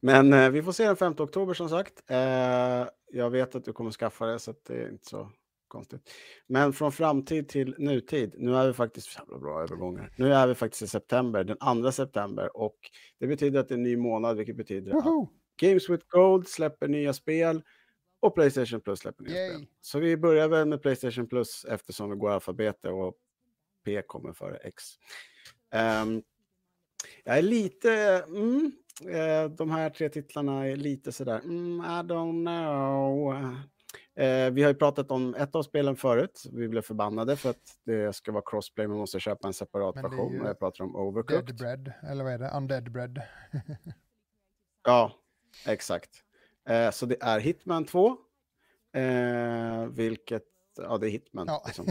Men 0.00 0.32
eh, 0.32 0.50
vi 0.50 0.62
får 0.62 0.72
se 0.72 0.86
den 0.86 0.96
5 0.96 1.14
oktober 1.18 1.54
som 1.54 1.68
sagt. 1.68 2.02
Eh, 2.06 2.86
jag 3.12 3.30
vet 3.30 3.54
att 3.54 3.64
du 3.64 3.72
kommer 3.72 3.90
skaffa 3.90 4.26
det 4.26 4.38
så 4.38 4.50
att 4.50 4.64
det 4.64 4.74
är 4.82 4.88
inte 4.90 5.08
så 5.08 5.30
konstigt. 5.74 6.10
Men 6.46 6.72
från 6.72 6.92
framtid 6.92 7.48
till 7.48 7.74
nutid. 7.78 8.34
Nu 8.38 8.56
är 8.56 8.66
vi 8.66 8.72
faktiskt, 8.72 9.16
jävla 9.18 9.38
bra 9.38 9.62
övergångar. 9.62 10.14
Nu 10.16 10.34
är 10.34 10.46
vi 10.46 10.54
faktiskt 10.54 10.82
i 10.82 10.86
september, 10.86 11.44
den 11.44 11.82
2 11.82 11.92
september 11.92 12.56
och 12.56 12.76
det 13.20 13.26
betyder 13.26 13.60
att 13.60 13.68
det 13.68 13.74
är 13.74 13.76
en 13.76 13.82
ny 13.82 13.96
månad, 13.96 14.36
vilket 14.36 14.56
betyder 14.56 14.96
att 14.96 15.06
Woho! 15.06 15.28
Games 15.60 15.90
with 15.90 16.06
Gold 16.08 16.48
släpper 16.48 16.88
nya 16.88 17.12
spel 17.12 17.62
och 18.20 18.34
Playstation 18.34 18.80
Plus 18.80 18.98
släpper 18.98 19.24
nya 19.24 19.36
Yay. 19.36 19.54
spel. 19.54 19.66
Så 19.80 19.98
vi 19.98 20.16
börjar 20.16 20.48
väl 20.48 20.68
med 20.68 20.82
Playstation 20.82 21.26
Plus 21.28 21.64
eftersom 21.64 22.10
vi 22.10 22.16
går 22.16 22.30
alfabetet 22.30 22.90
och 22.90 23.14
P 23.84 24.02
kommer 24.02 24.32
före 24.32 24.56
X. 24.56 24.84
Ehm, 25.74 26.22
jag 27.24 27.38
är 27.38 27.42
lite, 27.42 28.24
mm, 28.28 28.72
eh, 29.08 29.50
de 29.50 29.70
här 29.70 29.90
tre 29.90 30.08
titlarna 30.08 30.66
är 30.66 30.76
lite 30.76 31.12
sådär, 31.12 31.40
mm, 31.44 31.80
I 31.80 32.12
don't 32.12 32.44
know. 32.46 33.34
Eh, 34.16 34.50
vi 34.50 34.62
har 34.62 34.70
ju 34.70 34.74
pratat 34.74 35.10
om 35.10 35.34
ett 35.34 35.54
av 35.54 35.62
spelen 35.62 35.96
förut. 35.96 36.42
Vi 36.52 36.68
blev 36.68 36.82
förbannade 36.82 37.36
för 37.36 37.50
att 37.50 37.80
det 37.84 38.16
ska 38.16 38.32
vara 38.32 38.42
crossplay, 38.46 38.86
man 38.86 38.98
måste 38.98 39.20
köpa 39.20 39.48
en 39.48 39.54
separat 39.54 39.94
det 39.94 40.00
är 40.00 40.02
version. 40.02 40.42
jag 40.44 40.58
pratar 40.58 40.84
om 40.84 40.92
Dead 40.92 41.02
Overcooked. 41.06 41.56
bread, 41.56 41.92
eller 42.02 42.24
vad 42.24 42.32
är 42.32 42.38
det? 42.38 42.50
Undead 42.50 42.92
bread. 42.92 43.22
Ja, 44.86 45.12
exakt. 45.66 46.10
Eh, 46.68 46.90
så 46.90 47.06
det 47.06 47.16
är 47.20 47.40
Hitman 47.40 47.84
2. 47.84 48.16
Eh, 48.96 49.86
vilket, 49.86 50.44
ja 50.76 50.98
det 50.98 51.08
är 51.08 51.10
Hitman. 51.10 51.46
Ja. 51.48 51.62
Liksom. 51.66 51.86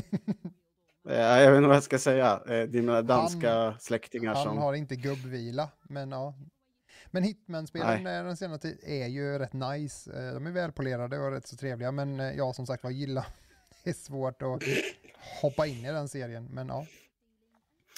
Eh, 1.09 1.15
jag 1.15 1.51
vet 1.51 1.57
inte 1.57 1.67
vad 1.67 1.75
jag 1.75 1.83
ska 1.83 1.99
säga. 1.99 2.41
Eh, 2.47 2.63
dina 2.69 3.01
danska 3.01 3.75
släktingar 3.79 4.33
Han 4.35 4.43
som... 4.43 4.57
har 4.57 4.73
inte 4.73 4.95
gubbvila, 4.95 5.69
men 5.83 6.11
ja. 6.11 6.33
Men 7.11 7.23
Hitman-spelen 7.23 8.03
den 8.03 8.37
senaste 8.37 8.67
tiden 8.67 8.89
är 8.89 9.07
ju 9.07 9.39
rätt 9.39 9.53
nice. 9.53 10.11
Eh, 10.11 10.33
De 10.33 10.47
är 10.47 10.51
välpolerade 10.51 11.19
och 11.19 11.31
rätt 11.31 11.47
så 11.47 11.55
trevliga, 11.55 11.91
men 11.91 12.19
eh, 12.19 12.31
jag 12.31 12.55
som 12.55 12.65
sagt 12.65 12.83
var 12.83 12.91
gillar 12.91 13.25
det 13.83 13.89
är 13.89 13.93
svårt 13.93 14.41
att 14.41 14.63
hoppa 15.41 15.67
in 15.67 15.85
i 15.85 15.91
den 15.91 16.07
serien. 16.07 16.45
Men 16.51 16.67
ja, 16.67 16.85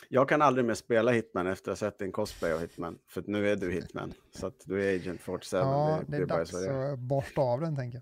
Jag 0.09 0.29
kan 0.29 0.41
aldrig 0.41 0.65
mer 0.65 0.73
spela 0.73 1.11
Hitman 1.11 1.47
efter 1.47 1.71
att 1.71 1.79
ha 1.79 1.89
sett 1.89 1.99
din 1.99 2.11
cosplay 2.11 2.53
av 2.53 2.59
Hitman. 2.59 2.97
För 3.07 3.21
att 3.21 3.27
nu 3.27 3.49
är 3.49 3.55
du 3.55 3.71
Hitman. 3.71 4.13
Så 4.31 4.47
att 4.47 4.59
du 4.65 4.83
är 4.85 4.95
Agent 4.95 5.21
47. 5.21 5.57
ja 5.57 6.01
det, 6.07 6.17
det 6.17 6.23
är 6.23 6.25
dags 6.25 6.51
det 6.51 6.93
att 6.93 6.99
borsta 6.99 7.41
av 7.41 7.61
den 7.61 7.75
tänker 7.75 8.01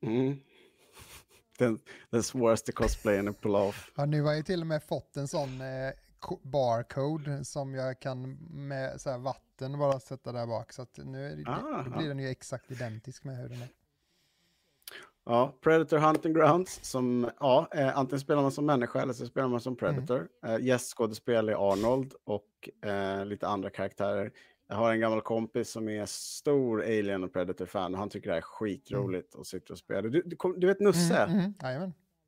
jag. 0.00 0.10
Mm. 0.10 0.36
Den, 1.58 1.78
den 2.10 2.22
svåraste 2.22 2.72
cosplayen 2.72 3.28
att 3.28 3.40
pulla 3.40 3.58
off. 3.58 3.92
Ja, 3.96 4.04
nu 4.04 4.22
har 4.22 4.32
jag 4.32 4.46
till 4.46 4.60
och 4.60 4.66
med 4.66 4.82
fått 4.82 5.16
en 5.16 5.28
sån 5.28 5.60
eh, 5.60 5.92
barcode 6.42 7.44
som 7.44 7.74
jag 7.74 8.00
kan 8.00 8.32
med 8.50 9.00
så 9.00 9.10
här 9.10 9.18
vatten 9.18 9.47
bara 9.78 10.00
sätta 10.00 10.32
där 10.32 10.46
bak. 10.46 10.72
Så 10.72 10.82
att 10.82 10.98
nu 11.04 11.36
det, 11.36 11.50
Ah, 11.50 11.82
då 11.82 11.98
blir 11.98 12.08
den 12.08 12.18
ju 12.18 12.28
exakt 12.28 12.70
identisk 12.70 13.24
med 13.24 13.36
hur 13.36 13.48
den 13.48 13.62
är. 13.62 13.68
Ja, 15.24 15.58
Predator 15.60 15.98
Hunting 15.98 16.32
Grounds. 16.32 16.84
Som, 16.84 17.30
ja, 17.40 17.68
eh, 17.72 17.98
antingen 17.98 18.20
spelar 18.20 18.42
man 18.42 18.52
som 18.52 18.66
människa 18.66 19.02
eller 19.02 19.12
så 19.12 19.26
spelar 19.26 19.48
man 19.48 19.60
som 19.60 19.76
Predator. 19.76 20.28
Mm. 20.42 20.56
Eh, 20.56 20.66
Gästskådespel 20.66 21.48
är 21.48 21.72
Arnold 21.72 22.14
och 22.24 22.88
eh, 22.88 23.24
lite 23.26 23.48
andra 23.48 23.70
karaktärer. 23.70 24.32
Jag 24.68 24.76
har 24.76 24.92
en 24.92 25.00
gammal 25.00 25.20
kompis 25.20 25.70
som 25.70 25.88
är 25.88 26.06
stor 26.06 26.82
Alien 26.82 27.24
och 27.24 27.32
Predator-fan 27.32 27.94
och 27.94 28.00
han 28.00 28.08
tycker 28.08 28.28
det 28.28 28.32
här 28.32 28.38
är 28.38 28.42
skitroligt 28.42 29.34
mm. 29.34 29.40
att 29.40 29.46
sitta 29.46 29.72
och 29.72 29.78
spela. 29.78 30.02
Du, 30.08 30.22
du, 30.22 30.36
du 30.56 30.66
vet 30.66 30.80
Nusse? 30.80 31.16
Mm, 31.16 31.38
mm, 31.38 31.54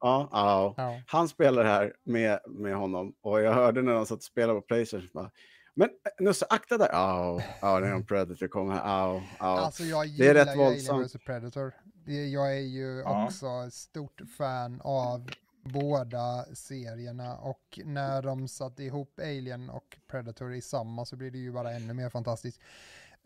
ja, 0.01 0.29
ja, 0.33 0.75
ja. 0.77 1.01
Han 1.07 1.29
spelar 1.29 1.65
här 1.65 1.95
med, 2.03 2.41
med 2.47 2.77
honom 2.77 3.15
och 3.21 3.41
jag 3.41 3.53
hörde 3.53 3.83
när 3.83 3.95
de 3.95 4.07
satt 4.07 4.19
och 4.19 4.25
spelade 4.25 4.61
på 4.61 4.67
Playstation. 4.67 5.11
Bara, 5.15 5.31
men 5.75 5.89
eh, 5.89 6.25
Nusse, 6.25 6.47
akta 6.51 6.79
där. 6.79 6.89
Ja, 6.93 7.43
oh, 7.63 7.81
det 7.81 7.87
är 7.87 7.93
en 7.93 8.07
Predator 8.07 8.49
kommer 8.49 8.75
här. 8.75 9.07
Oh, 9.07 9.17
oh. 9.17 9.23
Alltså 9.39 9.83
jag 9.83 10.07
gillar 10.07 10.35
det 10.35 10.41
är 10.41 10.45
rätt 10.45 10.59
våldsamt. 10.59 11.07
Vs 11.07 11.25
Predator. 11.27 11.75
Jag 12.07 12.57
är 12.57 12.61
ju 12.61 12.99
ja. 12.99 13.25
också 13.25 13.71
stort 13.71 14.21
fan 14.39 14.81
av 14.85 15.31
båda 15.63 16.45
serierna 16.55 17.37
och 17.37 17.81
när 17.85 18.23
de 18.23 18.49
satte 18.49 18.83
ihop 18.83 19.19
Alien 19.19 19.71
och 19.71 19.99
Predator 20.07 20.55
i 20.55 20.61
samma 20.61 21.05
så 21.05 21.17
blir 21.17 21.31
det 21.31 21.39
ju 21.39 21.53
bara 21.53 21.73
ännu 21.73 21.95
mer 21.95 22.11
fantastiskt. 22.11 22.61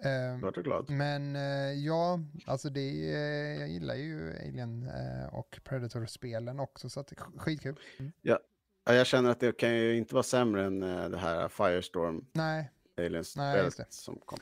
Uh, 0.04 0.86
men 0.88 1.36
uh, 1.36 1.72
ja, 1.72 2.20
alltså 2.46 2.70
det, 2.70 2.80
uh, 2.80 3.60
jag 3.60 3.68
gillar 3.68 3.94
ju 3.94 4.36
Alien 4.36 4.88
eh, 4.88 5.34
och 5.34 5.60
Predator-spelen 5.64 6.60
också 6.60 6.88
så 6.88 7.00
att 7.00 7.06
det 7.06 7.16
är 7.20 7.38
skitkul. 7.38 7.80
Mm. 7.98 8.12
Ja, 8.22 8.38
jag 8.84 9.06
känner 9.06 9.30
att 9.30 9.40
det 9.40 9.56
kan 9.56 9.76
ju 9.76 9.96
inte 9.96 10.14
vara 10.14 10.22
sämre 10.22 10.64
än 10.64 10.80
det 11.10 11.18
här 11.18 11.48
Firestorm. 11.48 12.26
Nej. 12.32 12.70
Aliens-spelet 12.98 13.92
som 13.92 14.16
kom. 14.16 14.38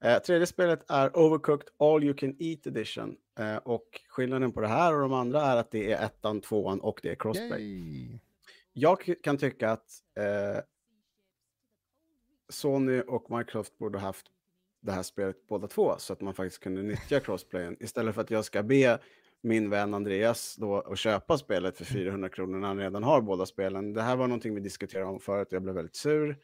Eh, 0.00 0.18
tredje 0.18 0.46
spelet 0.46 0.90
är 0.90 1.18
Overcooked 1.18 1.68
All 1.78 2.04
You 2.04 2.14
Can 2.14 2.36
Eat 2.38 2.66
Edition. 2.66 3.16
Eh, 3.38 3.56
och 3.56 4.00
skillnaden 4.08 4.52
på 4.52 4.60
det 4.60 4.68
här 4.68 4.94
och 4.94 5.00
de 5.00 5.12
andra 5.12 5.42
är 5.42 5.56
att 5.56 5.70
det 5.70 5.92
är 5.92 6.04
ettan, 6.04 6.40
tvåan 6.40 6.80
och 6.80 7.00
det 7.02 7.10
är 7.10 7.14
crossplay. 7.14 7.62
Yay. 7.62 8.18
Jag 8.72 9.22
kan 9.22 9.38
tycka 9.38 9.70
att 9.70 10.02
eh, 10.18 10.62
Sony 12.48 13.00
och 13.00 13.30
Microsoft 13.30 13.78
borde 13.78 13.98
haft 13.98 14.26
det 14.80 14.92
här 14.92 15.02
spelet 15.02 15.46
båda 15.48 15.66
två 15.66 15.94
så 15.98 16.12
att 16.12 16.20
man 16.20 16.34
faktiskt 16.34 16.62
kunde 16.62 16.82
nyttja 16.82 17.20
crossplayen 17.20 17.76
istället 17.80 18.14
för 18.14 18.22
att 18.22 18.30
jag 18.30 18.44
ska 18.44 18.62
be 18.62 18.98
min 19.40 19.70
vän 19.70 19.94
Andreas 19.94 20.56
då 20.56 20.80
att 20.80 20.98
köpa 20.98 21.38
spelet 21.38 21.78
för 21.78 21.84
400 21.84 22.28
kronor 22.28 22.58
när 22.58 22.68
han 22.68 22.78
redan 22.78 23.02
har 23.02 23.20
båda 23.20 23.46
spelen. 23.46 23.92
Det 23.92 24.02
här 24.02 24.16
var 24.16 24.26
någonting 24.26 24.54
vi 24.54 24.60
diskuterade 24.60 25.08
om 25.08 25.20
förut 25.20 25.48
och 25.48 25.52
jag 25.52 25.62
blev 25.62 25.74
väldigt 25.74 25.96
sur. 25.96 26.38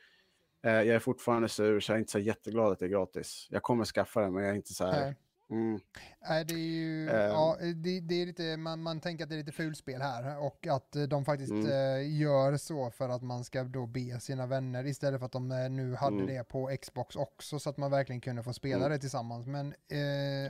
Eh, 0.65 0.73
jag 0.73 0.87
är 0.87 0.99
fortfarande 0.99 1.49
sur, 1.49 1.81
så 1.81 1.93
jag 1.93 1.97
är 1.97 2.01
inte 2.01 2.13
så 2.13 2.19
jätteglad 2.19 2.73
att 2.73 2.79
det 2.79 2.85
är 2.85 2.89
gratis. 2.89 3.47
Jag 3.51 3.63
kommer 3.63 3.85
skaffa 3.85 4.21
det, 4.21 4.31
men 4.31 4.43
jag 4.43 4.53
är 4.53 4.57
inte 4.57 4.75
så 4.75 4.85
här... 4.85 5.17
Mm. 5.51 5.81
Nej, 6.29 6.45
det 6.45 6.55
är 6.55 6.59
ju, 6.59 7.09
um, 7.09 7.17
ja, 7.17 7.57
det, 7.75 8.01
det, 8.01 8.23
är 8.23 8.27
lite, 8.27 8.57
man, 8.57 8.83
man 8.83 9.01
tänker 9.01 9.25
att 9.25 9.31
det 9.31 9.37
är 9.37 9.39
lite 9.39 9.53
fulspel 9.53 10.01
här 10.01 10.45
och 10.45 10.67
att 10.67 10.97
de 11.09 11.25
faktiskt 11.25 11.53
mm. 11.53 11.67
uh, 11.67 12.21
gör 12.21 12.57
så 12.57 12.91
för 12.91 13.09
att 13.09 13.23
man 13.23 13.45
ska 13.45 13.65
då 13.65 13.87
be 13.87 14.21
sina 14.21 14.47
vänner 14.47 14.87
istället 14.87 15.21
för 15.21 15.27
att 15.27 15.33
de 15.33 15.51
uh, 15.51 15.71
nu 15.71 15.95
hade 15.95 16.17
mm. 16.17 16.27
det 16.27 16.45
på 16.45 16.77
Xbox 16.83 17.17
också 17.17 17.59
så 17.59 17.71
att 17.71 17.77
man 17.77 17.91
verkligen 17.91 18.21
kunde 18.21 18.43
få 18.43 18.53
spela 18.53 18.77
mm. 18.77 18.91
det 18.91 18.99
tillsammans. 18.99 19.47
Men 19.47 19.75
uh, 19.93 19.99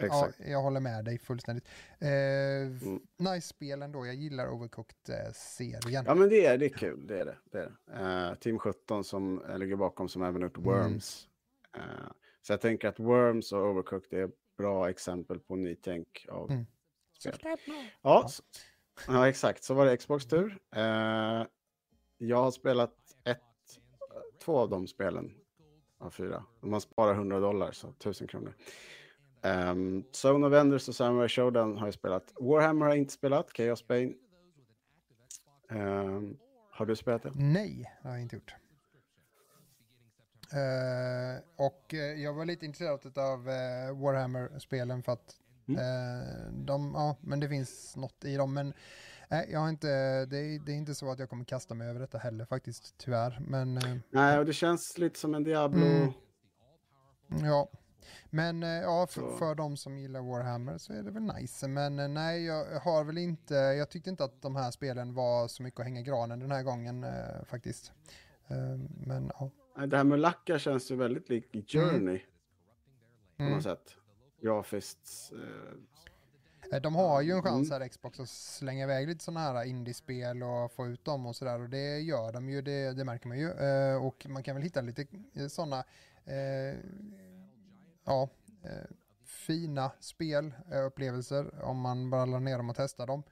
ja, 0.06 0.28
jag 0.46 0.62
håller 0.62 0.80
med 0.80 1.04
dig 1.04 1.18
fullständigt. 1.18 1.68
Mm. 2.00 3.00
Nice 3.16 3.48
spel 3.48 3.82
ändå, 3.82 4.06
jag 4.06 4.14
gillar 4.14 4.46
Overcooked-serien. 4.48 6.04
Ja 6.06 6.14
men 6.14 6.28
det 6.28 6.46
är, 6.46 6.58
det 6.58 6.66
är 6.66 6.68
kul, 6.68 7.06
det 7.06 7.20
är 7.20 7.24
det. 7.24 7.36
det, 7.52 7.58
är 7.58 8.30
det. 8.30 8.36
Team 8.36 8.58
17 8.58 9.04
som 9.04 9.42
ligger 9.58 9.76
bakom 9.76 10.08
som 10.08 10.22
även 10.22 10.42
gjort 10.42 10.56
mm. 10.56 10.70
Worms. 10.70 11.28
Så 12.42 12.52
jag 12.52 12.60
tänker 12.60 12.88
att 12.88 13.00
Worms 13.00 13.52
och 13.52 13.70
Overcooked 13.70 14.18
är 14.18 14.30
bra 14.56 14.90
exempel 14.90 15.40
på 15.40 15.56
nytänk 15.56 16.26
av 16.28 16.50
mm. 16.50 16.66
spel. 17.18 17.38
Ja, 18.02 18.28
ja, 19.06 19.28
exakt. 19.28 19.64
Så 19.64 19.74
var 19.74 19.86
det 19.86 19.96
Xbox 19.96 20.26
tur. 20.26 20.58
Uh, 20.76 21.46
jag 22.18 22.36
har 22.36 22.50
spelat 22.50 22.94
ett, 23.24 23.40
två 24.44 24.58
av 24.58 24.70
de 24.70 24.86
spelen 24.86 25.34
av 25.98 26.10
fyra. 26.10 26.44
Man 26.60 26.80
sparar 26.80 27.14
100 27.14 27.40
dollar, 27.40 27.72
så 27.72 27.88
1000 27.88 28.26
kronor. 28.26 28.54
Um, 29.42 30.04
Zone 30.24 30.46
of 30.46 30.52
Enders 30.52 30.88
och 30.88 30.94
Samurai 30.94 31.28
Showdown 31.28 31.78
har 31.78 31.86
jag 31.86 31.94
spelat. 31.94 32.32
Warhammer 32.40 32.86
har 32.86 32.92
jag 32.92 32.98
inte 32.98 33.12
spelat, 33.12 33.56
Chaos 33.56 33.86
Bane. 33.86 34.12
Um, 35.70 36.38
har 36.70 36.86
du 36.86 36.96
spelat 36.96 37.22
det? 37.22 37.32
Nej, 37.34 37.90
det 38.02 38.08
har 38.08 38.14
jag 38.14 38.22
inte 38.22 38.36
gjort. 38.36 38.54
Uh, 40.52 41.40
och 41.56 41.94
uh, 41.94 42.00
jag 42.00 42.32
var 42.32 42.44
lite 42.44 42.66
intresserad 42.66 43.18
av 43.18 43.48
uh, 43.48 44.02
Warhammer-spelen 44.02 45.02
för 45.02 45.12
att 45.12 45.36
mm. 45.68 46.66
de, 46.66 46.92
ja, 46.94 47.16
men 47.20 47.40
det 47.40 47.48
finns 47.48 47.96
något 47.96 48.24
i 48.24 48.36
dem. 48.36 48.54
Men 48.54 48.74
nej, 49.30 49.48
jag 49.52 49.60
har 49.60 49.68
inte, 49.68 49.86
det 50.26 50.38
är, 50.38 50.66
det, 50.66 50.72
är 50.72 50.76
inte 50.76 50.94
så 50.94 51.10
att 51.10 51.18
jag 51.18 51.30
kommer 51.30 51.44
kasta 51.44 51.74
mig 51.74 51.88
över 51.88 52.00
detta 52.00 52.18
heller 52.18 52.44
faktiskt, 52.44 52.94
tyvärr. 52.98 53.38
Men, 53.40 53.80
nej, 54.10 54.38
och 54.38 54.46
det 54.46 54.52
känns 54.52 54.98
lite 54.98 55.18
som 55.18 55.34
en 55.34 55.44
Diablo. 55.44 55.86
Mm, 55.86 56.12
ja, 57.44 57.68
men 58.30 58.62
ja, 58.62 59.06
för, 59.10 59.36
för 59.36 59.54
de 59.54 59.76
som 59.76 59.98
gillar 59.98 60.20
Warhammer 60.20 60.78
så 60.78 60.92
är 60.92 61.02
det 61.02 61.10
väl 61.10 61.22
nice. 61.22 61.68
Men 61.68 62.14
nej, 62.14 62.44
jag 62.44 62.80
har 62.80 63.04
väl 63.04 63.18
inte, 63.18 63.54
jag 63.54 63.90
tyckte 63.90 64.10
inte 64.10 64.24
att 64.24 64.42
de 64.42 64.56
här 64.56 64.70
spelen 64.70 65.14
var 65.14 65.48
så 65.48 65.62
mycket 65.62 65.80
att 65.80 65.86
hänga 65.86 66.02
granen 66.02 66.38
den 66.38 66.50
här 66.50 66.62
gången 66.62 67.06
faktiskt. 67.44 67.92
men 69.06 69.30
ja. 69.38 69.50
Det 69.74 69.96
här 69.96 70.04
med 70.04 70.20
lacka 70.20 70.58
känns 70.58 70.90
ju 70.90 70.96
väldigt 70.96 71.28
likt 71.28 71.70
Journey. 71.72 71.98
Mm. 71.98 72.20
På 73.36 73.42
något 73.42 73.50
mm. 73.50 73.62
sätt. 73.62 73.96
Grafiskt. 74.40 75.32
Eh... 75.32 76.80
De 76.80 76.94
har 76.94 77.20
ju 77.20 77.32
en 77.32 77.42
chans 77.42 77.70
mm. 77.70 77.82
här 77.82 77.88
Xbox 77.88 78.20
att 78.20 78.28
slänga 78.28 78.84
iväg 78.84 79.08
lite 79.08 79.24
sådana 79.24 79.40
här 79.40 79.64
indiespel 79.64 80.42
och 80.42 80.72
få 80.72 80.86
ut 80.86 81.04
dem 81.04 81.26
och 81.26 81.36
sådär 81.36 81.60
och 81.60 81.68
det 81.68 81.98
gör 81.98 82.32
de 82.32 82.48
ju, 82.48 82.62
det, 82.62 82.92
det 82.92 83.04
märker 83.04 83.28
man 83.28 83.38
ju. 83.38 83.50
Eh, 83.50 84.06
och 84.06 84.26
man 84.28 84.42
kan 84.42 84.54
väl 84.54 84.64
hitta 84.64 84.80
lite 84.80 85.06
sådana 85.48 85.84
eh, 86.24 86.78
ja, 88.04 88.28
eh, 88.62 88.90
fina 89.24 89.90
spelupplevelser 90.00 91.64
om 91.64 91.80
man 91.80 92.10
bara 92.10 92.24
laddar 92.24 92.40
ner 92.40 92.56
dem 92.56 92.70
och 92.70 92.76
testar 92.76 93.06
dem. 93.06 93.22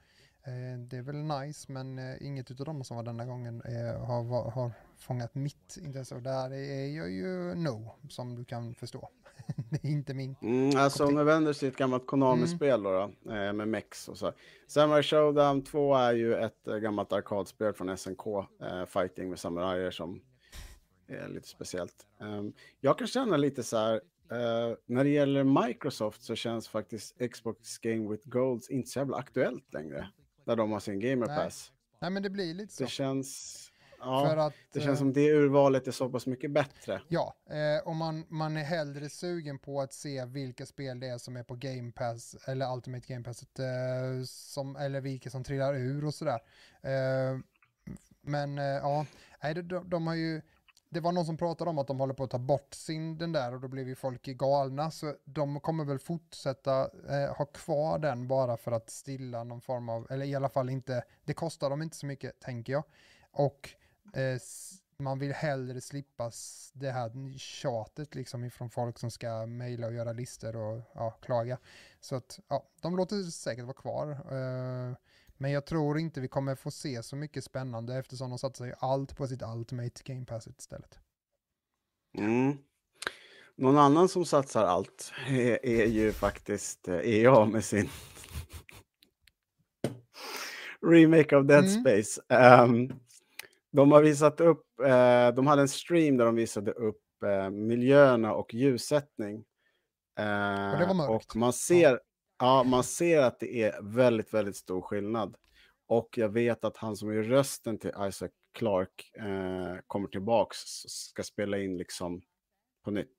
Eh, 0.43 0.79
det 0.79 0.97
är 0.97 1.01
väl 1.01 1.23
nice 1.23 1.71
men 1.71 1.99
eh, 1.99 2.15
inget 2.27 2.51
av 2.51 2.65
dem 2.65 2.83
som 2.83 2.97
var 2.97 3.03
denna 3.03 3.25
gången 3.25 3.61
har, 3.99 4.51
har 4.51 4.71
fångat 4.97 5.35
mitt 5.35 5.77
intresse 5.77 6.15
och 6.15 6.21
där 6.21 6.53
är 6.53 6.97
jag 6.97 7.11
ju 7.11 7.55
no, 7.55 7.95
som 8.09 8.35
du 8.35 8.45
kan 8.45 8.75
förstå. 8.75 9.09
det 9.69 9.87
är 9.87 9.91
inte 9.91 10.13
min. 10.13 10.35
Mm, 10.41 10.77
alltså 10.77 11.05
om 11.05 11.17
vi 11.17 11.23
vänder 11.23 11.53
sig 11.53 11.59
till 11.59 11.67
ett 11.67 11.77
gammalt 11.77 12.07
Konami-spel 12.07 12.79
mm. 12.79 12.83
då, 12.83 13.11
då, 13.23 13.31
eh, 13.31 13.53
med 13.53 13.67
Mex 13.67 14.07
och 14.07 14.17
så. 14.17 14.33
Samurai 14.67 15.03
Showdown 15.03 15.63
2 15.63 15.95
är 15.95 16.13
ju 16.13 16.35
ett 16.35 16.67
eh, 16.67 16.75
gammalt 16.75 17.13
arkadspel 17.13 17.73
från 17.73 17.97
SNK, 17.97 18.27
eh, 18.61 18.85
fighting 18.85 19.29
med 19.29 19.39
samurajer 19.39 19.91
som 19.91 20.21
är 21.07 21.27
lite 21.27 21.47
speciellt. 21.47 22.07
Um, 22.19 22.53
jag 22.81 22.97
kan 22.97 23.07
känna 23.07 23.37
lite 23.37 23.63
så 23.63 23.77
här, 23.77 23.93
uh, 24.31 24.75
när 24.85 25.03
det 25.03 25.09
gäller 25.09 25.67
Microsoft 25.67 26.23
så 26.23 26.35
känns 26.35 26.67
faktiskt 26.67 27.31
Xbox 27.31 27.77
Game 27.77 28.11
with 28.11 28.29
Golds 28.29 28.69
inte 28.69 28.89
så 28.89 28.99
jävla 28.99 29.17
aktuellt 29.17 29.73
längre, 29.73 30.07
när 30.45 30.55
de 30.55 30.71
har 30.71 30.79
sin 30.79 30.99
Gamer 30.99 31.25
Pass. 31.25 31.71
Nej. 31.71 31.99
Nej, 32.01 32.11
men 32.11 32.23
det 32.23 32.29
blir 32.29 32.53
lite 32.53 32.73
så. 32.73 32.83
Det 32.83 32.89
känns 32.89 33.71
Ja, 34.05 34.29
för 34.29 34.37
att, 34.37 34.53
det 34.73 34.81
känns 34.81 34.99
som 34.99 35.07
eh, 35.07 35.13
det 35.13 35.31
urvalet 35.31 35.87
är 35.87 35.91
så 35.91 36.09
pass 36.09 36.27
mycket 36.27 36.51
bättre. 36.51 37.01
Ja, 37.07 37.35
eh, 37.49 37.87
och 37.87 37.95
man, 37.95 38.25
man 38.29 38.57
är 38.57 38.63
hellre 38.63 39.09
sugen 39.09 39.59
på 39.59 39.81
att 39.81 39.93
se 39.93 40.25
vilka 40.25 40.65
spel 40.65 40.99
det 40.99 41.07
är 41.07 41.17
som 41.17 41.37
är 41.37 41.43
på 41.43 41.55
Game 41.55 41.91
Pass 41.91 42.35
eller 42.47 42.73
Ultimate 42.73 43.13
Game 43.13 43.23
Pass, 43.23 43.43
eh, 43.59 44.23
som, 44.25 44.75
eller 44.75 45.01
vilka 45.01 45.29
som 45.29 45.43
trillar 45.43 45.75
ur 45.75 46.05
och 46.05 46.13
sådär. 46.13 46.39
Eh, 46.81 47.39
men 48.21 48.57
eh, 48.57 48.65
ja, 48.65 49.05
nej, 49.43 49.53
de, 49.53 49.89
de, 49.89 50.07
har 50.07 50.15
ju, 50.15 50.41
det 50.89 50.99
var 50.99 51.11
någon 51.11 51.25
som 51.25 51.37
pratade 51.37 51.69
om 51.69 51.77
att 51.77 51.87
de 51.87 51.99
håller 51.99 52.13
på 52.13 52.23
att 52.23 52.29
ta 52.29 52.37
bort 52.37 52.73
sin 52.73 53.17
den 53.17 53.31
där 53.31 53.53
och 53.53 53.61
då 53.61 53.67
blev 53.67 53.87
ju 53.87 53.95
folk 53.95 54.23
galna 54.23 54.91
så 54.91 55.15
de 55.25 55.59
kommer 55.59 55.85
väl 55.85 55.99
fortsätta 55.99 56.81
eh, 57.09 57.35
ha 57.35 57.45
kvar 57.45 57.99
den 57.99 58.27
bara 58.27 58.57
för 58.57 58.71
att 58.71 58.89
stilla 58.89 59.43
någon 59.43 59.61
form 59.61 59.89
av, 59.89 60.07
eller 60.09 60.25
i 60.25 60.35
alla 60.35 60.49
fall 60.49 60.69
inte, 60.69 61.03
det 61.25 61.33
kostar 61.33 61.69
dem 61.69 61.81
inte 61.81 61.97
så 61.97 62.05
mycket 62.05 62.39
tänker 62.39 62.73
jag. 62.73 62.83
Och 63.31 63.69
eh, 64.13 64.39
man 64.97 65.19
vill 65.19 65.33
hellre 65.33 65.81
slippa 65.81 66.31
det 66.73 66.91
här 66.91 67.37
tjatet 67.37 68.15
liksom 68.15 68.43
ifrån 68.43 68.69
folk 68.69 68.99
som 68.99 69.11
ska 69.11 69.45
mejla 69.45 69.87
och 69.87 69.93
göra 69.93 70.13
listor 70.13 70.55
och 70.55 70.81
ja, 70.93 71.11
klaga. 71.11 71.57
Så 71.99 72.15
att 72.15 72.39
ja, 72.47 72.69
de 72.81 72.97
låter 72.97 73.23
säkert 73.23 73.65
vara 73.65 73.73
kvar. 73.73 74.11
Eh, 74.11 74.95
men 75.37 75.51
jag 75.51 75.65
tror 75.65 75.99
inte 75.99 76.21
vi 76.21 76.27
kommer 76.27 76.55
få 76.55 76.71
se 76.71 77.03
så 77.03 77.15
mycket 77.15 77.43
spännande 77.43 77.95
eftersom 77.95 78.29
de 78.29 78.39
satsar 78.39 78.75
allt 78.79 79.17
på 79.17 79.27
sitt 79.27 79.41
Ultimate 79.55 80.01
Game 80.03 80.25
Pass 80.25 80.47
istället. 80.47 80.99
Mm. 82.17 82.57
Någon 83.55 83.77
annan 83.77 84.09
som 84.09 84.25
satsar 84.25 84.65
allt 84.65 85.11
är, 85.27 85.65
är 85.65 85.85
ju 85.85 86.11
faktiskt 86.11 86.87
EA 86.87 87.31
eh, 87.31 87.43
e 87.43 87.45
med 87.45 87.65
sin 87.65 87.89
remake 90.81 91.35
av 91.35 91.45
Dead 91.45 91.65
mm. 91.65 91.81
Space. 91.81 92.21
Um, 92.27 92.99
de 93.73 93.91
har 93.91 94.01
visat 94.01 94.41
upp, 94.41 94.65
eh, 94.79 95.27
de 95.35 95.47
hade 95.47 95.61
en 95.61 95.67
stream 95.67 96.17
där 96.17 96.25
de 96.25 96.35
visade 96.35 96.71
upp 96.71 97.23
eh, 97.25 97.49
miljöerna 97.49 98.33
och 98.33 98.53
ljussättning. 98.53 99.45
Eh, 100.19 100.71
och 100.71 100.79
det 100.79 100.85
var 100.87 100.93
mörkt. 100.93 101.11
Och 101.11 101.35
man 101.35 101.53
ser, 101.53 101.91
ja. 101.91 101.99
Ja, 102.39 102.63
man 102.63 102.83
ser 102.83 103.21
att 103.21 103.39
det 103.39 103.61
är 103.61 103.81
väldigt, 103.81 104.33
väldigt 104.33 104.55
stor 104.55 104.81
skillnad. 104.81 105.35
Och 105.87 106.09
jag 106.17 106.29
vet 106.29 106.65
att 106.65 106.77
han 106.77 106.95
som 106.95 107.09
är 107.09 107.23
rösten 107.23 107.79
till 107.79 107.91
Isaac 108.07 108.29
Clark 108.53 109.11
eh, 109.19 109.81
kommer 109.87 110.07
tillbaks 110.07 110.57
ska 110.87 111.23
spela 111.23 111.57
in 111.57 111.77
liksom 111.77 112.21
på 112.83 112.91
nytt. 112.91 113.17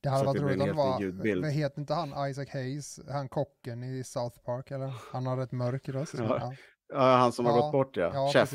Det 0.00 0.08
hade 0.08 0.26
varit 0.26 0.42
roligt 0.42 0.60
om 0.60 0.66
det 0.66 0.72
var, 0.72 1.40
vad 1.42 1.52
heter 1.52 1.80
inte 1.80 1.94
han 1.94 2.30
Isaac 2.30 2.46
Hayes, 2.52 3.00
han 3.08 3.28
kocken 3.28 3.82
i 3.82 4.04
South 4.04 4.38
Park 4.44 4.70
eller? 4.70 4.92
Han 5.12 5.26
har 5.26 5.36
rätt 5.36 5.52
mörk 5.52 5.88
röst. 5.88 6.14
Ja, 6.18 6.52
ja. 6.88 7.16
han 7.16 7.32
som 7.32 7.46
har 7.46 7.52
gått 7.52 7.72
bort 7.72 7.96
ja, 7.96 8.10
ja 8.14 8.30
Chef. 8.32 8.52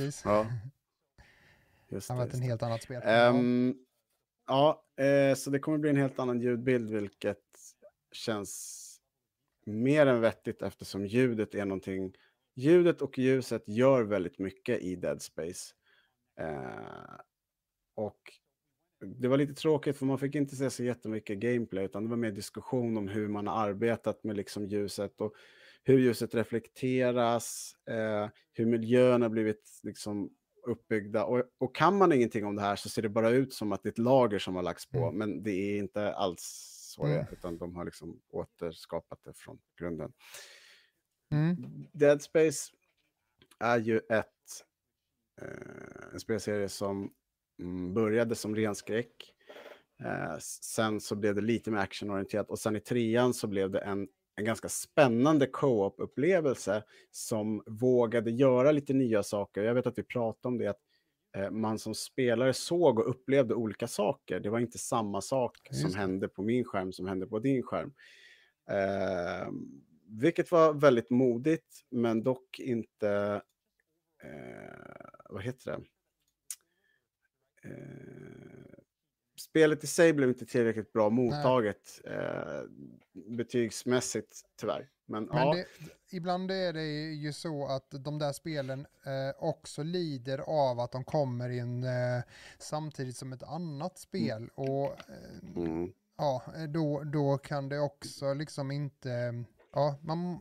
Just 1.92 2.08
det 2.08 2.14
har 2.14 2.22
varit 2.22 2.34
en 2.34 2.42
helt 2.42 2.64
annat 2.64 2.84
spel. 2.84 3.02
Um, 3.36 3.76
ja, 4.48 4.86
eh, 4.98 5.36
så 5.36 5.50
det 5.50 5.60
kommer 5.60 5.78
bli 5.78 5.90
en 5.90 5.98
helt 5.98 6.20
annan 6.20 6.42
ljudbild 6.42 6.90
vilket 6.92 7.38
känns 8.12 8.78
mer 9.66 10.06
än 10.06 10.22
vettigt 10.22 10.62
eftersom 10.62 11.06
ljudet 11.06 11.56
är 11.56 11.66
någonting, 11.66 12.14
ljudet 12.56 13.02
och 13.02 13.20
ljuset 13.20 13.64
gör 13.68 14.04
väldigt 14.04 14.40
mycket 14.40 14.82
i 14.82 14.96
Dead 14.96 15.22
Space. 15.22 15.74
Eh, 16.40 17.20
och 17.96 18.20
det 19.06 19.28
var 19.28 19.38
lite 19.38 19.54
tråkigt 19.54 19.98
för 19.98 20.06
man 20.06 20.20
fick 20.20 20.36
inte 20.36 20.56
se 20.56 20.70
så 20.70 20.84
jättemycket 20.84 21.40
gameplay 21.40 21.86
utan 21.86 22.04
det 22.04 22.10
var 22.10 22.18
mer 22.18 22.32
diskussion 22.32 22.98
om 22.98 23.08
hur 23.08 23.28
man 23.28 23.48
har 23.48 23.68
arbetat 23.68 24.24
med 24.24 24.38
liksom 24.38 24.68
ljuset 24.68 25.22
och 25.22 25.34
hur 25.84 26.00
ljuset 26.00 26.36
reflekteras, 26.36 27.76
eh, 27.90 28.30
hur 28.54 28.66
miljön 28.66 29.22
har 29.22 29.30
blivit 29.30 29.80
liksom 29.84 30.30
uppbyggda. 30.64 31.26
Och, 31.26 31.44
och 31.58 31.76
kan 31.76 31.98
man 31.98 32.12
ingenting 32.12 32.46
om 32.46 32.56
det 32.56 32.62
här 32.62 32.76
så 32.76 32.90
ser 32.90 33.02
det 33.02 33.10
bara 33.10 33.30
ut 33.30 33.54
som 33.54 33.72
att 33.72 33.84
det 33.84 33.90
är 33.90 33.92
ett 33.92 33.98
lager 33.98 34.40
som 34.40 34.56
har 34.56 34.64
lagts 34.64 34.90
på, 34.90 34.98
mm. 34.98 35.18
men 35.18 35.44
det 35.44 35.52
är 35.52 35.78
inte 35.78 36.14
alls 36.14 36.68
så 36.96 37.06
det 37.06 37.12
är, 37.12 37.20
mm. 37.20 37.34
utan 37.34 37.58
de 37.58 37.76
har 37.76 37.86
liksom 37.86 38.22
återskapat 38.30 39.20
det 39.24 39.34
från 39.34 39.60
grunden. 39.80 40.14
Mm. 41.32 41.56
Dead 41.92 42.22
Space 42.22 42.72
är 43.60 43.80
ju 43.80 43.98
ett, 43.98 44.66
eh, 45.42 46.14
en 46.14 46.20
spelserie 46.20 46.70
som 46.70 47.14
mm, 47.60 47.94
började 47.94 48.36
som 48.36 48.56
ren 48.56 48.76
skräck. 48.76 49.34
Eh, 50.04 50.38
sen 50.62 51.02
så 51.02 51.16
blev 51.16 51.36
det 51.36 51.42
lite 51.42 51.72
mer 51.72 51.80
actionorienterat 51.80 52.50
och 52.50 52.60
sen 52.60 52.76
i 52.76 52.80
trean 52.80 53.34
så 53.34 53.48
blev 53.48 53.72
det 53.72 53.80
en, 53.80 54.08
en 54.42 54.46
ganska 54.46 54.70
spännande 54.70 55.48
co-op-upplevelse 55.48 56.84
som 57.12 57.64
vågade 57.66 58.32
göra 58.32 58.72
lite 58.72 58.94
nya 58.94 59.24
saker. 59.24 59.64
Jag 59.64 59.74
vet 59.74 59.88
att 59.88 59.98
vi 59.98 60.04
pratade 60.04 60.48
om 60.48 60.58
det, 60.58 60.68
att 60.68 60.82
Eh, 61.36 61.52
man 61.52 61.80
som 61.80 61.96
spelare 61.96 62.54
såg 62.54 63.00
och 63.00 63.10
upplevde 63.10 63.54
olika 63.54 63.88
saker. 63.88 64.40
Det 64.40 64.50
var 64.50 64.60
inte 64.60 64.78
samma 64.78 65.22
sak 65.22 65.58
som 65.72 65.96
hände 65.96 66.28
på 66.28 66.42
min 66.44 66.64
skärm 66.64 66.94
som 66.94 67.08
hände 67.08 67.28
på 67.28 67.40
din 67.40 67.64
skärm. 67.64 67.94
Eh, 68.70 69.52
vilket 70.06 70.52
var 70.52 70.74
väldigt 70.74 71.10
modigt, 71.10 71.86
men 71.90 72.24
dock 72.24 72.60
inte... 72.60 73.42
Eh, 74.24 75.10
vad 75.30 75.44
heter 75.44 75.72
det? 75.72 75.84
Eh, 77.70 78.71
spelet 79.36 79.84
i 79.84 79.88
sig 79.88 80.14
blev 80.14 80.30
inte 80.30 80.46
tillräckligt 80.46 80.94
bra 80.94 81.10
mottaget 81.10 82.02
eh, 82.06 82.62
betygsmässigt, 83.14 84.42
tyvärr. 84.60 84.90
Men, 85.06 85.24
Men 85.24 85.38
ja. 85.38 85.54
det, 85.54 85.66
ibland 86.16 86.52
är 86.52 86.74
det 86.74 87.12
ju 87.14 87.34
så 87.34 87.68
att 87.68 87.86
de 87.90 88.20
där 88.20 88.34
spelen 88.34 88.80
eh, 88.80 89.44
också 89.44 89.84
lider 89.84 90.38
av 90.38 90.80
att 90.80 90.92
de 90.92 91.04
kommer 91.04 91.50
in 91.50 91.84
eh, 91.84 92.22
samtidigt 92.60 93.18
som 93.18 93.34
ett 93.34 93.44
annat 93.44 93.98
spel. 93.98 94.38
Mm. 94.38 94.50
Och 94.56 94.86
eh, 94.86 95.56
mm. 95.56 95.92
ja, 96.18 96.44
då, 96.70 97.04
då 97.04 97.38
kan 97.38 97.70
det 97.70 97.80
också 97.80 98.34
liksom 98.34 98.72
inte... 98.72 99.44
Ja, 99.74 100.00
man, 100.02 100.40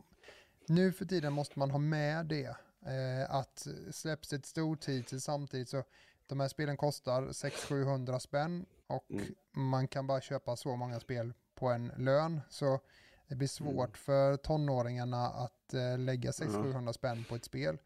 nu 0.67 0.91
för 0.91 1.05
tiden 1.05 1.33
måste 1.33 1.59
man 1.59 1.71
ha 1.71 1.79
med 1.79 2.25
det. 2.25 2.55
Eh, 2.85 3.35
att 3.35 3.67
släpps 3.91 4.33
ett 4.33 4.45
stortitel 4.45 5.21
samtidigt 5.21 5.69
så 5.69 5.83
de 6.27 6.39
här 6.39 6.47
spelen 6.47 6.77
kostar 6.77 7.21
600-700 7.21 8.19
spänn 8.19 8.65
och 8.91 9.11
mm. 9.11 9.35
man 9.51 9.87
kan 9.87 10.07
bara 10.07 10.21
köpa 10.21 10.55
så 10.55 10.75
många 10.75 10.99
spel 10.99 11.33
på 11.55 11.69
en 11.69 11.91
lön. 11.97 12.41
Så 12.49 12.79
det 13.27 13.35
blir 13.35 13.61
mm. 13.61 13.73
svårt 13.73 13.89
mm. 13.89 13.93
för 13.93 14.37
tonåringarna 14.37 15.27
att 15.27 15.73
uh, 15.73 15.97
lägga 15.97 16.31
600-700 16.31 16.77
mm. 16.77 16.93
spänn 16.93 17.25
på 17.29 17.35
ett 17.35 17.45
spel. 17.45 17.77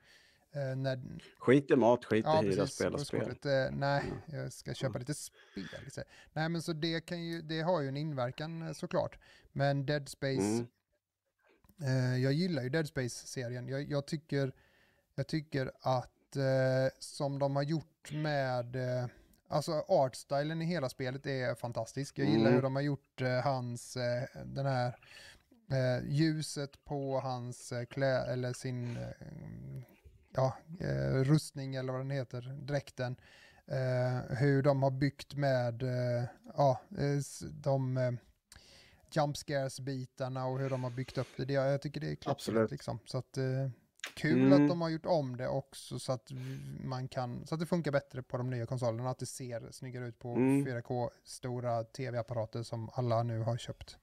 Uh, 0.55 0.75
när... 0.75 1.01
Skit 1.39 1.71
i 1.71 1.75
mat, 1.75 2.05
skit 2.05 2.25
ja, 2.25 2.43
i 2.43 2.47
hyra, 2.47 2.67
spela 2.67 2.97
spel. 2.97 3.29
Lite, 3.29 3.69
nej, 3.73 4.03
mm. 4.05 4.43
jag 4.43 4.53
ska 4.53 4.73
köpa 4.73 4.99
lite 4.99 5.13
spel. 5.13 5.91
Så. 5.91 6.01
Nej, 6.33 6.49
men 6.49 6.61
så 6.61 6.73
det, 6.73 7.01
kan 7.01 7.23
ju, 7.23 7.41
det 7.41 7.61
har 7.61 7.81
ju 7.81 7.87
en 7.87 7.97
inverkan 7.97 8.61
eh, 8.61 8.73
såklart. 8.73 9.19
Men 9.51 9.85
Dead 9.85 10.09
Space, 10.09 10.41
mm. 10.41 10.67
uh, 11.81 12.17
jag 12.23 12.33
gillar 12.33 12.63
ju 12.63 12.69
Dead 12.69 12.87
Space-serien. 12.87 13.67
Jag, 13.67 13.91
jag, 13.91 14.07
tycker, 14.07 14.51
jag 15.15 15.27
tycker 15.27 15.71
att 15.81 16.11
som 16.99 17.39
de 17.39 17.55
har 17.55 17.63
gjort 17.63 18.11
med 18.11 18.75
Alltså 19.55 19.85
artstylen 19.87 20.61
i 20.61 20.65
hela 20.65 20.89
spelet 20.89 21.25
är 21.25 21.55
fantastisk. 21.55 22.19
Jag 22.19 22.27
gillar 22.27 22.45
mm. 22.45 22.53
hur 22.53 22.61
de 22.61 22.75
har 22.75 22.83
gjort 22.83 23.21
eh, 23.21 23.39
hans, 23.39 23.97
eh, 23.97 24.23
den 24.45 24.65
här 24.65 24.95
eh, 25.71 26.07
ljuset 26.07 26.85
på 26.85 27.19
hans 27.19 27.71
eh, 27.71 27.85
klä, 27.85 28.25
eller 28.25 28.53
sin, 28.53 28.97
eh, 28.97 29.83
ja, 30.31 30.57
eh, 30.79 31.23
rustning 31.23 31.75
eller 31.75 31.91
vad 31.91 32.01
den 32.01 32.11
heter, 32.11 32.41
dräkten. 32.61 33.15
hur 34.29 34.61
de 34.61 34.83
har 34.83 34.91
byggt 34.91 35.35
med, 35.35 35.83
ja, 36.57 36.81
de 37.51 38.17
jump 39.11 39.37
scares-bitarna 39.37 40.45
och 40.45 40.59
hur 40.59 40.69
de 40.69 40.83
har 40.83 40.91
byggt 40.91 41.17
upp 41.17 41.27
det. 41.37 41.53
Jag 41.53 41.81
tycker 41.81 42.01
det 42.01 42.11
är 42.11 42.15
klart. 42.15 42.71
Liksom. 42.71 42.99
Så 43.05 43.17
att, 43.17 43.37
Kul 44.13 44.41
mm. 44.41 44.63
att 44.63 44.69
de 44.69 44.81
har 44.81 44.89
gjort 44.89 45.05
om 45.05 45.37
det 45.37 45.47
också 45.47 45.99
så 45.99 46.11
att 46.11 46.31
man 46.83 47.07
kan, 47.07 47.47
så 47.47 47.55
att 47.55 47.59
det 47.59 47.65
funkar 47.65 47.91
bättre 47.91 48.23
på 48.23 48.37
de 48.37 48.49
nya 48.49 48.65
konsolerna, 48.65 49.09
att 49.09 49.19
det 49.19 49.25
ser 49.25 49.71
snyggare 49.71 50.07
ut 50.07 50.19
på 50.19 50.35
mm. 50.35 50.65
4K 50.65 51.09
stora 51.23 51.83
tv-apparater 51.83 52.63
som 52.63 52.89
alla 52.93 53.23
nu 53.23 53.39
har 53.39 53.57
köpt. 53.57 53.97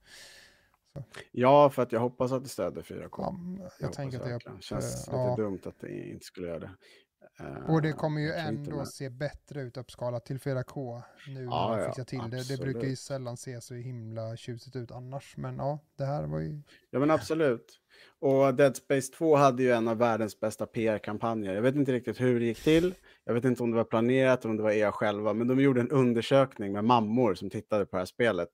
Så. 0.95 1.05
Ja, 1.31 1.71
för 1.71 1.83
att 1.83 1.93
jag 1.93 2.01
hoppas 2.01 2.33
att 2.33 2.43
det 2.43 2.49
stöder 2.49 2.83
4K. 2.83 3.09
Ja, 3.19 3.37
jag, 3.59 3.71
jag 3.81 3.93
tänker 3.93 4.19
att 4.19 4.25
det 4.25 4.51
är... 4.51 4.61
känns 4.61 5.07
lite 5.07 5.17
ja. 5.17 5.37
dumt 5.37 5.61
att 5.65 5.81
det 5.81 6.09
inte 6.09 6.25
skulle 6.25 6.47
göra 6.47 6.59
det. 6.59 6.71
Och 7.69 7.83
det 7.83 7.93
kommer 7.93 8.21
ju 8.21 8.33
ändå 8.33 8.85
se 8.85 9.11
bättre 9.11 9.63
ut 9.63 9.77
uppskalat 9.77 10.27
till 10.27 10.39
4K 10.39 11.03
nu 11.29 11.45
ja, 11.45 11.71
när 11.71 11.79
de 11.79 11.87
fixar 11.87 12.05
till 12.05 12.31
det. 12.31 12.49
Det 12.49 12.63
brukar 12.63 12.89
ju 12.89 12.97
sällan 12.97 13.37
se 13.37 13.61
så 13.61 13.75
himla 13.75 14.37
tjusigt 14.37 14.77
ut 14.77 14.91
annars. 14.91 15.37
Men 15.37 15.57
ja, 15.57 15.79
det 15.99 16.05
här 16.05 16.27
var 16.27 16.39
ju... 16.39 16.63
Ja 16.91 16.99
men 16.99 17.11
absolut. 17.11 17.79
Och 18.19 18.55
Dead 18.55 18.77
Space 18.77 19.13
2 19.13 19.37
hade 19.37 19.63
ju 19.63 19.71
en 19.71 19.89
av 19.89 19.97
världens 19.99 20.41
bästa 20.41 20.67
PR-kampanjer. 20.67 21.55
Jag 21.55 21.63
vet 21.63 21.75
inte 21.75 21.93
riktigt 21.93 22.21
hur 22.21 22.41
det 22.41 22.47
gick 22.47 22.63
till. 22.63 22.95
Jag 23.25 23.35
vet 23.35 23.45
inte 23.45 23.63
om 23.63 23.71
det 23.71 23.77
var 23.77 23.85
planerat 23.85 24.45
eller 24.45 24.51
om 24.51 24.57
det 24.57 24.63
var 24.63 24.71
er 24.71 24.91
själva. 24.91 25.33
Men 25.33 25.49
de 25.49 25.61
gjorde 25.61 25.81
en 25.81 25.91
undersökning 25.91 26.73
med 26.73 26.85
mammor 26.85 27.35
som 27.35 27.51
tittade 27.51 27.87
på 27.87 27.97
det 27.97 28.01
här 28.01 28.07
spelet. 28.07 28.51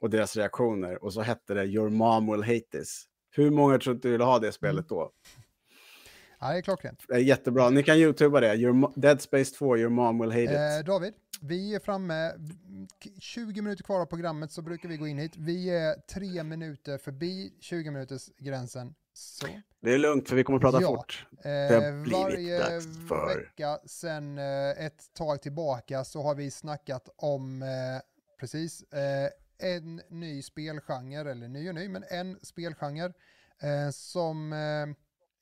Och 0.00 0.10
deras 0.10 0.36
reaktioner. 0.36 1.04
Och 1.04 1.12
så 1.12 1.20
hette 1.20 1.54
det 1.54 1.64
Your 1.64 1.90
mom 1.90 2.32
will 2.32 2.42
hate 2.42 2.66
this. 2.70 3.04
Hur 3.30 3.50
många 3.50 3.78
tror 3.78 3.94
du 3.94 4.10
ville 4.10 4.24
ha 4.24 4.38
det 4.38 4.52
spelet 4.52 4.88
då? 4.88 5.12
Ja, 6.42 6.52
det 6.52 6.58
är 6.58 6.62
klockrent. 6.62 7.00
Jättebra. 7.18 7.70
Ni 7.70 7.82
kan 7.82 7.98
youtuba 7.98 8.40
det. 8.40 8.54
Your 8.54 9.00
Dead 9.00 9.20
Space 9.20 9.54
2, 9.54 9.76
Your 9.76 9.90
mom 9.90 10.18
will 10.18 10.30
hate 10.30 10.42
it. 10.42 10.50
Eh, 10.50 10.86
David, 10.86 11.14
vi 11.40 11.74
är 11.74 11.80
framme. 11.80 12.32
20 13.18 13.62
minuter 13.62 13.84
kvar 13.84 14.00
av 14.00 14.06
programmet 14.06 14.52
så 14.52 14.62
brukar 14.62 14.88
vi 14.88 14.96
gå 14.96 15.06
in 15.06 15.18
hit. 15.18 15.32
Vi 15.36 15.70
är 15.70 15.94
tre 15.94 16.42
minuter 16.42 16.98
förbi 16.98 17.52
20 17.60 17.90
minuters 17.90 18.30
gränsen. 18.38 18.94
Så. 19.14 19.46
Det 19.80 19.94
är 19.94 19.98
lugnt 19.98 20.28
för 20.28 20.36
vi 20.36 20.44
kommer 20.44 20.56
att 20.56 20.62
prata 20.62 20.80
ja. 20.80 20.96
fort. 20.96 21.26
Eh, 21.30 21.42
det 21.44 22.58
dags 22.58 23.08
för... 23.08 23.38
vecka 23.38 23.78
sedan 23.86 24.38
eh, 24.38 24.84
ett 24.84 25.14
tag 25.14 25.42
tillbaka 25.42 26.04
så 26.04 26.22
har 26.22 26.34
vi 26.34 26.50
snackat 26.50 27.08
om, 27.16 27.62
eh, 27.62 27.68
precis, 28.40 28.82
eh, 28.82 29.28
en 29.58 30.00
ny 30.08 30.42
spelgenre, 30.42 31.30
eller 31.30 31.48
ny 31.48 31.68
och 31.68 31.74
ny, 31.74 31.88
men 31.88 32.04
en 32.10 32.38
spelgenre 32.42 33.12
som 33.92 34.52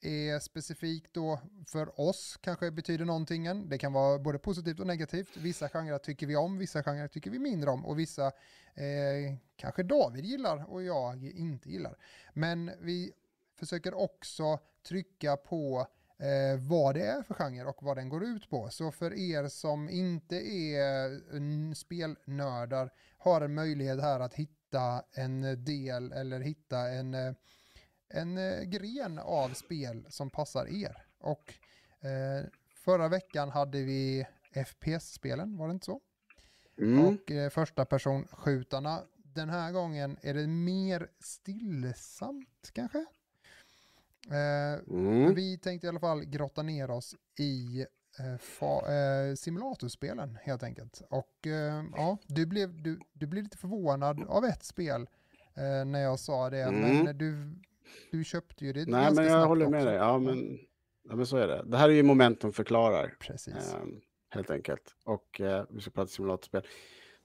är 0.01 0.39
specifikt 0.39 1.15
då 1.15 1.41
för 1.67 2.01
oss 2.01 2.39
kanske 2.41 2.71
betyder 2.71 3.05
någonting. 3.05 3.69
Det 3.69 3.79
kan 3.79 3.93
vara 3.93 4.19
både 4.19 4.39
positivt 4.39 4.81
och 4.81 4.87
negativt. 4.87 5.37
Vissa 5.37 5.69
genrer 5.69 5.99
tycker 5.99 6.27
vi 6.27 6.37
om, 6.37 6.59
vissa 6.59 6.83
genrer 6.83 7.09
tycker 7.09 7.31
vi 7.31 7.39
mindre 7.39 7.71
om 7.71 7.87
och 7.87 7.99
vissa 7.99 8.27
eh, 8.75 9.37
kanske 9.57 9.83
David 9.83 10.25
gillar 10.25 10.71
och 10.71 10.83
jag 10.83 11.25
inte 11.25 11.71
gillar. 11.71 11.97
Men 12.33 12.71
vi 12.81 13.13
försöker 13.59 13.95
också 13.95 14.59
trycka 14.89 15.37
på 15.37 15.87
eh, 16.19 16.61
vad 16.69 16.95
det 16.95 17.07
är 17.07 17.23
för 17.23 17.35
genre 17.35 17.65
och 17.65 17.83
vad 17.83 17.97
den 17.97 18.09
går 18.09 18.25
ut 18.25 18.51
på. 18.51 18.71
Så 18.71 18.91
för 18.91 19.15
er 19.15 19.49
som 19.49 19.89
inte 19.89 20.37
är 20.37 21.75
spelnördar 21.75 22.91
har 23.19 23.41
en 23.41 23.55
möjlighet 23.55 24.01
här 24.01 24.21
att 24.21 24.35
hitta 24.35 25.03
en 25.13 25.65
del 25.65 26.13
eller 26.13 26.41
hitta 26.41 26.79
en 26.79 27.15
eh, 27.15 27.33
en 28.11 28.39
eh, 28.39 28.63
gren 28.63 29.19
av 29.19 29.49
spel 29.49 30.07
som 30.09 30.31
passar 30.31 30.67
er. 30.85 30.97
Och 31.19 31.55
eh, 32.01 32.45
förra 32.75 33.09
veckan 33.09 33.51
hade 33.51 33.83
vi 33.83 34.27
FPS-spelen, 34.55 35.57
var 35.57 35.67
det 35.69 35.73
inte 35.73 35.87
så? 35.87 36.01
Mm. 36.79 37.07
Och 37.07 37.31
eh, 37.31 37.51
första 37.51 37.85
personskjutarna, 37.85 39.03
den 39.17 39.51
här 39.51 39.73
gången 39.73 40.17
är 40.23 40.35
det 40.35 40.47
mer 40.47 41.09
stillsamt 41.21 42.71
kanske. 42.73 42.99
Eh, 44.31 44.81
Mm. 44.91 45.35
Vi 45.35 45.59
tänkte 45.59 45.87
i 45.87 45.91
alla 45.91 46.01
fall 46.01 46.25
grotta 46.25 46.63
ner 46.63 46.91
oss 46.91 47.15
i 47.39 47.87
eh, 48.19 49.35
simulatorspelen 49.37 50.39
helt 50.43 50.63
enkelt. 50.63 51.03
Och 51.11 51.47
ja, 51.97 52.19
du 52.27 52.47
blev, 52.47 52.83
du, 52.83 53.01
du 53.13 53.27
blev 53.27 53.45
lite 53.45 53.59
förvånad 53.59 54.25
av 54.29 54.45
ett 54.45 54.63
spel 54.65 55.09
när 55.87 56.01
jag 56.01 56.19
sa 56.19 56.51
det, 56.51 56.63
Mm. 56.63 57.05
men 57.05 57.19
du, 57.19 57.55
du 58.11 58.25
köpte 58.25 58.65
ju 58.65 58.73
det 58.73 58.87
Nej, 58.89 59.15
men 59.15 59.25
jag 59.27 59.47
håller 59.47 59.69
med 59.69 59.81
också. 59.81 59.87
dig. 59.91 59.97
Ja, 59.97 60.19
men, 60.19 60.59
ja, 61.09 61.17
men 61.17 61.27
så 61.27 61.37
är 61.37 61.47
det. 61.49 61.63
Det 61.67 61.77
här 61.77 61.89
är 61.89 61.93
ju 61.93 62.03
momentum 62.03 62.53
förklarar. 62.53 63.15
Precis. 63.21 63.75
Ehm, 63.75 64.01
helt 64.31 64.51
enkelt. 64.51 64.95
Och 65.05 65.41
eh, 65.41 65.65
vi 65.71 65.81
ska 65.81 65.91
prata 65.91 66.09
simulatorspel. 66.09 66.63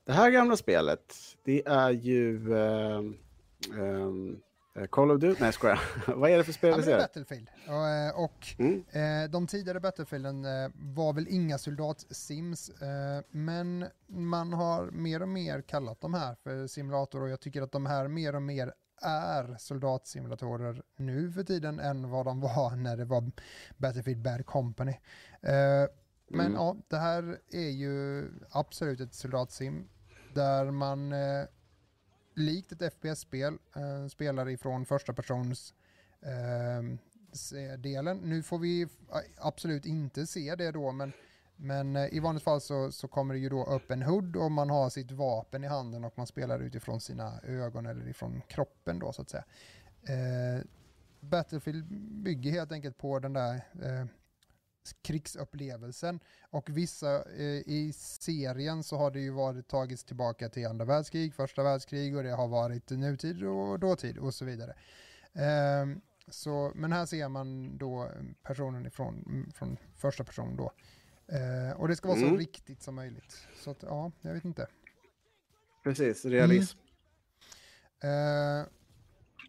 Det 0.06 0.14
här 0.14 0.32
gamla 0.32 0.58
spelet, 0.58 1.16
det 1.44 1.64
är 1.68 1.92
ju 1.92 2.56
ehm, 2.58 3.16
ehm, 3.80 4.38
eh, 4.76 4.86
Call 4.86 5.12
of 5.12 5.20
Duty. 5.20 5.40
Nej, 5.40 5.48
jag 5.48 5.54
skojar. 5.54 5.80
Vad 6.16 6.30
är 6.32 6.38
det 6.38 6.44
för 6.44 6.52
spel 6.54 6.70
Ja, 6.70 6.78
vi 6.78 6.84
ser? 6.84 6.98
Battlefield. 6.98 7.48
Och, 7.68 7.88
eh, 7.88 8.24
och 8.24 8.48
Mm. 8.60 8.84
Eh, 8.92 9.32
de 9.32 9.48
tidigare 9.48 9.80
Battlefielden 9.80 10.46
eh, 10.46 10.72
var 10.74 11.14
väl 11.14 11.28
inga 11.30 11.58
soldatsims, 11.58 12.70
eh, 12.70 13.24
men 13.30 13.86
man 14.08 14.54
har 14.54 14.92
mer 14.92 15.22
och 15.22 15.30
mer 15.30 15.62
kallat 15.62 16.02
de 16.02 16.14
här 16.14 16.36
för 16.44 16.68
simulator 16.68 17.22
och 17.22 17.30
jag 17.30 17.40
tycker 17.40 17.62
att 17.62 17.72
de 17.72 17.86
här 17.86 18.08
mer 18.08 18.36
och 18.36 18.42
mer 18.42 18.74
är 19.06 19.58
soldatsimulatorer 19.58 20.84
nu 20.96 21.32
för 21.32 21.44
tiden 21.44 21.80
än 21.80 22.10
vad 22.10 22.26
de 22.26 22.40
var 22.42 22.76
när 22.76 22.98
det 22.98 23.06
var 23.06 23.32
Battlefield 23.78 24.22
Bad 24.22 24.46
Company. 24.46 24.92
Eh, 25.42 25.86
men 26.28 26.46
Mm. 26.46 26.54
ja, 26.54 26.76
det 26.88 26.98
här 26.98 27.40
är 27.52 27.70
ju 27.70 28.26
absolut 28.50 29.00
ett 29.00 29.14
soldatsim 29.14 29.90
där 30.34 30.72
man 30.72 31.14
eh, 31.14 31.46
likt 32.36 32.72
ett 32.72 32.94
FPS-spel 32.94 33.58
eh, 33.76 34.08
spelar 34.08 34.50
ifrån 34.50 34.86
första 34.86 35.14
persons 35.14 35.74
eh, 36.22 37.80
delen. 37.80 38.18
Nu 38.18 38.44
får 38.44 38.60
vi 38.60 38.88
absolut 39.38 39.86
inte 39.86 40.28
se 40.28 40.56
det 40.56 40.72
då, 40.72 40.92
men, 40.92 41.14
men 41.56 41.96
eh, 41.96 42.14
i 42.14 42.20
vanligt 42.20 42.44
fall 42.44 42.62
så, 42.62 42.92
så 42.92 43.08
kommer 43.08 43.34
det 43.34 43.40
ju 43.40 43.50
då 43.50 43.66
upp 43.66 43.92
en 43.92 44.02
hood 44.02 44.36
och 44.36 44.52
man 44.52 44.70
har 44.70 44.90
sitt 44.90 45.12
vapen 45.12 45.64
i 45.64 45.68
handen 45.68 46.04
och 46.04 46.14
man 46.18 46.28
spelar 46.28 46.60
utifrån 46.60 47.02
sina 47.02 47.40
ögon 47.44 47.86
eller 47.86 48.08
ifrån 48.08 48.42
kroppen 48.48 49.00
då 49.00 49.14
så 49.14 49.22
att 49.22 49.30
säga. 49.30 49.44
Eh, 50.04 50.64
Battlefield 51.20 51.86
bygger 52.24 52.52
helt 52.52 52.72
enkelt 52.72 52.98
på 52.98 53.20
den 53.20 53.34
där 53.34 53.56
eh, 53.56 54.06
krigsupplevelsen 55.02 56.20
och 56.50 56.70
vissa 56.70 57.16
eh, 57.16 57.62
i 57.66 57.92
serien 57.96 58.84
så 58.84 58.98
har 58.98 59.12
det 59.12 59.20
ju 59.20 59.32
varit 59.32 59.68
tagits 59.68 60.04
tillbaka 60.04 60.50
till 60.50 60.68
andra 60.68 60.86
världskrig, 60.86 61.34
första 61.34 61.64
världskrig 61.64 62.16
och 62.16 62.24
det 62.24 62.32
har 62.32 62.48
varit 62.48 62.90
nutid 62.90 63.44
och 63.44 63.80
dåtid 63.80 64.18
och 64.18 64.34
så 64.34 64.46
vidare. 64.46 64.76
Eh, 65.34 65.98
så, 66.28 66.72
men 66.76 66.92
här 66.92 67.06
ser 67.06 67.30
man 67.30 67.78
då 67.78 68.12
personen 68.44 68.86
ifrån 68.86 69.24
mm, 69.28 69.52
från 69.52 69.78
första 69.96 70.24
person 70.24 70.56
då. 70.56 70.72
Eh, 71.28 71.80
och 71.82 71.88
det 71.88 71.96
ska 71.96 72.08
vara 72.08 72.20
så 72.20 72.26
Mm. 72.26 72.38
riktigt 72.38 72.82
som 72.84 72.96
möjligt. 72.96 73.48
Så 73.56 73.72
att, 73.72 73.84
ja, 73.84 74.12
jag 74.22 74.34
vet 74.34 74.46
inte. 74.46 74.68
Precis, 75.84 76.26
realism. 76.26 76.78
Eh, 78.04 78.68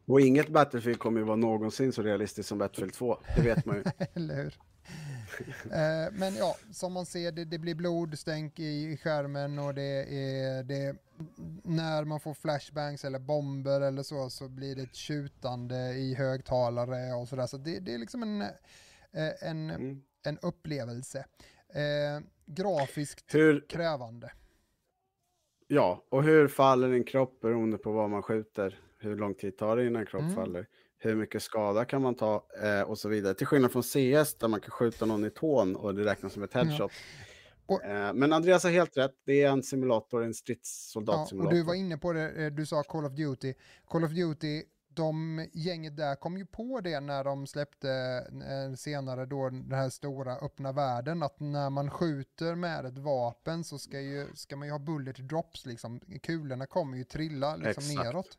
Och 0.09 0.21
inget 0.21 0.49
Battlefield 0.49 0.99
kommer 0.99 1.19
ju 1.21 1.25
vara 1.27 1.37
någonsin 1.37 1.93
så 1.93 2.03
realistiskt 2.03 2.49
som 2.49 2.59
Battlefield 2.59 2.93
2. 2.95 3.19
Det 3.37 3.43
vet 3.43 3.65
man 3.67 3.77
ju. 3.77 3.85
Eller 4.15 4.35
hur? 4.37 4.55
Eh, 5.73 6.13
men 6.13 6.35
ja, 6.37 6.57
som 6.73 6.93
man 6.93 7.07
ser, 7.07 7.33
det, 7.33 7.45
det 7.45 7.59
blir 7.59 7.75
blodstänk 7.75 8.59
i 8.59 8.97
skärmen 8.97 9.59
och 9.59 9.75
det 9.75 10.15
är 10.19 10.63
det, 10.63 10.97
när 11.65 12.05
man 12.05 12.21
får 12.21 12.35
flashbangs 12.35 13.05
eller 13.05 13.19
bomber 13.19 13.81
eller 13.81 14.03
så 14.03 14.31
så 14.31 14.49
blir 14.49 14.77
det 14.77 14.83
ett 14.83 14.95
tjutande 14.95 15.77
i 15.93 16.15
högtalare 16.15 17.13
och 17.15 17.29
sådär. 17.29 17.47
Så 17.47 17.57
det, 17.57 17.79
det 17.81 17.95
är 17.95 17.99
liksom 17.99 18.23
en, 18.23 18.43
eh, 18.43 18.49
en, 19.41 19.71
Mm. 19.71 20.03
en 20.23 20.39
upplevelse. 20.39 21.25
Eh, 21.77 22.21
grafiskt 22.47 23.35
Hur, 23.35 23.67
krävande. 23.69 24.33
ja, 25.67 26.05
och 26.09 26.23
hur 26.25 26.49
faller 26.49 26.91
en 26.93 27.05
kropp 27.05 27.41
beroende 27.41 27.79
på 27.79 27.93
vad 27.93 28.11
man 28.11 28.23
skjuter? 28.23 28.81
Hur 28.99 29.17
lång 29.17 29.35
tid 29.35 29.57
tar 29.59 29.77
det 29.77 29.87
innan 29.87 30.01
en 30.01 30.07
kropp 30.07 30.23
Mm. 30.23 30.35
faller? 30.35 30.67
Hur 30.99 31.15
mycket 31.15 31.43
skada 31.43 31.85
kan 31.85 32.03
man 32.03 32.15
ta 32.15 32.47
eh, 32.63 32.81
och 32.83 32.99
så 32.99 33.09
vidare. 33.09 33.35
Till 33.35 33.47
skillnad 33.47 33.73
från 33.73 33.83
CS 33.83 34.35
där 34.39 34.49
man 34.49 34.61
kan 34.61 34.71
skjuta 34.71 35.07
någon 35.07 35.25
i 35.25 35.31
tån 35.31 35.77
och 35.77 35.95
det 35.95 36.05
räknas 36.05 36.33
som 36.33 36.43
ett 36.43 36.55
headshot. 36.55 36.93
Och- 37.67 37.85
Eh, 37.85 38.13
men 38.15 38.33
Andreas 38.33 38.65
har 38.65 38.71
helt 38.71 38.97
rätt. 38.97 39.15
Det 39.25 39.43
är 39.43 39.49
en 39.51 39.63
simulator, 39.63 40.23
en 40.23 40.29
Ja, 40.29 40.33
stridssoldatsimulator. 40.33 41.49
och 41.51 41.55
du 41.55 41.63
var 41.63 41.75
inne 41.75 41.99
på 41.99 42.13
det, 42.13 42.31
eh, 42.45 42.53
du 42.53 42.67
sa 42.67 42.83
Call 42.83 43.05
of 43.05 43.13
Duty. 43.13 43.55
Call 43.89 44.05
of 44.05 44.11
Duty, 44.11 44.63
de 44.97 45.47
gänget 45.53 45.97
där 45.97 46.15
kom 46.15 46.39
ju 46.39 46.47
på 46.47 46.81
det 46.81 47.01
när 47.01 47.25
de 47.25 47.47
släppte 47.47 47.91
eh, 48.49 48.75
senare 48.77 49.27
då 49.27 49.51
den 49.51 49.73
här 49.73 49.89
stora 49.91 50.37
öppna 50.37 50.73
världen, 50.73 51.23
att 51.23 51.41
när 51.41 51.71
man 51.71 51.91
skjuter 51.91 52.55
med 52.55 52.87
ett 52.87 52.99
vapen 52.99 53.65
så 53.65 53.79
ska, 53.79 54.01
ju, 54.01 54.27
ska 54.35 54.57
man 54.57 54.69
ju 54.69 54.73
ha 54.73 54.79
bullet 54.79 55.17
drops, 55.17 55.67
liksom. 55.67 56.01
kulorna 56.23 56.67
kommer 56.67 56.97
ju 56.97 57.05
trilla 57.05 57.57
liksom 57.57 57.85
Exakt. 57.85 58.05
neråt. 58.07 58.39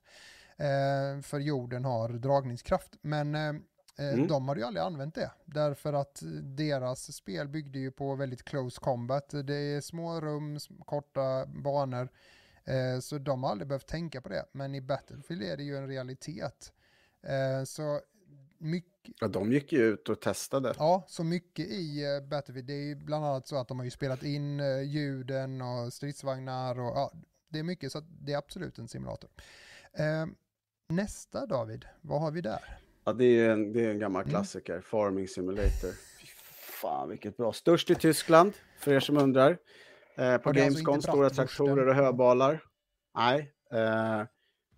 Eh, 0.58 1.22
för 1.22 1.40
jorden 1.40 1.86
har 1.86 2.10
dragningskraft. 2.10 2.98
Men 3.02 3.36
eh, 3.36 3.50
eh, 3.50 4.14
Mm. 4.14 4.28
de 4.28 4.48
hade 4.48 4.60
ju 4.62 4.68
aldrig 4.68 4.86
använt 4.86 5.16
det. 5.16 5.32
Därför 5.46 5.94
att 5.94 6.24
deras 6.44 7.16
spel 7.16 7.48
byggde 7.48 7.80
ju 7.80 7.92
på 7.92 8.16
väldigt 8.16 8.44
close 8.44 8.80
combat. 8.82 9.30
Det 9.44 9.56
är 9.56 9.82
små 9.82 10.22
rum, 10.22 10.58
korta 10.86 11.46
banor. 11.46 12.10
Eh, 12.68 13.00
så 13.00 13.18
de 13.18 13.44
har 13.44 13.52
aldrig 13.52 13.68
behövt 13.68 13.88
tänka 13.88 14.22
på 14.22 14.30
det. 14.30 14.46
Men 14.52 14.76
i 14.76 14.82
Battlefield 14.82 15.44
är 15.44 15.58
det 15.58 15.64
ju 15.64 15.78
en 15.78 15.88
realitet. 15.88 16.74
Eh, 17.24 17.64
så 17.64 18.02
mycket, 18.58 19.14
Ja, 19.20 19.28
de 19.28 19.52
gick 19.52 19.74
ju 19.74 19.84
ut 19.84 20.10
och 20.10 20.22
testade. 20.22 20.74
Ja, 20.78 21.06
så 21.08 21.24
mycket 21.24 21.68
i 21.68 22.06
uh, 22.06 22.28
Battlefield. 22.30 22.68
Det 22.68 22.74
är 22.74 22.86
ju 22.86 22.96
bland 22.96 23.26
annat 23.26 23.48
så 23.48 23.56
att 23.58 23.68
de 23.68 23.78
har 23.80 23.86
ju 23.86 23.92
spelat 23.92 24.24
in 24.24 24.60
ljuden 24.86 25.62
och 25.62 25.94
stridsvagnar 25.94 26.80
och 26.80 26.98
ja, 26.98 27.12
det 27.50 27.60
är 27.60 27.64
mycket 27.64 27.92
så 27.92 27.98
att 27.98 28.04
det 28.08 28.34
är 28.34 28.38
absolut 28.38 28.78
en 28.78 28.88
simulator. 28.88 29.30
Eh, 29.94 30.26
nästa 30.90 31.46
David, 31.46 31.86
vad 32.02 32.22
har 32.22 32.32
vi 32.32 32.42
där? 32.42 32.80
Ja, 33.04 33.14
det 33.14 33.26
är 33.26 33.50
en, 33.50 33.74
det 33.74 33.86
är 33.86 33.90
en 33.90 34.00
gammal 34.00 34.22
Mm. 34.22 34.30
klassiker. 34.30 34.82
Farming 34.82 35.28
Simulator. 35.28 35.92
Fy 36.20 36.28
fan, 36.82 37.10
vilket 37.10 37.38
bra. 37.38 37.54
Störst 37.54 37.90
i 37.90 37.96
Tyskland, 37.96 38.54
för 38.80 38.94
er 38.94 39.00
som 39.00 39.18
undrar. 39.18 39.58
Eh, 40.18 40.38
på 40.38 40.50
alltså 40.50 40.64
Gamescom, 40.64 40.96
inte 40.96 41.08
stora 41.08 41.30
traktorer 41.30 41.88
och 41.88 41.96
höbalar. 41.96 42.64
Nej. 43.16 43.54
Eh, 43.72 44.24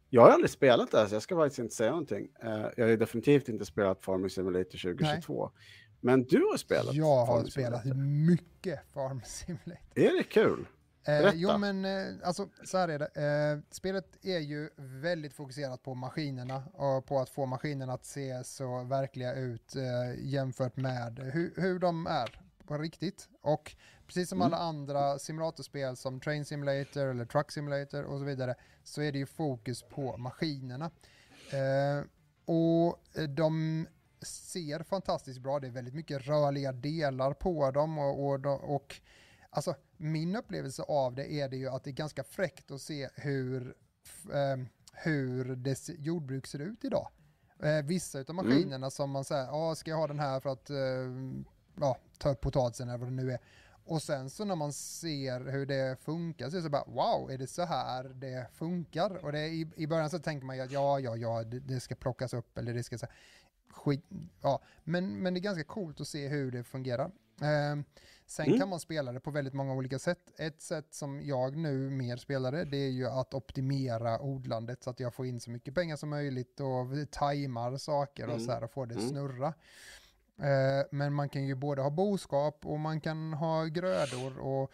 jag 0.10 0.22
har 0.22 0.30
aldrig 0.30 0.50
spelat 0.50 0.92
det, 0.92 0.98
här, 0.98 1.08
så 1.08 1.16
jag 1.16 1.22
ska 1.22 1.36
faktiskt 1.36 1.60
inte 1.60 1.76
säga 1.76 1.90
någonting. 1.90 2.28
Eh, 2.44 2.66
jag 2.78 2.88
har 2.88 2.98
definitivt 2.98 3.50
inte 3.50 3.66
spelat 3.66 4.04
Farming 4.04 4.30
Simulator 4.30 4.94
2022. 4.94 5.52
Men 6.02 6.24
du 6.24 6.46
har 6.52 6.58
spelat 6.58 6.94
Jag 6.94 7.26
har 7.26 7.44
spelat 7.44 7.86
mycket 8.26 8.80
Farm 8.94 9.22
Simulator. 9.26 9.80
Är 9.96 10.18
det 10.18 10.24
kul? 10.24 10.66
Eh, 11.08 11.32
jo 11.34 11.58
men 11.58 11.86
eh, 11.86 12.08
alltså 12.24 12.48
så 12.64 12.78
här 12.78 12.88
är 12.88 13.00
det. 13.00 13.06
Eh, 13.06 13.74
spelet 13.74 14.26
är 14.26 14.40
ju 14.40 14.70
väldigt 14.76 15.34
fokuserat 15.34 15.84
på 15.84 15.96
maskinerna 15.96 16.64
och 16.74 17.06
på 17.06 17.20
att 17.20 17.30
få 17.30 17.46
maskinerna 17.46 17.94
att 17.94 18.06
se 18.06 18.44
så 18.44 18.84
verkliga 18.84 19.36
ut 19.36 19.76
eh, 19.76 20.26
jämfört 20.26 20.78
med 20.78 21.20
hur, 21.20 21.54
hur 21.56 21.80
de 21.80 22.08
är 22.08 22.42
på 22.68 22.78
riktigt. 22.78 23.30
Och 23.42 23.76
precis 24.10 24.30
som 24.30 24.42
Mm. 24.42 24.54
alla 24.54 24.64
andra 24.64 25.20
simulatorspel 25.20 25.96
som 25.96 26.20
Train 26.20 26.46
Simulator 26.46 27.08
eller 27.08 27.26
Truck 27.26 27.52
Simulator 27.52 28.04
och 28.04 28.20
så 28.20 28.26
vidare 28.26 28.56
så 28.84 29.02
är 29.02 29.12
det 29.12 29.18
ju 29.18 29.26
fokus 29.26 29.84
på 29.84 30.18
maskinerna. 30.18 30.92
Eh, 31.52 32.06
och 32.46 33.00
eh, 33.14 33.24
de 33.24 33.88
ser 34.22 34.84
fantastiskt 34.84 35.40
bra, 35.42 35.60
det 35.60 35.68
är 35.68 35.72
väldigt 35.72 35.94
mycket 35.94 36.28
rörliga 36.28 36.72
delar 36.72 37.34
på 37.34 37.72
dem 37.72 37.98
och, 37.98 38.30
och, 38.30 38.76
och 38.76 39.02
Alltså 39.52 39.76
min 39.98 40.36
upplevelse 40.36 40.84
av 40.84 41.16
det 41.16 41.34
är 41.34 41.50
det 41.50 41.58
ju 41.58 41.70
att 41.70 41.84
det 41.84 41.90
är 41.90 41.94
ganska 41.94 42.24
fräckt 42.24 42.72
att 42.72 42.82
se 42.82 43.10
hur, 43.16 43.76
eh, 44.34 44.66
hur 44.94 45.56
dess 45.56 45.90
jordbruk 45.90 46.48
ser 46.48 46.60
ut 46.60 46.84
idag. 46.86 47.08
Eh, 47.64 47.86
vissa 47.86 48.20
av 48.28 48.36
maskinerna 48.36 48.90
som 48.90 49.12
man 49.12 49.24
säger, 49.24 49.46
ja 49.46 49.76
ska 49.76 49.92
jag 49.92 49.98
ha 49.98 50.08
den 50.08 50.20
här 50.20 50.40
för 50.40 50.50
att 50.50 50.70
eh, 50.70 50.78
ja, 51.80 51.98
ta 52.18 52.30
upp 52.30 52.42
potatisen 52.42 52.90
eller 52.90 52.98
vad 52.98 53.08
det 53.08 53.14
nu 53.14 53.32
är. 53.32 53.40
Och 53.90 54.02
sen 54.02 54.30
så 54.30 54.46
när 54.46 54.56
man 54.56 54.74
ser 54.74 55.52
hur 55.52 55.66
det 55.66 56.00
funkar 56.02 56.50
så 56.50 56.56
är 56.56 56.58
det 56.60 56.64
så 56.64 56.70
bara 56.70 56.84
wow, 56.88 57.32
är 57.32 57.38
det 57.38 57.48
så 57.48 57.64
här 57.66 58.04
det 58.04 58.48
funkar? 58.54 59.26
Och 59.26 59.32
det, 59.32 59.48
i, 59.48 59.68
i 59.76 59.88
början 59.88 60.10
så 60.10 60.20
tänker 60.20 60.46
man 60.46 60.56
ju 60.56 60.62
att 60.62 60.72
ja, 60.72 61.00
ja, 61.00 61.16
ja, 61.16 61.44
det, 61.44 61.60
det 61.60 61.80
ska 61.80 61.96
plockas 61.96 62.34
upp 62.34 62.58
eller 62.58 62.74
det 62.74 62.84
ska 62.84 62.98
så 62.98 63.06
här, 63.06 63.16
skit, 63.74 64.06
ja. 64.42 64.62
Men, 64.84 65.14
men 65.16 65.34
det 65.34 65.40
är 65.40 65.42
ganska 65.42 65.64
coolt 65.64 66.02
att 66.02 66.08
se 66.08 66.28
hur 66.28 66.52
det 66.52 66.64
fungerar. 66.64 67.06
Eh, 67.42 67.84
sen 68.26 68.46
Mm. 68.48 68.60
kan 68.60 68.70
man 68.70 68.80
spela 68.80 69.12
det 69.12 69.20
på 69.20 69.32
väldigt 69.32 69.54
många 69.54 69.74
olika 69.74 70.00
sätt. 70.00 70.32
Ett 70.38 70.62
sätt 70.62 70.88
som 70.94 71.22
jag 71.22 71.56
nu 71.58 71.90
mer 71.90 72.18
spelar 72.18 72.52
det, 72.52 72.66
det 72.66 72.78
är 72.78 72.90
ju 72.90 73.08
att 73.08 73.34
optimera 73.34 74.22
odlandet 74.22 74.84
så 74.84 74.90
att 74.90 75.00
jag 75.00 75.14
får 75.14 75.26
in 75.26 75.40
så 75.40 75.50
mycket 75.52 75.76
pengar 75.76 75.96
som 75.96 76.10
möjligt 76.10 76.60
och 76.60 77.12
tajmar 77.12 77.78
saker 77.78 78.24
och 78.28 78.34
Mm. 78.34 78.46
så 78.46 78.52
här 78.52 78.64
och 78.64 78.72
får 78.72 78.86
det 78.86 78.96
Mm. 78.96 79.10
snurra. 79.10 79.54
Eh, 80.42 80.86
men 80.92 81.14
man 81.14 81.30
kan 81.30 81.46
ju 81.48 81.56
både 81.56 81.82
ha 81.82 81.90
boskap 81.90 82.66
och 82.66 82.80
man 82.80 83.02
kan 83.02 83.34
ha 83.34 83.66
grödor 83.66 84.40
och 84.40 84.72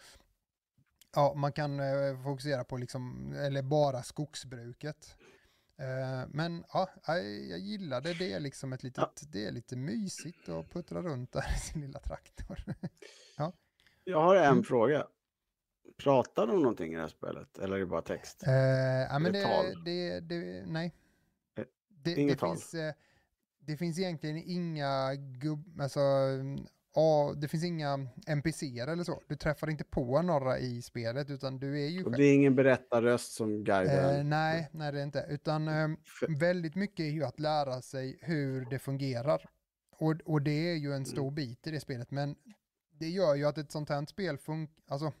ja, 1.14 1.34
man 1.36 1.52
kan 1.52 1.80
eh, 1.80 2.22
fokusera 2.24 2.64
på 2.64 2.76
liksom, 2.76 3.32
eller 3.32 3.62
bara 3.62 4.02
skogsbruket. 4.02 5.16
Eh, 5.78 6.28
men 6.28 6.64
ja, 6.72 6.88
jag, 7.06 7.58
gillar 7.58 8.00
det. 8.00 8.14
Det 8.14 8.32
är 8.32 8.40
liksom 8.40 8.72
ett 8.72 8.82
litet, 8.82 8.98
Ja. 9.22 9.28
det 9.32 9.46
är 9.46 9.50
lite 9.52 9.76
mysigt 9.76 10.48
att 10.48 10.70
puttra 10.70 11.02
runt 11.02 11.32
där 11.32 11.54
i 11.56 11.58
sin 11.58 11.80
lilla 11.80 11.98
traktor. 12.00 12.64
Jag 14.04 14.22
har 14.22 14.36
en 14.36 14.44
Mm. 14.52 14.64
fråga. 14.64 15.06
Pratar 15.96 16.46
de 16.46 16.60
någonting 16.62 16.92
i 16.92 16.94
det 16.94 17.00
här 17.00 17.08
spelet? 17.08 17.58
Eller 17.58 17.76
är 17.76 17.80
det 17.80 17.86
bara 17.86 18.02
text? 18.02 18.46
Eh, 18.46 18.52
ja, 18.54 19.18
men 19.18 19.32
det 19.32 19.42
det, 19.84 19.84
det, 19.84 20.20
det, 20.20 20.66
nej. 20.66 20.94
Eh, 21.58 21.64
Det, 21.88 22.14
det, 22.14 22.36
tal? 22.36 22.56
finns, 22.56 22.74
eh, 22.74 22.94
det 23.66 23.76
finns 23.76 23.98
egentligen 23.98 24.36
inga 24.36 25.14
gubb, 25.14 25.80
alltså, 25.80 26.00
mm, 26.00 26.66
ja, 26.94 27.34
det 27.36 27.48
finns 27.48 27.64
inga 27.64 28.08
NPCer 28.26 28.86
eller 28.86 29.04
så. 29.04 29.22
Du 29.28 29.36
träffar 29.36 29.70
inte 29.70 29.84
på 29.84 30.22
några 30.22 30.58
i 30.58 30.82
spelet 30.82 31.30
utan 31.30 31.58
du 31.58 31.84
är 31.84 31.88
ju 31.88 31.98
Och 31.98 32.04
själv. 32.04 32.16
det 32.16 32.24
är 32.24 32.34
ingen 32.34 32.54
berättarröst 32.56 33.32
som 33.32 33.64
guidar? 33.64 34.18
Eh, 34.18 34.24
nej, 34.24 34.68
nej 34.72 34.92
det 34.92 35.00
är 35.00 35.04
inte. 35.04 35.26
Utan 35.28 35.68
eh, 35.68 35.88
väldigt 36.28 36.74
mycket 36.74 37.00
är 37.00 37.10
ju 37.10 37.24
att 37.24 37.40
lära 37.40 37.82
sig 37.82 38.18
hur 38.20 38.66
det 38.70 38.78
fungerar. 38.78 39.46
Och, 39.98 40.14
och 40.24 40.42
det 40.42 40.70
är 40.70 40.74
ju 40.74 40.92
en 40.92 41.06
stor 41.06 41.30
bit 41.30 41.66
i 41.66 41.70
det 41.70 41.80
spelet. 41.80 42.10
Men 42.10 42.36
det 42.98 43.08
gör 43.08 43.34
ju 43.34 43.44
att 43.44 43.58
ett 43.58 43.72
sånt 43.72 43.88
här 43.88 44.06
spel 44.06 44.38
funkar, 44.38 44.82
alltså 44.88 45.12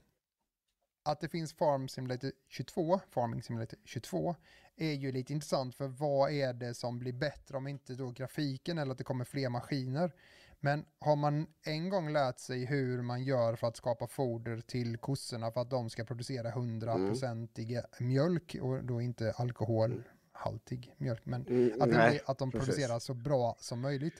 att 1.06 1.20
det 1.20 1.28
finns 1.28 1.52
Farm 1.52 1.88
Simulator 1.88 2.32
22, 2.48 3.00
Farming 3.10 3.42
Simulator 3.42 3.78
22, 3.84 4.36
är 4.76 4.92
ju 4.92 5.12
lite 5.12 5.32
intressant 5.32 5.74
för 5.74 5.86
vad 5.88 6.30
är 6.32 6.52
det 6.52 6.74
som 6.74 6.98
blir 6.98 7.12
bättre 7.12 7.56
om 7.56 7.66
inte 7.68 7.94
då 7.94 8.10
grafiken 8.10 8.78
eller 8.78 8.92
att 8.92 8.98
det 8.98 9.04
kommer 9.04 9.24
fler 9.24 9.48
maskiner. 9.48 10.12
Men 10.60 10.84
har 10.98 11.16
man 11.16 11.46
en 11.62 11.88
gång 11.90 12.12
lärt 12.12 12.38
sig 12.38 12.64
hur 12.64 13.02
man 13.02 13.24
gör 13.24 13.56
för 13.56 13.66
att 13.66 13.76
skapa 13.76 14.06
foder 14.06 14.60
till 14.60 14.96
kossorna 14.96 15.50
för 15.50 15.60
att 15.60 15.70
de 15.70 15.90
ska 15.90 16.04
producera 16.04 16.50
100% 16.50 17.84
mjölk 18.00 18.56
och 18.60 18.84
då 18.84 19.00
inte 19.00 19.32
alkoholhaltig 19.36 20.94
mjölk, 20.96 21.26
men 21.26 21.46
Mm, 21.46 21.82
att, 21.82 21.88
det 21.90 21.96
nej, 21.96 22.20
att 22.26 22.38
de 22.38 22.50
precis. 22.50 22.66
producerar 22.68 22.98
så 22.98 23.14
bra 23.14 23.56
som 23.60 23.80
möjligt. 23.80 24.14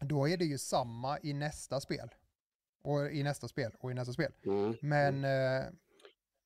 Då 0.00 0.28
är 0.28 0.36
det 0.36 0.44
ju 0.44 0.58
samma 0.58 1.18
i 1.22 1.32
nästa 1.32 1.80
spel. 1.80 2.14
Och 2.82 3.10
i 3.12 3.22
nästa 3.22 3.48
spel 3.48 3.72
och 3.78 3.90
i 3.90 3.94
nästa 3.94 4.12
spel. 4.12 4.32
Mm. 4.46 4.74
Men 4.82 5.24
eh, 5.24 5.66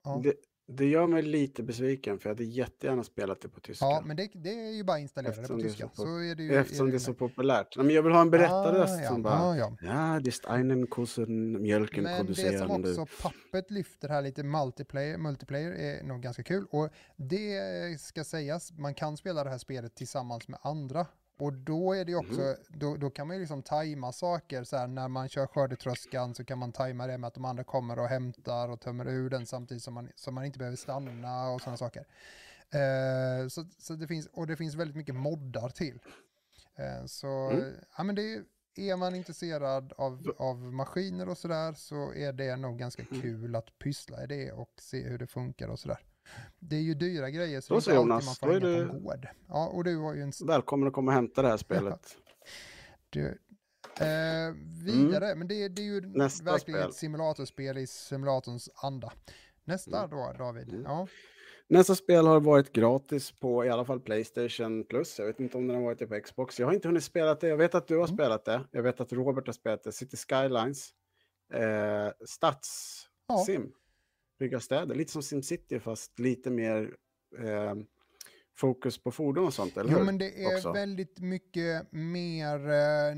ja. 0.05 0.20
Det, 0.22 0.35
det 0.66 0.87
gör 0.87 1.07
mig 1.07 1.22
lite 1.22 1.62
besviken 1.62 2.18
för 2.18 2.28
jag 2.28 2.35
hade 2.35 2.45
jättegärna 2.45 3.05
spelat 3.05 3.41
det 3.41 3.49
på 3.49 3.61
tyska. 3.61 3.85
ja, 3.85 4.03
men 4.07 4.16
det, 4.16 4.30
det 4.35 4.51
är 4.51 4.70
ju 4.72 4.85
bara 4.85 4.97
att 4.97 5.01
installera 5.01 5.30
det 5.33 5.41
Eftersom 5.41 5.57
på 5.57 5.62
det 5.62 5.68
är 5.68 5.70
tyska. 5.70 5.89
så 5.89 5.95
Så, 5.97 6.03
pop- 6.03 6.30
är 6.30 6.35
det 6.35 6.43
ju, 6.43 6.55
Eftersom 6.55 6.87
är 6.87 6.91
det 6.91 6.97
är 6.97 6.99
så 6.99 7.14
populärt. 7.14 7.76
Men 7.76 7.91
jag 7.91 8.03
vill 8.03 8.12
ha 8.12 8.20
en 8.20 8.30
berättarröst 8.30 8.95
Ah, 8.99 9.03
ja, 9.03 9.09
som 9.09 9.22
bara 9.22 9.57
ja, 9.57 9.57
ja. 9.57 9.76
Ja, 9.83 10.20
just 10.20 10.47
einen 10.47 10.87
Kussen, 10.87 11.62
mjölken 11.62 12.03
Men 12.05 12.12
det 12.12 12.18
producerar 12.18 12.66
som 12.68 12.83
du. 12.83 13.01
också 13.01 13.22
pappet 13.22 13.70
lyfter 13.70 14.09
här 14.09 14.22
lite 14.22 14.43
multiplayer, 14.43 15.18
multiplayer 15.18 15.70
är 15.72 16.03
nog 16.05 16.22
ganska 16.22 16.43
kul. 16.43 16.66
Och 16.70 16.89
det 17.16 17.61
ska 18.01 18.24
sägas, 18.24 18.72
man 18.72 18.95
kan 18.95 19.16
spela 19.16 19.45
det 19.45 19.51
här 19.51 19.59
spelet 19.59 19.95
tillsammans 19.95 20.49
med 20.49 20.59
andra. 20.62 21.07
Och 21.43 21.53
då 21.53 21.93
är 21.93 22.05
det 22.05 22.14
också, 22.14 22.40
Mhm. 22.40 22.57
då, 22.68 22.97
då 22.97 23.11
kan 23.11 23.26
man 23.26 23.36
ju 23.36 23.40
liksom 23.40 23.62
tajma 23.62 24.12
saker 24.12 24.64
så 24.64 24.76
här 24.76 24.86
när 24.86 25.09
man 25.09 25.28
kör 25.28 25.47
skördetröskan 25.47 26.34
så 26.34 26.45
kan 26.45 26.59
man 26.59 26.72
tajma 26.72 27.07
det 27.07 27.18
med 27.18 27.28
att 27.28 27.34
de 27.34 27.45
andra 27.45 27.64
kommer 27.64 27.99
och 27.99 28.09
hämtar 28.09 28.68
och 28.68 28.80
tömmer 28.80 29.09
ur 29.09 29.30
den 29.30 29.47
samtidigt 29.47 29.82
som 29.82 29.95
man, 29.95 30.09
som 30.16 30.34
man 30.34 30.45
inte 30.45 30.59
behöver 30.59 30.76
stanna 30.76 31.51
och 31.51 31.61
sådana 31.61 31.76
saker. 31.76 32.05
Eh, 32.70 33.49
så, 33.49 33.64
så 33.78 33.95
det 33.95 34.07
finns, 34.07 34.26
och 34.26 34.47
det 34.47 34.57
finns 34.57 34.74
väldigt 34.74 34.97
mycket 34.97 35.14
moddar 35.14 35.68
till. 35.68 35.99
Eh, 36.76 37.07
så, 37.07 37.51
Mm. 37.51 37.74
ja 37.97 38.03
men 38.05 38.14
det 38.14 38.34
är, 38.34 38.45
är 38.76 38.97
man 38.97 39.14
intresserad 39.14 39.93
av, 39.99 40.34
av 40.38 40.59
maskiner 40.59 41.28
och 41.28 41.38
sådär 41.38 41.72
så 41.72 42.12
är 42.14 42.32
det 42.32 42.57
nog 42.57 42.78
ganska 42.78 43.03
Mm. 43.11 43.22
kul 43.22 43.57
att 43.57 43.78
pyssla 43.78 44.24
i 44.24 44.26
det 44.26 44.53
och 44.53 44.70
se 44.78 45.03
hur 45.09 45.18
det 45.18 45.26
funkar 45.26 45.68
och 45.68 45.78
sådär. 45.78 45.99
Det 46.59 46.77
är 46.77 46.81
ju 46.81 46.95
dyra 46.95 47.31
grejer 47.31 47.61
så 47.61 47.75
Då 47.75 47.81
det 47.81 47.87
är 47.87 47.91
inte 47.91 47.95
Jonas, 48.03 48.27
man 48.27 48.35
får 48.35 48.61
då 48.61 48.66
är 48.68 48.79
du- 48.79 48.87
gård. 49.01 49.29
Ja, 49.49 49.68
och 49.68 49.85
du 49.85 49.97
har 49.97 50.14
ju 50.14 50.23
en... 50.23 50.33
Välkommen 50.47 50.89
att 50.89 50.95
komma 50.95 51.11
och 51.11 51.14
hämta 51.14 51.43
det 51.43 51.49
här 51.49 51.57
spelet. 51.57 52.16
Du, 53.11 53.27
eh, 54.01 54.53
vidare, 54.85 55.35
men 55.35 55.49
det, 55.49 55.68
det 55.68 55.83
är 55.83 55.87
ju 55.87 55.99
Mm. 55.99 56.11
Nästa 56.12 56.45
verkligen 56.45 56.81
spel. 56.81 56.91
ett 56.91 56.97
simulatorspel 56.97 57.79
i 57.79 57.87
simulatorns 57.87 58.70
anda. 58.75 59.12
Nästa 59.64 59.99
Mm. 59.99 60.11
då, 60.11 60.33
David? 60.39 60.68
Mm. 60.68 60.83
Ja. 60.83 61.07
Nästa 61.68 61.95
spel 61.95 62.27
har 62.27 62.41
varit 62.41 62.73
gratis 62.73 63.33
på 63.33 63.64
i 63.64 63.70
alla 63.70 63.85
fall 63.85 64.01
Playstation 64.01 64.85
Plus. 64.85 65.18
Jag 65.18 65.27
vet 65.27 65.41
inte 65.41 65.59
om 65.59 65.66
den 65.66 65.77
har 65.77 65.83
varit 65.85 65.99
det 65.99 66.07
på 66.07 66.20
Xbox. 66.20 66.61
Jag 66.61 66.66
har 66.66 66.75
inte 66.75 66.89
hunnit 66.89 67.05
spela 67.05 67.35
det. 67.35 67.49
Jag 67.49 67.57
vet 67.57 67.75
att 67.75 67.87
du 67.89 67.95
har 67.97 68.05
Mm. 68.05 68.16
spelat 68.16 68.45
det. 68.45 68.61
Jag 68.70 68.83
vet 68.83 69.01
att 69.01 69.12
Robert 69.12 69.47
har 69.47 69.53
spelat 69.53 69.83
det. 69.83 69.93
City 69.93 70.16
Skylines. 70.16 70.91
Eh, 71.55 72.09
Stadssim. 72.27 73.73
Bygga 74.43 74.61
städer. 74.61 74.95
Lite 74.95 75.12
som 75.12 75.22
SimCity 75.22 75.80
fast 75.80 76.18
lite 76.18 76.51
mer 76.51 76.95
eh, 77.38 77.74
fokus 78.57 78.99
på 79.03 79.11
fordon 79.12 79.47
och 79.47 79.55
sånt, 79.55 79.76
eller 79.76 79.90
Jo, 79.93 79.99
hur? 79.99 80.05
men 80.05 80.18
det 80.18 80.45
är 80.45 80.57
Också. 80.57 80.72
väldigt 80.72 81.20
mycket 81.20 81.93
mer 81.93 82.70
eh, 82.70 83.14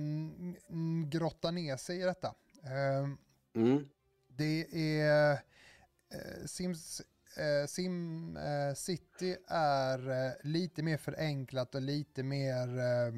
grotta 1.08 1.50
ner 1.50 1.76
sig 1.76 2.00
i 2.00 2.02
detta. 2.02 2.28
Eh, 2.64 3.08
Mm. 3.56 3.84
Det 4.28 4.66
är 5.00 5.32
eh, 5.32 6.46
Sims, 6.46 7.02
eh, 7.36 7.66
Sim 7.66 8.36
eh, 8.36 8.74
City 8.74 9.36
är 9.48 10.10
eh, 10.26 10.32
lite 10.42 10.82
mer 10.82 10.96
förenklat 10.96 11.74
och 11.74 11.82
lite 11.82 12.22
mer 12.22 12.78
eh, 12.78 13.12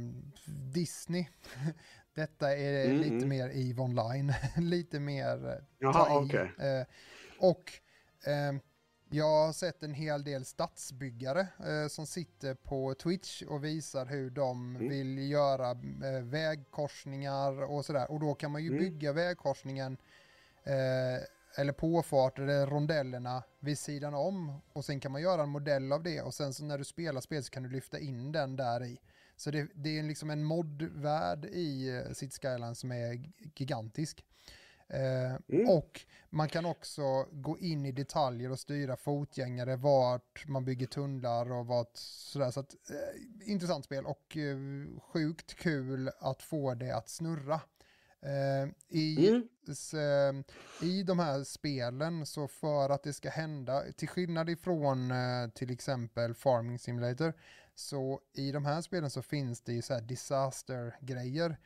Disney. 0.74 1.26
Detta 2.14 2.56
är 2.56 2.84
Mm, 2.90 3.00
lite 3.00 3.26
mer 3.26 3.48
EVE 3.54 3.82
Online, 3.82 4.32
lite 4.56 5.00
mer 5.00 5.64
Jaha, 5.78 6.18
okej. 6.18 6.52
Eh, 6.58 6.86
och 7.38 7.72
jag 9.10 9.46
har 9.46 9.52
sett 9.52 9.82
en 9.82 9.94
hel 9.94 10.24
del 10.24 10.44
stadsbyggare 10.44 11.40
eh, 11.40 11.88
som 11.88 12.06
sitter 12.06 12.54
på 12.54 12.94
Twitch 12.94 13.42
och 13.42 13.64
visar 13.64 14.06
hur 14.06 14.30
de 14.30 14.76
Mm. 14.76 14.88
vill 14.88 15.30
göra 15.30 15.70
eh, 15.70 16.22
vägkorsningar 16.22 17.62
och 17.70 17.84
sådär. 17.84 18.10
Och 18.10 18.20
då 18.20 18.34
kan 18.34 18.50
man 18.50 18.62
ju 18.62 18.68
Mm. 18.68 18.80
bygga 18.80 19.12
vägkorsningen 19.12 19.96
eh, 20.64 21.22
eller 21.58 21.72
påfarter 21.72 22.42
eller 22.42 22.66
rondellerna 22.66 23.42
vid 23.60 23.78
sidan 23.78 24.14
om 24.14 24.60
och 24.72 24.84
sen 24.84 25.00
kan 25.00 25.12
man 25.12 25.22
göra 25.22 25.42
en 25.42 25.48
modell 25.48 25.92
av 25.92 26.02
det 26.02 26.20
och 26.22 26.34
sen 26.34 26.54
så 26.54 26.64
när 26.64 26.78
du 26.78 26.84
spelar 26.84 27.20
spel 27.20 27.44
så 27.44 27.50
kan 27.50 27.62
du 27.62 27.68
lyfta 27.68 27.98
in 27.98 28.32
den 28.32 28.56
där 28.56 28.84
i. 28.84 28.98
Så 29.36 29.50
det, 29.50 29.68
det 29.74 29.98
är 29.98 30.02
liksom 30.02 30.30
en 30.30 30.44
moddvärld 30.44 31.44
i 31.44 32.02
City 32.14 32.38
Skyline 32.42 32.74
som 32.74 32.92
är 32.92 33.32
gigantisk. 33.56 34.24
Eh, 34.88 35.36
Mm. 35.48 35.68
Och 35.68 36.00
man 36.30 36.48
kan 36.48 36.66
också 36.66 37.02
gå 37.32 37.58
in 37.58 37.86
i 37.86 37.92
detaljer 37.92 38.50
och 38.50 38.58
styra 38.58 38.96
fotgängare, 38.96 39.76
vart 39.76 40.48
man 40.48 40.64
bygger 40.64 40.86
tunnlar 40.86 41.52
och 41.52 41.66
vart 41.66 41.96
sådär. 41.96 42.50
Så 42.50 42.60
att, 42.60 42.74
eh, 42.90 43.50
intressant 43.50 43.84
spel 43.84 44.06
och 44.06 44.36
eh, 44.36 44.56
sjukt 45.00 45.54
kul 45.54 46.10
att 46.18 46.42
få 46.42 46.74
det 46.74 46.90
att 46.90 47.08
snurra. 47.08 47.60
Eh, 48.22 48.68
i, 48.88 49.28
Mm. 49.28 49.48
s, 49.68 49.94
eh, 49.94 50.32
I 50.82 51.02
de 51.02 51.18
här 51.18 51.44
spelen 51.44 52.26
så 52.26 52.48
för 52.48 52.90
att 52.90 53.02
det 53.02 53.12
ska 53.12 53.30
hända, 53.30 53.82
till 53.96 54.08
skillnad 54.08 54.50
ifrån 54.50 55.12
till 55.54 55.70
exempel 55.70 56.34
Farming 56.34 56.78
Simulator, 56.78 57.32
så 57.74 58.20
i 58.34 58.52
de 58.52 58.64
här 58.64 58.82
spelen 58.82 59.10
så 59.10 59.22
finns 59.22 59.60
det 59.60 59.72
ju 59.72 59.82
så 59.82 59.94
här 59.94 60.00
disaster-grejer. 60.00 61.56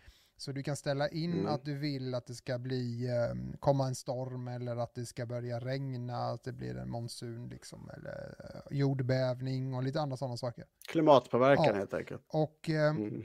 Så 0.40 0.52
du 0.52 0.62
kan 0.62 0.76
ställa 0.76 1.08
in 1.08 1.32
Mm. 1.32 1.46
att 1.46 1.64
du 1.64 1.74
vill 1.78 2.14
att 2.14 2.26
det 2.26 2.34
ska 2.34 2.58
bli, 2.58 3.08
eh, 3.08 3.58
komma 3.60 3.86
en 3.86 3.94
storm 3.94 4.48
eller 4.48 4.76
att 4.76 4.94
det 4.94 5.06
ska 5.06 5.26
börja 5.26 5.60
regna, 5.60 6.16
att 6.16 6.44
det 6.44 6.52
blir 6.52 6.76
en 6.76 6.90
monsun 6.90 7.48
liksom, 7.48 7.90
eller 7.96 8.34
eh, 8.70 8.76
jordbävning 8.78 9.74
och 9.74 9.82
lite 9.82 10.00
andra 10.00 10.16
sådana 10.16 10.36
saker. 10.36 10.64
Klimatpåverkan 10.88 11.64
Ja. 11.64 11.74
helt 11.74 11.94
enkelt. 11.94 12.22
Och 12.28 12.70
eh, 12.70 12.90
Mm. 12.90 13.22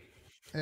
Eh, 0.53 0.61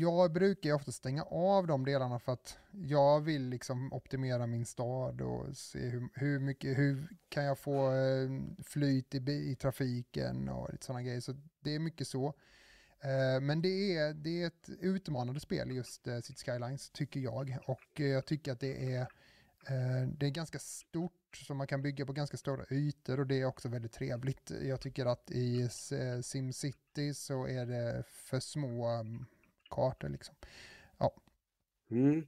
jag 0.00 0.32
brukar 0.32 0.72
ofta 0.72 0.92
stänga 0.92 1.22
av 1.22 1.66
de 1.66 1.84
delarna 1.84 2.18
för 2.18 2.32
att 2.32 2.58
jag 2.72 3.20
vill 3.20 3.42
liksom 3.48 3.92
optimera 3.92 4.46
min 4.46 4.66
stad 4.66 5.20
och 5.20 5.56
se 5.56 5.78
hur, 5.78 6.08
hur 6.14 6.38
mycket, 6.38 6.78
hur 6.78 7.08
kan 7.28 7.44
jag 7.44 7.58
få 7.58 7.92
eh, 7.92 8.30
flyt 8.64 9.14
i, 9.14 9.18
i 9.32 9.56
trafiken 9.56 10.48
och 10.48 10.72
lite 10.72 10.84
sådana 10.86 11.02
grejer. 11.02 11.20
Så 11.20 11.32
det 11.60 11.74
är 11.74 11.78
mycket 11.78 12.08
så. 12.08 12.34
Eh, 13.06 13.40
men 13.40 13.62
det 13.62 13.96
är, 13.96 14.14
det 14.14 14.42
är 14.42 14.46
ett 14.46 14.68
utmanande 14.80 15.40
spel 15.40 15.70
just 15.70 16.08
uh, 16.08 16.20
City 16.20 16.44
Skylines 16.44 16.90
tycker 16.90 17.20
jag. 17.20 17.58
Och 17.66 18.00
eh, 18.00 18.06
jag 18.06 18.26
tycker 18.26 18.52
att 18.52 18.60
det 18.60 18.94
är, 18.94 19.00
eh, 19.66 20.08
det 20.08 20.26
är 20.26 20.30
ganska 20.30 20.58
stort 20.58 21.36
så 21.46 21.54
man 21.54 21.66
kan 21.66 21.82
bygga 21.82 22.06
på 22.06 22.12
ganska 22.12 22.36
stora 22.36 22.64
ytor 22.70 23.20
och 23.20 23.26
det 23.26 23.40
är 23.40 23.44
också 23.44 23.68
väldigt 23.68 23.92
trevligt. 23.92 24.50
Jag 24.62 24.80
tycker 24.80 25.06
att 25.06 25.30
i 25.30 25.62
eh, 25.92 26.20
SimCity 26.22 27.14
så 27.14 27.46
är 27.46 27.66
det 27.66 28.04
för 28.08 28.40
små 28.40 29.00
um, 29.00 29.26
kartor 29.70 30.08
liksom. 30.08 30.34
Mm. 31.90 32.26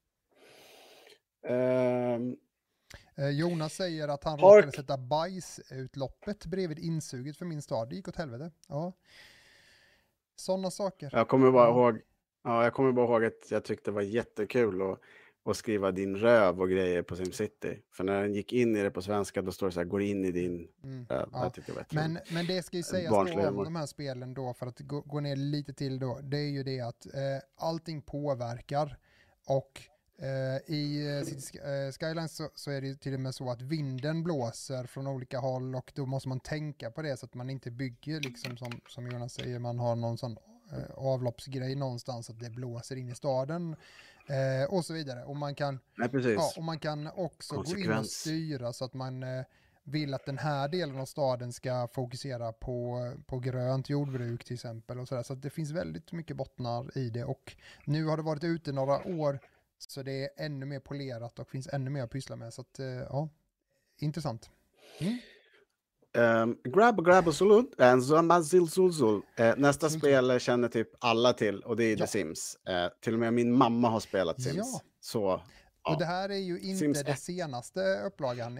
Ehm, 1.42 2.36
Eh, 3.18 3.30
Jonas 3.30 3.74
säger 3.74 4.08
att 4.08 4.24
han 4.24 4.38
Park. 4.38 4.56
råkade 4.56 4.72
sätta 4.72 4.96
bajsutloppet 4.98 6.46
bredvid 6.46 6.78
insuget 6.78 7.36
för 7.36 7.44
min 7.46 7.62
stad. 7.62 7.88
Det 7.88 7.96
gick 7.96 8.08
åt 8.08 8.16
helvete. 8.16 8.50
Ja. 8.68 8.92
Sådana 10.40 10.70
saker. 10.70 11.10
Jag 11.12 11.28
kommer 11.28 11.50
bara 11.50 11.68
ihåg, 11.68 12.00
ja, 12.44 12.64
jag 12.64 12.74
kommer 12.74 12.92
bara 12.92 13.06
ihåg 13.06 13.24
att 13.24 13.50
jag 13.50 13.64
tyckte 13.64 13.90
det 13.90 13.94
var 13.94 14.02
jättekul 14.02 14.82
att 14.82 14.98
och 15.48 15.56
skriva 15.56 15.90
din 15.90 16.16
röv 16.16 16.60
och 16.60 16.70
grejer 16.70 17.02
på 17.02 17.16
SimCity. 17.16 17.82
För 17.92 18.04
när 18.04 18.22
den 18.22 18.34
gick 18.34 18.52
in 18.52 18.76
i 18.76 18.82
det 18.82 18.90
på 18.90 19.02
svenska 19.02 19.42
då 19.42 19.52
står 19.52 19.66
det 19.66 19.72
så 19.72 19.80
här, 19.80 19.84
går 19.84 20.02
in 20.02 20.24
i 20.24 20.32
din 20.32 20.68
Mm. 20.84 21.06
röv. 21.10 21.28
Ja. 21.32 21.52
Det 21.66 21.92
Men, 21.92 22.18
men 22.32 22.46
det 22.46 22.62
ska 22.62 22.76
ju 22.76 22.82
sägas 22.82 23.10
då 23.10 23.48
om 23.48 23.64
de 23.64 23.76
här 23.76 23.86
spelen 23.86 24.34
då, 24.34 24.54
för 24.54 24.66
att 24.66 24.80
gå, 24.80 25.00
gå 25.00 25.20
ner 25.20 25.36
lite 25.36 25.74
till 25.74 25.98
då, 25.98 26.20
det 26.22 26.36
är 26.36 26.50
ju 26.50 26.62
det 26.62 26.80
att 26.80 27.06
eh, 27.06 27.12
allting 27.56 28.02
påverkar. 28.02 28.98
Och 29.46 29.82
i 30.66 31.16
eh, 31.18 31.24
City 31.24 31.58
eh, 31.58 31.92
Skylines 31.92 32.36
så, 32.36 32.50
så 32.54 32.70
är 32.70 32.80
det 32.80 32.94
till 32.94 33.14
och 33.14 33.20
med 33.20 33.34
så 33.34 33.50
att 33.50 33.62
vinden 33.62 34.22
blåser 34.22 34.86
från 34.86 35.06
olika 35.06 35.38
håll 35.38 35.74
och 35.74 35.92
då 35.94 36.06
måste 36.06 36.28
man 36.28 36.40
tänka 36.40 36.90
på 36.90 37.02
det 37.02 37.16
så 37.16 37.26
att 37.26 37.34
man 37.34 37.50
inte 37.50 37.70
bygger 37.70 38.20
liksom 38.20 38.56
som, 38.56 38.80
som 38.88 39.06
Jonas 39.06 39.32
säger, 39.32 39.58
man 39.58 39.78
har 39.78 39.96
någon 39.96 40.18
sån 40.18 40.36
eh, 40.72 40.94
avloppsgrej 40.94 41.74
någonstans 41.74 42.30
att 42.30 42.40
det 42.40 42.50
blåser 42.50 42.96
in 42.96 43.08
i 43.08 43.14
staden 43.14 43.76
eh, 44.26 44.74
och 44.74 44.84
så 44.84 44.92
vidare. 44.92 45.24
Och 45.24 45.36
man 45.36 45.54
kan 45.54 45.80
Nej. 45.94 46.08
Ja, 46.12 46.52
och 46.56 46.64
man 46.64 46.78
kan 46.78 47.06
också 47.06 47.62
gå 47.62 47.78
in 47.78 47.92
och 47.92 48.06
styra 48.06 48.72
så 48.72 48.84
att 48.84 48.94
man 48.94 49.22
eh, 49.22 49.44
vill 49.84 50.14
att 50.14 50.26
den 50.26 50.38
här 50.38 50.68
delen 50.68 51.00
av 51.00 51.06
staden 51.06 51.52
ska 51.52 51.88
fokusera 51.92 52.52
på, 52.52 53.12
på 53.26 53.38
grönt 53.38 53.88
jordbruk 53.88 54.44
till 54.44 54.54
exempel. 54.54 54.98
Och 54.98 55.08
så 55.08 55.14
där. 55.14 55.22
så 55.22 55.34
det 55.34 55.50
finns 55.50 55.70
väldigt 55.70 56.12
mycket 56.12 56.36
bottnar 56.36 56.98
i 56.98 57.10
det 57.10 57.24
och 57.24 57.56
nu 57.84 58.04
har 58.04 58.16
det 58.16 58.22
varit 58.22 58.44
ute 58.44 58.72
några 58.72 59.06
år 59.06 59.38
så 59.78 60.02
det 60.02 60.12
är 60.24 60.30
ännu 60.36 60.66
mer 60.66 60.80
polerat 60.80 61.38
och 61.38 61.48
finns 61.50 61.68
ännu 61.72 61.90
mer 61.90 62.02
att 62.02 62.10
pyssla 62.10 62.36
med. 62.36 62.54
Så 62.54 62.60
att, 62.60 62.78
eh, 62.78 62.86
ja, 62.86 63.28
intressant. 63.98 64.50
Mm. 64.98 65.18
Um, 66.42 66.58
grab, 66.64 67.04
grab 67.04 67.28
och 67.28 67.34
sulut. 67.34 67.80
And 67.80 68.04
Zul, 68.46 68.68
Zul, 68.68 68.92
Zul. 68.92 69.22
Eh, 69.36 69.54
nästa 69.56 69.88
Zul. 69.90 70.00
spel 70.00 70.40
känner 70.40 70.68
typ 70.68 70.88
alla 70.98 71.32
till 71.32 71.60
och 71.62 71.76
det 71.76 71.84
är 71.84 71.90
Ja. 71.90 71.96
The 71.98 72.06
Sims. 72.06 72.56
Eh, 72.68 72.88
till 73.00 73.12
och 73.14 73.20
med 73.20 73.32
min 73.34 73.52
mamma 73.52 73.88
har 73.88 74.00
spelat 74.00 74.42
Sims. 74.42 74.56
Ja. 74.56 74.80
Så 75.00 75.42
Ja. 75.84 75.92
Och 75.92 75.98
det 75.98 76.04
här 76.04 76.28
är 76.28 76.36
ju 76.36 76.58
inte 76.60 76.78
Sims 76.78 77.02
det 77.04 77.10
1. 77.12 77.18
senaste 77.20 77.80
upplagan. 78.06 78.54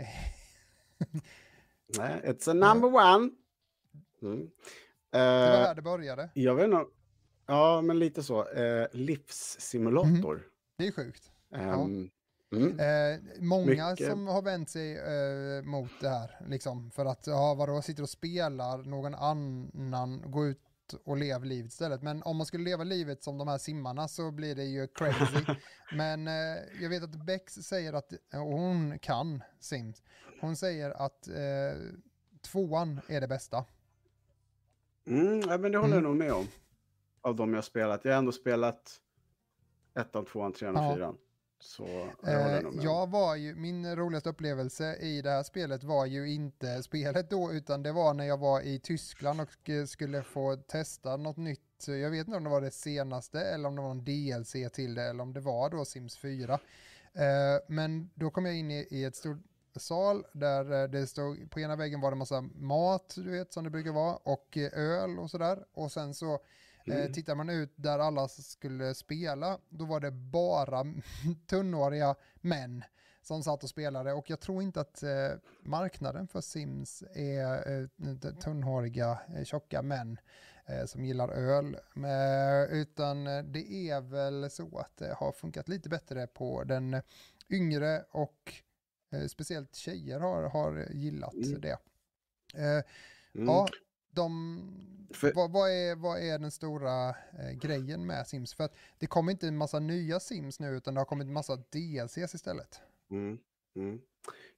nej, 1.99 2.21
it's 2.25 2.51
a 2.51 2.55
number 2.55 2.89
one. 2.95 3.31
Mm. 4.23 4.51
Det 5.11 5.19
var 5.19 5.25
Eh, 5.57 5.65
här 5.67 5.75
det 5.75 5.83
började. 5.83 6.31
jag 6.35 6.55
vet 6.55 6.65
inte. 6.65 6.85
Ja, 7.47 7.81
men 7.83 7.99
lite 7.99 8.23
så. 8.23 8.49
Eh, 8.49 8.87
livssimulator. 8.93 10.43
Det 10.79 10.87
är 10.87 10.93
sjukt. 10.93 11.31
Ehm, 11.55 12.11
mm. 12.53 12.81
Eh, 12.81 13.21
många 13.41 13.91
Mycket. 13.91 14.07
som 14.11 14.27
har 14.27 14.43
vänt 14.43 14.71
sig 14.71 14.97
eh, 14.99 15.63
mot 15.65 15.91
det 16.01 16.09
här, 16.09 16.41
liksom, 16.49 16.91
för 16.91 17.07
att, 17.07 17.27
ja 17.27 17.55
vadå, 17.55 17.83
sitter 17.83 18.03
och 18.03 18.09
spelar 18.11 18.79
någon 18.79 19.15
annan, 19.15 20.31
gå 20.31 20.47
ut 20.47 20.61
och 21.05 21.17
lev 21.17 21.45
livet 21.45 21.73
istället. 21.73 22.03
Men 22.03 22.23
om 22.23 22.37
man 22.37 22.47
skulle 22.47 22.65
leva 22.65 22.85
livet 22.85 23.23
som 23.23 23.39
de 23.39 23.49
här 23.49 23.59
simmarna 23.59 24.09
så 24.09 24.31
blir 24.31 24.55
det 24.55 24.65
ju 24.65 24.87
crazy. 24.87 25.45
Men 25.93 26.29
eh, 26.29 26.59
jag 26.81 26.89
vet 26.89 27.03
att 27.03 27.27
Bex 27.27 27.53
säger 27.55 27.93
att, 27.93 28.13
och 28.33 28.39
hon 28.59 28.99
kan 28.99 29.43
Sims, 29.61 30.03
hon 30.41 30.57
säger 30.57 30.91
att 30.91 31.29
eh, 31.29 31.81
tvåan 32.43 33.01
är 33.09 33.21
det 33.21 33.29
bästa. 33.29 33.65
Mm, 35.07 35.41
ja, 35.41 35.59
men 35.59 35.73
det 35.73 35.79
håller 35.79 35.95
jag 35.95 36.05
Mm. 36.05 36.11
nog 36.11 36.17
med 36.17 36.33
om. 36.33 36.47
Av 37.21 37.37
de 37.37 37.55
jag 37.55 37.65
spelat. 37.65 38.05
Jag 38.05 38.13
har 38.13 38.19
ändå 38.19 38.33
spelat 38.33 39.01
ettan, 40.01 40.25
tvåan, 40.25 40.53
trean 40.53 40.77
och 40.77 40.83
Ja. 40.85 40.95
fyran. 40.95 41.17
Så 41.61 42.11
jag 42.23 42.55
Eh, 42.57 42.63
jag 42.83 43.11
var 43.11 43.35
ju, 43.37 43.55
min 43.55 43.97
roligaste 43.97 44.29
upplevelse 44.31 44.97
i 44.97 45.23
det 45.23 45.31
här 45.31 45.43
spelet 45.43 45.85
var 45.85 46.07
ju 46.07 46.31
inte 46.33 46.83
spelet 46.83 47.31
då, 47.31 47.53
utan 47.53 47.83
det 47.83 47.93
var 47.93 48.15
när 48.15 48.25
jag 48.25 48.39
var 48.39 48.61
i 48.61 48.79
Tyskland 48.79 49.41
och 49.41 49.71
skulle 49.89 50.23
få 50.23 50.57
testa 50.57 51.17
något 51.17 51.37
nytt. 51.37 51.61
Jag 51.87 52.11
vet 52.11 52.27
inte 52.27 52.37
om 52.37 52.45
det 52.45 52.51
var 52.51 52.61
det 52.61 52.71
senaste 52.71 53.41
eller 53.41 53.69
om 53.69 53.77
det 53.77 53.83
var 53.83 53.91
en 53.91 54.05
DLC 54.05 54.53
till 54.73 54.95
det 54.95 55.03
eller 55.03 55.23
om 55.23 55.33
det 55.33 55.41
var 55.41 55.71
då 55.71 55.85
Sims 55.85 56.19
4. 56.19 56.55
Eh, 57.13 57.21
men 57.69 58.11
då 58.15 58.31
kom 58.31 58.47
jag 58.47 58.57
in 58.57 58.71
i, 58.71 58.87
i 58.91 59.05
ett 59.05 59.17
stort 59.17 59.39
sal 59.77 60.25
där 60.33 60.83
eh, 60.83 60.89
det 60.91 61.07
stod, 61.07 61.51
på 61.51 61.61
ena 61.61 61.77
väggen 61.77 62.01
var 62.01 62.11
det 62.11 62.17
massa 62.17 62.41
mat, 62.55 63.13
du 63.17 63.31
vet, 63.31 63.53
som 63.53 63.65
det 63.65 63.71
brukar 63.71 63.93
vara, 63.93 64.17
och 64.17 64.57
eh, 64.57 64.71
öl 64.73 65.19
och 65.19 65.31
sådär. 65.31 65.65
Och 65.73 65.93
sen 65.93 66.15
så 66.15 66.41
Mm. 66.93 67.13
tittar 67.13 67.35
man 67.35 67.51
ut 67.51 67.73
där 67.77 67.99
alla 67.99 68.29
skulle 68.29 68.95
spela, 68.95 69.59
då 69.69 69.85
var 69.85 70.01
det 70.01 70.11
bara 70.11 70.85
tunnhåriga 71.47 72.15
män 72.41 72.85
som 73.23 73.43
satt 73.43 73.63
och 73.63 73.69
spelade 73.71 74.13
och 74.13 74.31
jag 74.31 74.41
tror 74.41 74.63
inte 74.63 74.81
att 74.81 75.03
eh, 75.03 75.31
marknaden 75.63 76.29
för 76.29 76.41
Sims 76.41 77.03
är 77.15 77.81
eh, 77.81 78.33
tunnhåriga, 78.35 79.19
eh, 79.37 79.45
tjocka 79.45 79.83
män 79.83 80.19
eh, 80.67 80.85
som 80.87 81.05
gillar 81.05 81.29
öl. 81.29 81.75
Eh, 81.97 82.73
utan 82.79 83.27
eh, 83.27 83.43
det 83.43 83.73
är 83.91 84.01
väl 84.01 84.51
så 84.51 84.79
att 84.79 84.97
det 84.97 85.15
har 85.15 85.33
funkat 85.33 85.69
lite 85.69 85.89
bättre 85.89 86.27
på 86.27 86.65
den 86.65 87.03
yngre 87.51 88.05
och 88.11 88.53
eh, 89.13 89.27
speciellt 89.27 89.75
tjejer 89.77 90.21
har, 90.21 90.43
har 90.43 90.87
gillat 90.91 91.35
Mm. 91.35 91.61
det. 91.61 91.79
Eh, 92.55 92.85
Mm. 93.35 93.47
Ja, 93.49 93.69
de, 94.19 94.63
För- 95.11 95.33
vad, 95.35 95.53
vad, 95.53 95.71
är, 95.71 95.97
vad 95.97 96.23
är 96.23 96.39
den 96.39 96.51
stora 96.51 97.09
eh, 97.09 97.51
grejen 97.61 98.07
med 98.07 98.27
Sims? 98.27 98.55
För 98.55 98.65
att 98.65 98.75
det 98.99 99.07
kommer 99.07 99.33
inte 99.33 99.49
en 99.49 99.57
massa 99.57 99.79
nya 99.79 100.21
Sims 100.21 100.61
nu 100.61 100.77
utan 100.77 100.95
det 100.95 101.01
har 101.01 101.05
kommit 101.05 101.27
en 101.27 101.33
massa 101.33 101.57
DLCs 101.57 102.35
istället. 102.35 102.81
Mm. 103.11 103.39
Mm. 103.77 104.01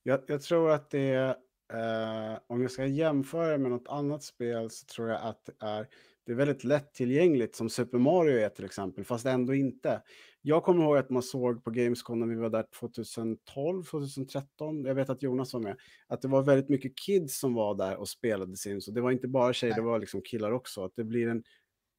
Jag, 0.02 0.20
jag 0.26 0.42
tror 0.42 0.70
att 0.70 0.90
det 0.90 1.10
är, 1.10 1.28
eh, 1.72 2.38
om 2.46 2.62
jag 2.62 2.70
ska 2.70 2.86
jämföra 2.86 3.58
med 3.58 3.70
något 3.70 3.88
annat 3.88 4.22
spel 4.22 4.70
så 4.70 4.86
tror 4.86 5.08
jag 5.08 5.22
att 5.22 5.44
det 5.44 5.66
är, 5.66 5.88
det 6.30 6.34
är 6.34 6.46
väldigt 6.46 6.64
lättillgängligt 6.64 7.54
som 7.54 7.70
Super 7.70 7.98
Mario 7.98 8.38
är 8.38 8.48
till 8.48 8.64
exempel, 8.64 9.04
fast 9.04 9.26
ändå 9.26 9.54
inte. 9.54 10.02
Jag 10.42 10.62
kommer 10.62 10.84
ihåg 10.84 10.96
att 10.96 11.10
man 11.10 11.22
såg 11.22 11.64
på 11.64 11.70
Gamescom 11.70 12.20
när 12.20 12.26
vi 12.26 12.34
var 12.34 12.50
där 12.50 12.64
2012, 12.80 13.84
2013, 13.84 14.84
jag 14.84 14.94
vet 14.94 15.10
att 15.10 15.22
Jonas 15.22 15.52
var 15.52 15.60
med, 15.60 15.76
att 16.06 16.22
det 16.22 16.28
var 16.28 16.42
väldigt 16.42 16.68
mycket 16.68 16.98
kids 16.98 17.38
som 17.38 17.54
var 17.54 17.74
där 17.74 17.96
och 17.96 18.08
spelade 18.08 18.56
Sims. 18.56 18.88
Och 18.88 18.94
det 18.94 19.00
var 19.00 19.10
inte 19.10 19.28
bara 19.28 19.52
tjejer, 19.52 19.74
det 19.74 19.82
var 19.82 19.98
liksom 19.98 20.22
killar 20.22 20.52
också. 20.52 20.84
Att 20.84 20.92
det 20.96 21.04
blir 21.04 21.28
en, 21.28 21.42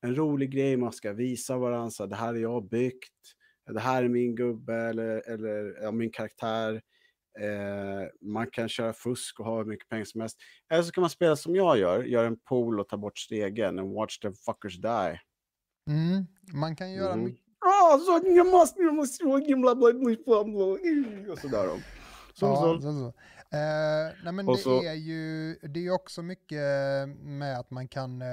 en 0.01 0.15
rolig 0.15 0.51
grej, 0.51 0.77
man 0.77 0.93
ska 0.93 1.13
visa 1.13 1.57
varandra, 1.57 1.89
så 1.89 2.03
här, 2.03 2.09
det 2.09 2.15
här 2.15 2.33
är 2.33 2.39
jag 2.39 2.69
byggt, 2.69 3.13
det 3.73 3.79
här 3.79 4.03
är 4.03 4.09
min 4.09 4.35
gubbe 4.35 4.75
eller, 4.75 5.29
eller 5.31 5.83
ja, 5.83 5.91
min 5.91 6.11
karaktär. 6.11 6.81
Eh, 7.39 8.07
man 8.21 8.47
kan 8.47 8.69
köra 8.69 8.93
fusk 8.93 9.39
och 9.39 9.45
ha 9.45 9.57
hur 9.57 9.65
mycket 9.65 9.89
pengar 9.89 10.05
som 10.05 10.21
helst. 10.21 10.37
Eller 10.71 10.83
så 10.83 10.91
kan 10.91 11.01
man 11.01 11.09
spela 11.09 11.35
som 11.35 11.55
jag 11.55 11.77
gör, 11.77 12.03
göra 12.03 12.27
en 12.27 12.37
pool 12.39 12.79
och 12.79 12.87
ta 12.89 12.97
bort 12.97 13.17
stegen 13.17 13.79
and 13.79 13.93
watch 13.93 14.19
the 14.19 14.31
fuckers 14.31 14.77
die. 14.81 15.19
Mm, 15.89 16.25
man 16.53 16.75
kan 16.75 16.91
göra 16.91 17.15
Mhm. 17.15 17.25
mycket. 17.25 17.41
Ah, 17.59 17.97
så 17.97 18.21
jag 18.25 18.47
måste, 18.47 18.81
jag 18.81 18.95
måste, 18.95 19.23
bla 19.23 19.75
bla 19.75 19.75
bla 19.75 20.43
bla 20.43 20.65
och 21.31 21.37
sådär 21.39 21.67
då. 21.67 21.77
Så, 22.33 22.45
Ja, 22.45 22.79
så. 22.81 22.81
så. 22.81 23.07
Eh, 23.57 24.13
nej 24.23 24.33
men 24.33 24.47
Och 24.47 24.55
det 24.55 24.61
så- 24.61 24.83
är 24.83 24.93
ju 24.93 25.53
det 25.55 25.85
är 25.87 25.91
också 25.91 26.21
mycket 26.21 26.59
med 27.19 27.59
att 27.59 27.71
man 27.71 27.87
kan 27.87 28.21
eh, 28.21 28.27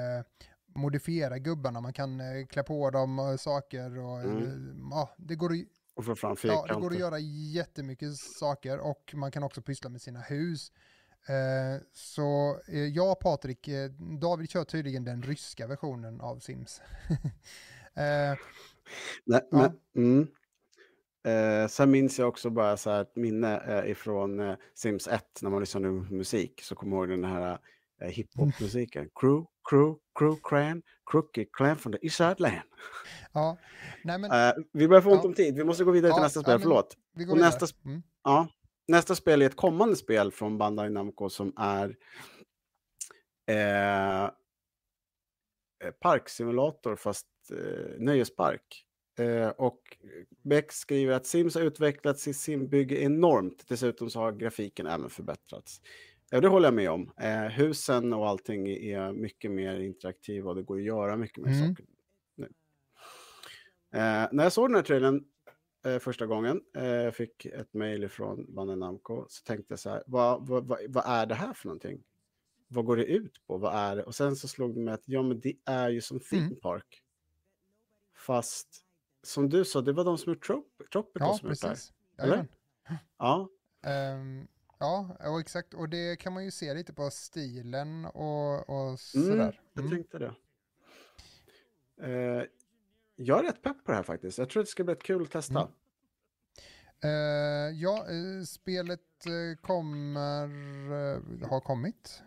modifiera 0.74 1.38
gubbarna, 1.38 1.80
man 1.80 1.92
kan 1.92 2.20
eh, 2.20 2.46
klä 2.46 2.62
på 2.62 2.90
dem 2.90 3.18
eh, 3.18 3.36
saker 3.36 3.98
och 3.98 4.20
Mm. 4.20 4.36
eh, 4.42 4.88
ja, 4.90 5.10
det 5.18 5.34
går 5.34 5.52
att 5.52 5.58
Och 5.98 6.04
få 6.04 6.14
fram 6.14 6.30
Ja, 6.30 6.36
fyrkanter. 6.36 6.74
det 6.74 6.80
går 6.80 6.90
att 6.90 6.98
göra 6.98 7.18
jättemycket 7.54 8.16
saker 8.16 8.78
och 8.78 9.12
man 9.14 9.30
kan 9.30 9.42
också 9.42 9.62
pyssla 9.62 9.90
med 9.90 10.02
sina 10.02 10.20
hus. 10.20 10.72
Eh, 11.28 11.82
så 11.92 12.60
eh, 12.68 12.78
jag 12.86 13.12
och 13.12 13.20
Patrik, 13.20 13.68
eh, 13.68 13.90
David 14.20 14.50
kör 14.50 14.64
tydligen 14.64 15.04
den 15.04 15.22
ryska 15.22 15.66
versionen 15.66 16.20
av 16.20 16.38
Sims. 16.38 16.80
eh, 17.94 18.36
Nej, 19.26 19.40
Ja. 19.50 19.72
men, 19.94 20.26
mm. 21.24 21.68
sen 21.68 21.90
minns 21.90 22.18
jag 22.18 22.28
också 22.28 22.50
bara 22.50 22.76
så 22.76 22.90
här 22.90 23.02
ett 23.02 23.16
minne 23.16 23.82
ifrån 23.86 24.56
Sims 24.74 25.08
1 25.08 25.22
när 25.42 25.50
man 25.50 25.60
lyssnade 25.60 25.88
på 25.88 26.14
musik. 26.14 26.60
Så 26.62 26.74
kommer 26.74 26.96
jag 26.96 27.02
ihåg 27.10 27.20
den 27.20 27.30
här 27.30 27.58
eh, 28.02 28.08
hiphop-musiken. 28.08 29.08
Crew, 29.20 29.46
crew, 29.70 29.98
crew, 30.18 30.40
clan, 30.42 30.82
crookie 31.10 31.44
clan 31.52 31.76
från 31.76 31.92
the 31.92 31.98
East 32.02 32.16
Side 32.16 32.40
Land. 32.40 32.56
ja, 33.32 33.58
nej 34.04 34.18
men 34.18 34.30
Eh, 34.30 34.54
vi 34.72 34.88
börjar 34.88 35.02
få 35.02 35.10
ont 35.10 35.20
Ja. 35.22 35.28
om 35.28 35.34
tid. 35.34 35.54
Vi 35.56 35.64
måste 35.64 35.84
gå 35.84 35.90
vidare 35.90 36.12
till 36.12 36.18
Ja, 36.18 36.22
nästa 36.22 36.38
ja, 36.38 36.42
spel. 36.42 36.54
men- 36.54 36.62
Förlåt. 36.62 36.96
vi 37.14 37.24
går 37.24 37.32
och 37.32 37.38
nästa 37.38 37.66
Mm. 37.84 38.02
Ja, 38.24 38.48
nästa 38.88 39.14
spel 39.14 39.42
är 39.42 39.46
ett 39.46 39.56
kommande 39.56 39.96
spel 39.96 40.30
från 40.32 40.58
Bandai 40.58 40.90
Namco 40.90 41.28
som 41.30 41.52
är 41.56 41.96
eh, 43.50 44.24
eh, 44.24 44.30
parksimulator 46.00 46.96
fast 46.96 47.26
eh, 47.52 47.98
nöjespark. 47.98 48.84
Eh, 49.18 49.48
och 49.48 49.80
Beck 50.42 50.72
skriver 50.72 51.12
att 51.14 51.26
Sims 51.26 51.54
har 51.54 51.62
utvecklats 51.62 52.28
i 52.28 52.34
simbygge 52.34 53.02
enormt. 53.02 53.64
Dessutom 53.68 54.10
så 54.10 54.20
har 54.20 54.32
grafiken 54.32 54.86
även 54.86 55.10
förbättrats. 55.10 55.80
Ja, 56.30 56.40
det 56.40 56.48
håller 56.48 56.66
jag 56.66 56.74
med 56.74 56.90
om. 56.90 57.12
Eh, 57.16 57.42
husen 57.42 58.12
och 58.12 58.28
allting 58.28 58.68
är 58.68 59.12
mycket 59.12 59.50
mer 59.50 59.80
interaktiva 59.80 60.50
och 60.50 60.56
det 60.56 60.62
går 60.62 60.76
att 60.78 60.82
göra 60.84 61.16
mycket 61.16 61.44
mer 61.44 61.52
Mm. 61.52 61.68
saker 61.68 61.86
nu. 62.34 62.44
Eh, 63.90 64.28
när 64.32 64.42
jag 64.42 64.52
såg 64.52 64.68
den 64.68 64.76
här 64.76 64.82
trailern 64.82 65.24
eh, 65.86 65.98
första 65.98 66.26
gången, 66.26 66.60
eh, 66.76 66.84
jag 66.84 67.14
fick 67.14 67.46
ett 67.46 67.74
mejl 67.74 68.08
från 68.08 68.54
Bandai 68.54 68.76
Namco, 68.76 69.26
så 69.28 69.42
tänkte 69.44 69.72
jag 69.72 69.78
så 69.78 69.90
här, 69.90 70.02
vad, 70.06 70.46
vad, 70.46 70.66
vad, 70.66 70.78
vad 70.88 71.04
är 71.06 71.26
det 71.26 71.34
här 71.34 71.52
för 71.52 71.66
någonting? 71.68 72.02
Vad 72.68 72.84
går 72.84 72.96
det 72.96 73.04
ut 73.04 73.46
på? 73.46 73.58
Vad 73.58 73.74
är 73.74 73.96
det? 73.96 74.02
Och 74.04 74.14
sen 74.14 74.36
så 74.36 74.48
slog 74.48 74.74
det 74.74 74.80
mig 74.80 74.94
att 74.94 75.02
ja, 75.08 75.22
men 75.22 75.40
det 75.40 75.54
är 75.64 75.88
ju 75.88 76.00
som 76.00 76.20
theme 76.20 76.42
Mm. 76.46 76.60
park. 76.60 77.02
Fast 78.16 78.68
som 79.22 79.48
du 79.48 79.64
sa, 79.64 79.80
det 79.80 79.92
var 79.92 80.04
de 80.04 80.18
som 80.18 80.36
Trop 80.40 80.66
Tropical 80.92 81.28
Ja, 81.28 81.38
som 81.38 81.48
gjort 81.48 81.60
det 81.60 81.66
här. 81.66 81.74
precis. 81.74 81.92
eller? 82.18 82.28
Jajamän. 82.32 82.48
Ja, 83.18 83.48
Ehm, 83.86 84.46
ja, 84.78 85.16
och 85.20 85.40
exakt. 85.40 85.74
Och 85.74 85.88
det 85.88 86.16
kan 86.16 86.32
man 86.32 86.44
ju 86.44 86.50
se 86.50 86.74
lite 86.74 86.92
på 86.92 87.10
stilen 87.10 88.04
och, 88.04 88.68
och 88.68 88.86
mm, 88.86 88.96
sådär. 88.96 89.60
jag 89.74 89.84
Mm. 89.84 89.96
tänkte 89.96 90.18
det. 90.18 90.34
Eh, 92.02 92.42
jag 93.16 93.38
är 93.38 93.42
rätt 93.42 93.62
pepp 93.62 93.84
på 93.84 93.90
det 93.90 93.96
här 93.96 94.02
faktiskt. 94.02 94.38
Jag 94.38 94.50
tror 94.50 94.60
att 94.60 94.66
det 94.66 94.70
ska 94.70 94.84
bli 94.84 94.92
ett 94.92 95.02
kul 95.02 95.22
att 95.22 95.30
testa. 95.30 95.60
Mm. 95.60 95.72
Eh, 97.00 97.76
ja, 97.80 97.96
eh, 98.10 98.44
spelet 98.44 99.00
kommer, 99.60 100.48
uh, 100.92 101.48
har 101.48 101.60
kommit. 101.60 102.22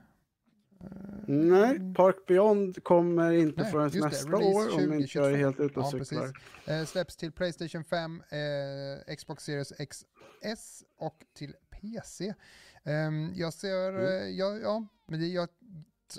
Nej, 1.28 1.94
Park 1.96 2.26
Beyond 2.28 2.84
kommer 2.84 3.32
inte. 3.32 3.62
Nej, 3.62 3.72
förrän 3.72 3.90
det. 3.90 4.00
nästa 4.00 4.30
Release 4.30 4.72
år 4.72 4.86
om 4.86 4.94
inte 4.94 5.18
jag 5.18 5.32
är 5.32 5.32
2022. 5.32 5.36
helt 5.38 5.60
ute 5.60 5.80
och 5.80 5.86
Ja, 5.86 6.06
cyklar. 6.06 6.34
Eh, 6.66 6.86
släpps 6.86 7.18
till 7.18 7.32
Playstation 7.32 7.84
5, 7.84 8.24
eh, 8.30 9.16
Xbox 9.16 9.44
Series 9.44 9.74
XS 9.90 10.84
och 10.98 11.26
till 11.34 11.56
PC. 11.82 12.34
Ehm, 12.84 13.32
jag 13.36 13.54
ser, 13.54 13.90
Mm. 13.94 14.36
ja, 14.38 14.58
ja, 14.58 14.86
men 15.06 15.20
det, 15.20 15.28
jag, 15.28 15.50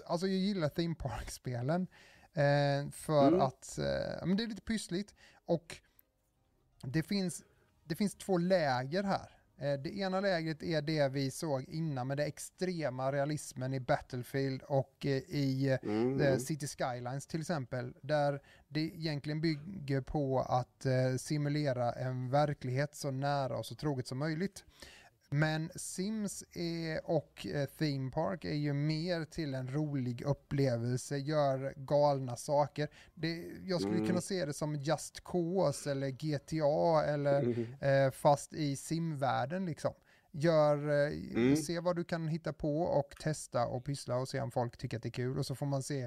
alltså 0.07 0.27
jag 0.27 0.37
gillar 0.37 0.69
Theme 0.69 0.95
Park-spelen. 0.95 1.87
Eh, 2.35 2.91
för 2.93 3.29
Mm. 3.29 3.41
att, 3.41 3.79
eh, 3.79 4.27
men 4.27 4.37
det 4.37 4.43
är 4.43 4.47
lite 4.47 4.63
pyssligt. 4.63 5.15
Och 5.45 5.77
det 6.83 7.03
finns, 7.03 7.43
det 7.85 7.95
finns 7.95 8.15
två 8.15 8.39
läger 8.39 9.03
här. 9.03 9.39
Eh, 9.57 9.81
Det 9.81 9.99
ena 9.99 10.21
lägret 10.21 10.63
är 10.63 10.83
det 10.83 11.09
vi 11.09 11.31
såg 11.31 11.63
innan 11.69 12.07
med 12.07 12.17
den 12.17 12.27
extrema 12.27 13.13
realismen 13.13 13.75
i 13.75 13.81
Battlefield 13.81 14.63
och 14.63 15.07
eh, 15.07 15.11
i 15.17 15.79
Mm. 15.83 16.21
eh, 16.21 16.39
City 16.39 16.67
Skylines 16.67 17.27
till 17.27 17.41
exempel, 17.41 17.95
där 18.03 18.41
det 18.69 18.81
egentligen 18.81 19.41
bygger 19.41 20.01
på 20.01 20.41
att 20.41 20.87
simulera 21.21 21.93
en 21.93 22.31
verklighet 22.31 22.95
så 22.95 23.11
nära 23.11 23.59
och 23.59 23.67
så 23.67 23.75
troget 23.75 24.07
som 24.07 24.19
möjligt. 24.19 24.65
Men 25.33 25.71
Sims 25.77 26.45
är, 26.53 27.11
och 27.11 27.47
eh, 27.47 27.67
Theme 27.67 28.11
Park 28.11 28.45
är 28.45 28.55
ju 28.55 28.73
mer 28.73 29.25
till 29.25 29.55
en 29.55 29.69
rolig 29.75 30.23
upplevelse, 30.23 31.17
gör 31.19 31.75
galna 31.77 32.37
saker. 32.37 32.89
Det, 33.15 33.45
jag 33.65 33.81
skulle 33.81 33.97
Mm. 33.97 34.07
kunna 34.07 34.21
se 34.21 34.45
det 34.47 34.53
som 34.53 34.75
Just 34.77 35.25
Cause 35.25 35.91
eller 35.91 36.09
GTA 36.09 37.05
eller 37.05 37.43
Mm. 37.43 37.67
eh, 38.07 38.11
fast 38.11 38.53
i 38.53 38.77
simvärlden 38.77 39.67
liksom. 39.67 39.93
Gör, 40.35 40.77
eh, 41.07 41.13
Mm. 41.37 41.57
Se 41.57 41.81
vad 41.81 41.97
du 41.97 42.05
kan 42.05 42.29
hitta 42.29 42.53
på 42.53 42.83
och 42.83 43.11
testa 43.21 43.67
och 43.67 43.85
pyssla 43.85 44.17
och 44.17 44.29
se 44.29 44.41
om 44.41 44.51
folk 44.51 44.77
tycker 44.77 44.97
att 44.97 45.03
det 45.03 45.09
är 45.09 45.11
kul 45.11 45.39
och 45.39 45.47
så 45.47 45.55
får 45.55 45.67
man 45.67 45.83
se, 45.83 46.03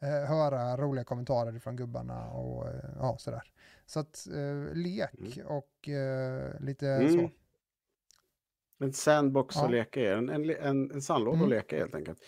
eh, 0.00 0.08
höra 0.28 0.76
roliga 0.76 1.04
kommentarer 1.04 1.58
från 1.58 1.76
gubbarna 1.76 2.30
och 2.30 2.68
ja, 2.98 3.16
sådär. 3.18 3.52
Så 3.86 4.00
att 4.00 4.26
eh, 4.34 4.74
lek 4.74 5.38
och 5.46 5.88
eh, 5.88 6.60
lite 6.60 6.88
Mm. 6.88 7.12
så. 7.12 7.30
En 8.80 8.92
sandbox 8.92 9.56
Ja. 9.56 9.64
att 9.64 9.70
leka 9.70 10.00
i, 10.00 10.06
en, 10.06 10.28
en, 10.28 10.50
en, 10.50 10.90
en 10.90 11.02
sandlåda 11.02 11.36
Mm. 11.36 11.44
att 11.44 11.50
leka 11.50 11.76
i 11.76 11.78
helt 11.78 11.94
enkelt. 11.94 12.18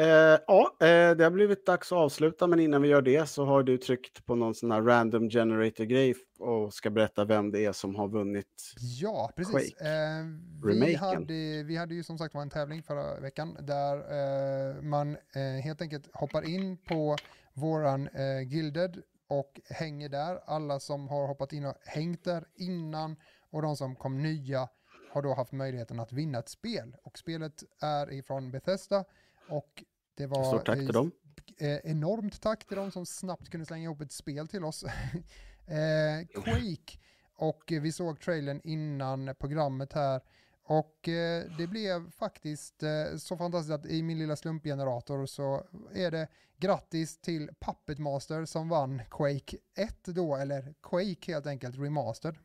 Eh, 0.00 0.06
ja, 0.46 0.76
eh, 0.80 1.16
det 1.16 1.24
har 1.24 1.30
blivit 1.30 1.66
dags 1.66 1.92
att 1.92 1.98
avsluta, 1.98 2.46
men 2.46 2.60
innan 2.60 2.82
vi 2.82 2.88
gör 2.88 3.02
det 3.02 3.28
så 3.28 3.44
har 3.44 3.62
du 3.62 3.78
tryckt 3.78 4.26
på 4.26 4.34
någon 4.34 4.54
sån 4.54 4.70
här 4.70 4.82
random 4.82 5.30
generator-grej 5.30 6.14
och 6.38 6.74
ska 6.74 6.90
berätta 6.90 7.24
vem 7.24 7.50
det 7.50 7.64
är 7.64 7.72
som 7.72 7.94
har 7.94 8.08
vunnit. 8.08 8.74
Ja, 9.00 9.32
precis. 9.36 9.80
Eh, 9.80 10.24
vi, 10.64 10.94
hade, 10.94 11.62
vi 11.62 11.76
hade 11.76 11.94
ju 11.94 12.02
som 12.02 12.18
sagt 12.18 12.34
var 12.34 12.42
en 12.42 12.50
tävling 12.50 12.82
förra 12.82 13.20
veckan 13.20 13.56
där 13.60 13.96
eh, 13.96 14.82
man 14.82 15.16
eh, 15.34 15.62
helt 15.64 15.82
enkelt 15.82 16.08
hoppar 16.12 16.48
in 16.48 16.76
på 16.76 17.16
våran 17.54 18.08
Gilded 18.46 19.02
och 19.28 19.60
hänger 19.70 20.08
där. 20.08 20.40
Alla 20.46 20.80
som 20.80 21.08
har 21.08 21.26
hoppat 21.26 21.52
in 21.52 21.64
och 21.66 21.74
hängt 21.84 22.24
där 22.24 22.44
innan 22.56 23.16
och 23.50 23.62
de 23.62 23.76
som 23.76 23.96
kom 23.96 24.22
nya 24.22 24.68
har 25.10 25.22
då 25.22 25.34
haft 25.34 25.52
möjligheten 25.52 26.00
att 26.00 26.12
vinna 26.12 26.38
ett 26.38 26.48
spel. 26.48 26.96
Och 27.02 27.18
spelet 27.18 27.62
är 27.80 28.12
ifrån 28.12 28.50
Bethesda 28.50 29.04
och 29.48 29.84
det 30.14 30.26
var 30.26 30.44
Stort 30.44 30.66
tack 30.66 30.78
till 30.78 30.92
dem. 30.92 31.10
Eh, 31.58 31.76
enormt 31.76 32.40
tack 32.40 32.64
till 32.64 32.76
de 32.76 32.90
som 32.90 33.06
snabbt 33.06 33.50
kunde 33.50 33.66
slänga 33.66 33.84
ihop 33.84 34.00
ett 34.00 34.12
spel 34.12 34.48
till 34.48 34.64
oss. 34.64 34.84
eh, 35.66 36.42
Quake. 36.42 36.98
Och 37.34 37.62
vi 37.66 37.92
såg 37.92 38.20
trailern 38.20 38.60
innan 38.64 39.34
programmet 39.38 39.92
här. 39.92 40.20
Och 40.62 41.08
eh, 41.08 41.44
det 41.58 41.66
blev 41.66 42.10
faktiskt 42.10 42.82
eh, 42.82 43.16
så 43.18 43.36
fantastiskt 43.36 43.74
att 43.74 43.86
i 43.86 44.02
min 44.02 44.18
lilla 44.18 44.36
slumpgenerator 44.36 45.26
så 45.26 45.66
är 45.94 46.10
det 46.10 46.28
grattis 46.56 47.18
till 47.18 47.50
Puppet 47.60 47.98
Master 47.98 48.44
som 48.44 48.68
vann 48.68 49.02
Quake 49.10 49.56
1 49.74 50.04
då, 50.04 50.36
eller 50.36 50.74
Quake 50.82 51.32
helt 51.32 51.46
enkelt 51.46 51.78
remastered. 51.78 52.36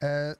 Eh, 0.00 0.36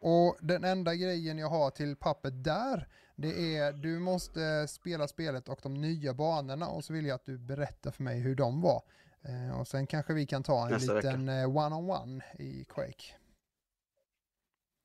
och 0.00 0.36
den 0.40 0.64
enda 0.64 0.94
grejen 0.94 1.38
jag 1.38 1.48
har 1.48 1.70
till 1.70 1.96
Puppet 1.96 2.44
där, 2.44 2.88
det 3.16 3.56
är 3.56 3.72
du 3.72 3.98
måste 3.98 4.68
spela 4.68 5.08
spelet 5.08 5.48
och 5.48 5.60
de 5.62 5.74
nya 5.74 6.14
banorna 6.14 6.68
och 6.68 6.84
så 6.84 6.92
vill 6.92 7.06
jag 7.06 7.14
att 7.14 7.24
du 7.26 7.38
berättar 7.38 7.90
för 7.90 8.02
mig 8.02 8.20
hur 8.20 8.34
de 8.34 8.60
var. 8.60 8.82
Eh, 9.22 9.60
och 9.60 9.68
sen 9.68 9.86
kanske 9.86 10.14
vi 10.14 10.26
kan 10.26 10.42
ta 10.42 10.64
en 10.66 10.72
Nästa 10.72 10.94
liten 10.94 11.28
eh, 11.28 11.56
one-on-one 11.56 12.22
i 12.38 12.64
Quake. 12.64 13.04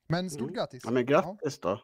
Men 0.08 0.30
stort 0.30 0.42
Mm. 0.42 0.54
grattis! 0.54 0.84
Ja, 0.86 0.92
men 0.92 1.06
grattis 1.06 1.60
då. 1.60 1.82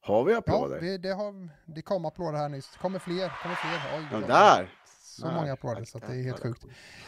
Har 0.00 0.24
vi 0.24 0.32
Ja, 0.32 0.38
applåder? 0.38 0.80
det, 0.80 0.98
det, 0.98 1.08
har, 1.12 1.48
det 1.66 1.82
kom 1.82 2.04
applåder 2.04 2.38
här 2.38 2.48
nyss. 2.48 2.76
kommer 2.76 2.98
fler, 2.98 3.32
kommer 3.42 3.54
fler. 3.54 3.98
Oj, 3.98 4.06
Ja, 4.12 4.26
där! 4.26 4.68
Så 5.12 5.26
Där. 5.26 5.34
många 5.34 5.52
applåder 5.52 5.84
så 5.84 5.98
det 5.98 6.06
är 6.06 6.22
helt 6.22 6.40
sjukt. 6.40 6.64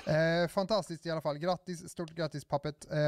Eh, 0.07 0.49
fantastiskt 0.49 1.07
i 1.07 1.11
alla 1.11 1.21
fall. 1.21 1.39
Grattis, 1.39 1.89
stort 1.91 2.11
grattis 2.11 2.45
Pappet. 2.45 2.91
Eh, 2.93 2.99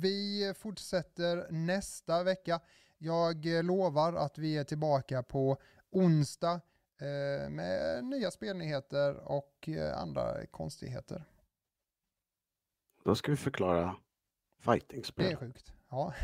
vi 0.00 0.52
fortsätter 0.58 1.46
nästa 1.50 2.22
vecka. 2.22 2.60
Jag 2.98 3.56
eh, 3.56 3.62
lovar 3.62 4.12
att 4.12 4.38
vi 4.38 4.58
är 4.58 4.64
tillbaka 4.64 5.22
på 5.22 5.56
onsdag 5.90 6.60
eh, 7.00 7.50
med 7.50 8.04
nya 8.04 8.30
spelnyheter 8.30 9.14
och 9.14 9.68
eh, 9.68 9.98
andra 9.98 10.46
konstigheter. 10.46 11.24
Då 13.04 13.14
ska 13.14 13.30
vi 13.30 13.36
förklara 13.36 13.80
Det 13.80 14.70
är 14.70 14.72
fightingspel. 14.72 15.36
sjukt. 15.36 15.72
Ja. 15.90 16.14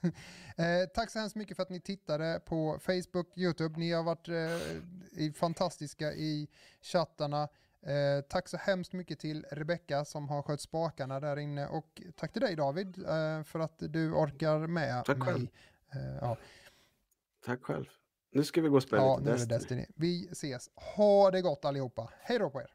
eh, 0.56 0.88
tack 0.94 1.10
så 1.10 1.18
hemskt 1.18 1.36
mycket 1.36 1.56
för 1.56 1.62
att 1.62 1.70
ni 1.70 1.80
tittade 1.80 2.40
på 2.46 2.78
Facebook, 2.80 3.38
YouTube. 3.38 3.78
Ni 3.78 3.92
har 3.92 4.02
varit 4.02 4.28
eh, 4.28 5.32
fantastiska 5.32 6.12
i 6.12 6.48
chattarna. 6.82 7.48
Eh, 7.86 8.20
tack 8.28 8.48
så 8.48 8.56
hemskt 8.56 8.92
mycket 8.92 9.18
till 9.18 9.44
Rebecka 9.50 10.04
som 10.04 10.28
har 10.28 10.42
skött 10.42 10.60
spakarna 10.60 11.20
där 11.20 11.36
inne 11.38 11.66
och 11.66 12.02
tack 12.16 12.32
till 12.32 12.42
dig 12.42 12.56
David 12.56 12.98
eh, 12.98 13.42
för 13.42 13.60
att 13.60 13.78
du 13.78 14.12
orkar 14.12 14.66
med 14.66 15.04
Tack 15.04 15.18
mig. 15.18 15.26
själv. 15.26 15.46
Eh, 15.92 16.16
ja, 16.20 16.36
Tack 17.44 17.62
själv. 17.62 17.84
Nu 18.32 18.44
ska 18.44 18.60
vi 18.60 18.68
gå 18.68 18.76
och 18.76 18.82
spela 18.82 19.02
ja, 19.02 19.18
lite 19.18 19.30
nu 19.30 19.36
är 19.36 19.38
det 19.38 19.46
Destiny. 19.46 19.80
Destiny. 19.80 19.86
Vi 19.96 20.28
ses. 20.32 20.70
Ha 20.96 21.30
det 21.30 21.42
gott 21.42 21.64
allihopa. 21.64 22.10
Hej 22.20 22.38
då 22.38 22.50
på 22.50 22.60
er. 22.60 22.74